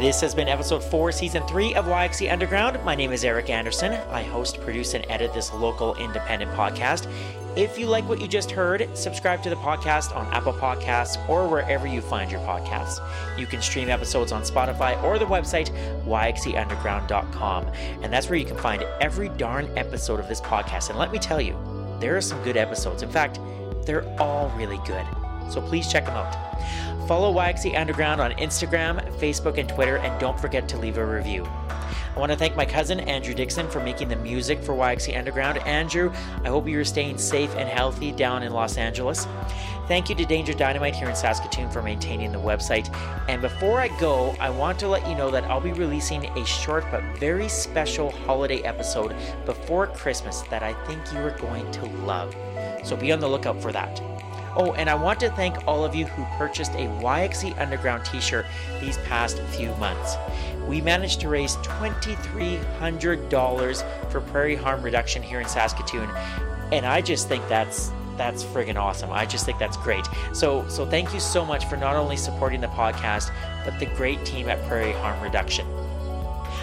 This 0.02 0.20
has 0.22 0.34
been 0.34 0.48
episode 0.48 0.84
4, 0.84 1.12
season 1.12 1.46
3 1.46 1.76
of 1.76 1.86
YXE 1.86 2.32
Underground. 2.32 2.84
My 2.84 2.96
name 2.96 3.12
is 3.12 3.24
Eric 3.24 3.52
Anderson. 3.52 3.94
I 4.10 4.24
host, 4.24 4.60
produce, 4.60 4.96
and 4.96 5.06
edit 5.10 5.32
this 5.32 5.54
local 5.54 5.94
independent 5.98 6.50
podcast. 6.54 7.08
If 7.56 7.78
you 7.78 7.86
like 7.86 8.10
what 8.10 8.20
you 8.20 8.28
just 8.28 8.50
heard, 8.50 8.90
subscribe 8.98 9.44
to 9.44 9.52
the 9.52 9.58
podcast 9.58 10.16
on 10.16 10.26
Apple 10.34 10.54
Podcasts 10.54 11.24
or 11.30 11.48
wherever 11.48 11.86
you 11.86 12.02
find 12.02 12.32
your 12.32 12.40
podcasts. 12.40 12.98
You 13.38 13.46
can 13.46 13.62
stream 13.62 13.90
episodes 13.90 14.32
on 14.32 14.42
Spotify 14.42 15.00
or 15.04 15.20
the 15.20 15.26
website 15.26 15.70
yxeunderground.com. 16.08 17.68
And 18.02 18.12
that's 18.12 18.28
where 18.28 18.40
you 18.40 18.46
can 18.46 18.58
find 18.58 18.82
every 19.02 19.30
darn 19.30 19.70
episode 19.78 20.20
of 20.20 20.28
this 20.28 20.42
podcast. 20.42 20.90
And 20.90 20.98
let 20.98 21.12
me 21.12 21.20
tell 21.20 21.40
you, 21.40 21.56
there 22.00 22.18
are 22.18 22.22
some 22.22 22.42
good 22.42 22.58
episodes. 22.58 23.04
In 23.04 23.12
fact, 23.12 23.40
they're 23.86 24.20
all 24.20 24.50
really 24.58 24.80
good. 24.88 25.06
So 25.52 25.62
please 25.62 25.92
check 25.92 26.06
them 26.06 26.16
out. 26.16 26.36
Follow 27.08 27.34
YXE 27.34 27.78
Underground 27.78 28.22
on 28.22 28.32
Instagram, 28.34 29.04
Facebook, 29.20 29.58
and 29.58 29.68
Twitter, 29.68 29.98
and 29.98 30.18
don't 30.20 30.40
forget 30.40 30.70
to 30.70 30.78
leave 30.78 30.98
a 30.98 31.06
review. 31.06 31.46
I 32.16 32.20
want 32.20 32.32
to 32.32 32.38
thank 32.38 32.56
my 32.56 32.66
cousin 32.66 33.00
Andrew 33.02 33.34
Dixon 33.34 33.70
for 33.70 33.80
making 33.80 34.10
the 34.10 34.18
music 34.18 34.62
for 34.62 34.74
YXE 34.74 35.18
Underground. 35.18 35.60
Andrew, 35.60 36.12
I 36.44 36.50
hope 36.50 36.68
you're 36.68 36.86
staying 36.86 37.18
safe 37.18 37.56
and 37.56 37.70
healthy 37.70 38.12
down 38.12 38.44
in 38.44 38.52
Los 38.52 38.78
Angeles. 38.78 39.28
Thank 39.88 40.10
you 40.10 40.16
to 40.16 40.26
Danger 40.26 40.54
Dynamite 40.54 40.96
here 40.96 41.10
in 41.10 41.16
Saskatoon 41.16 41.70
for 41.70 41.82
maintaining 41.82 42.32
the 42.32 42.38
website. 42.38 42.94
And 43.28 43.42
before 43.42 43.80
I 43.80 43.88
go, 44.00 44.36
I 44.40 44.50
want 44.50 44.80
to 44.80 44.88
let 44.88 45.08
you 45.08 45.16
know 45.16 45.32
that 45.32 45.44
I'll 45.46 45.62
be 45.62 45.74
releasing 45.74 46.26
a 46.38 46.46
short 46.46 46.86
but 46.92 47.04
very 47.18 47.50
special 47.50 48.12
holiday 48.12 48.62
episode 48.62 49.16
before 49.46 49.88
Christmas 49.88 50.42
that 50.44 50.64
I 50.64 50.74
think 50.86 51.02
you 51.12 51.20
are 51.20 51.38
going 51.40 51.70
to 51.72 51.86
love. 52.06 52.36
So 52.84 52.96
be 52.96 53.12
on 53.12 53.20
the 53.20 53.28
lookout 53.28 53.62
for 53.62 53.72
that. 53.72 54.21
Oh, 54.56 54.74
and 54.74 54.90
I 54.90 54.96
want 54.96 55.20
to 55.22 55.30
thank 55.30 55.68
all 55.68 55.86
of 55.86 55.96
you 55.96 56.06
who 56.06 56.26
purchased 56.38 56.74
a 56.74 56.88
YXE 57.02 57.58
Underground 57.60 58.06
t 58.06 58.20
shirt 58.20 58.46
these 58.80 58.98
past 59.00 59.40
few 59.40 59.74
months. 59.76 60.16
We 60.68 60.82
managed 60.82 61.22
to 61.22 61.30
raise 61.30 61.56
$2,300 61.58 64.12
for 64.12 64.22
prairie 64.22 64.56
harm 64.56 64.82
reduction 64.82 65.22
here 65.24 65.40
in 65.40 65.48
Saskatoon, 65.48 66.10
and 66.72 66.86
I 66.86 67.02
just 67.02 67.28
think 67.28 67.48
that's 67.48 67.92
that's 68.18 68.44
friggin' 68.44 68.76
awesome. 68.76 69.10
I 69.12 69.26
just 69.26 69.46
think 69.46 69.58
that's 69.58 69.78
great. 69.78 70.06
So 70.34 70.68
so 70.68 70.86
thank 70.86 71.14
you 71.14 71.20
so 71.20 71.46
much 71.46 71.66
for 71.66 71.78
not 71.78 71.96
only 71.96 72.18
supporting 72.18 72.62
the 72.62 72.68
podcast, 72.68 73.32
but 73.66 73.80
the 73.80 73.88
great 73.88 74.24
team 74.26 74.50
at 74.50 74.62
Prairie 74.68 74.94
Harm 74.94 75.20
Reduction. 75.22 75.66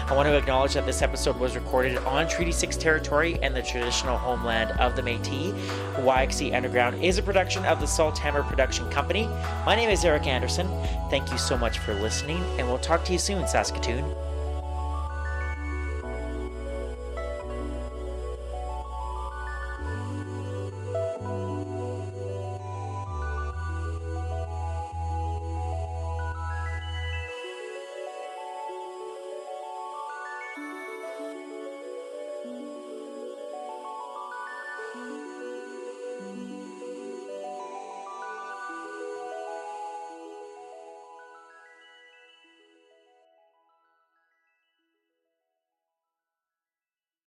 I 0.09 0.13
want 0.15 0.27
to 0.27 0.35
acknowledge 0.35 0.73
that 0.73 0.87
this 0.87 1.03
episode 1.03 1.39
was 1.39 1.53
recorded 1.53 1.99
on 1.99 2.27
Treaty 2.27 2.51
6 2.51 2.77
territory 2.77 3.37
and 3.43 3.55
the 3.55 3.61
traditional 3.61 4.17
homeland 4.17 4.71
of 4.79 4.95
the 4.95 5.03
Metis. 5.03 5.53
YXE 5.97 6.55
Underground 6.55 7.03
is 7.03 7.19
a 7.19 7.21
production 7.21 7.63
of 7.65 7.79
the 7.79 7.85
Salthammer 7.85 8.43
Production 8.43 8.89
Company. 8.89 9.27
My 9.67 9.75
name 9.75 9.91
is 9.91 10.03
Eric 10.03 10.25
Anderson. 10.25 10.67
Thank 11.11 11.31
you 11.31 11.37
so 11.37 11.55
much 11.59 11.77
for 11.77 11.93
listening, 11.93 12.43
and 12.57 12.67
we'll 12.67 12.79
talk 12.79 13.05
to 13.05 13.13
you 13.13 13.19
soon, 13.19 13.47
Saskatoon. 13.47 14.03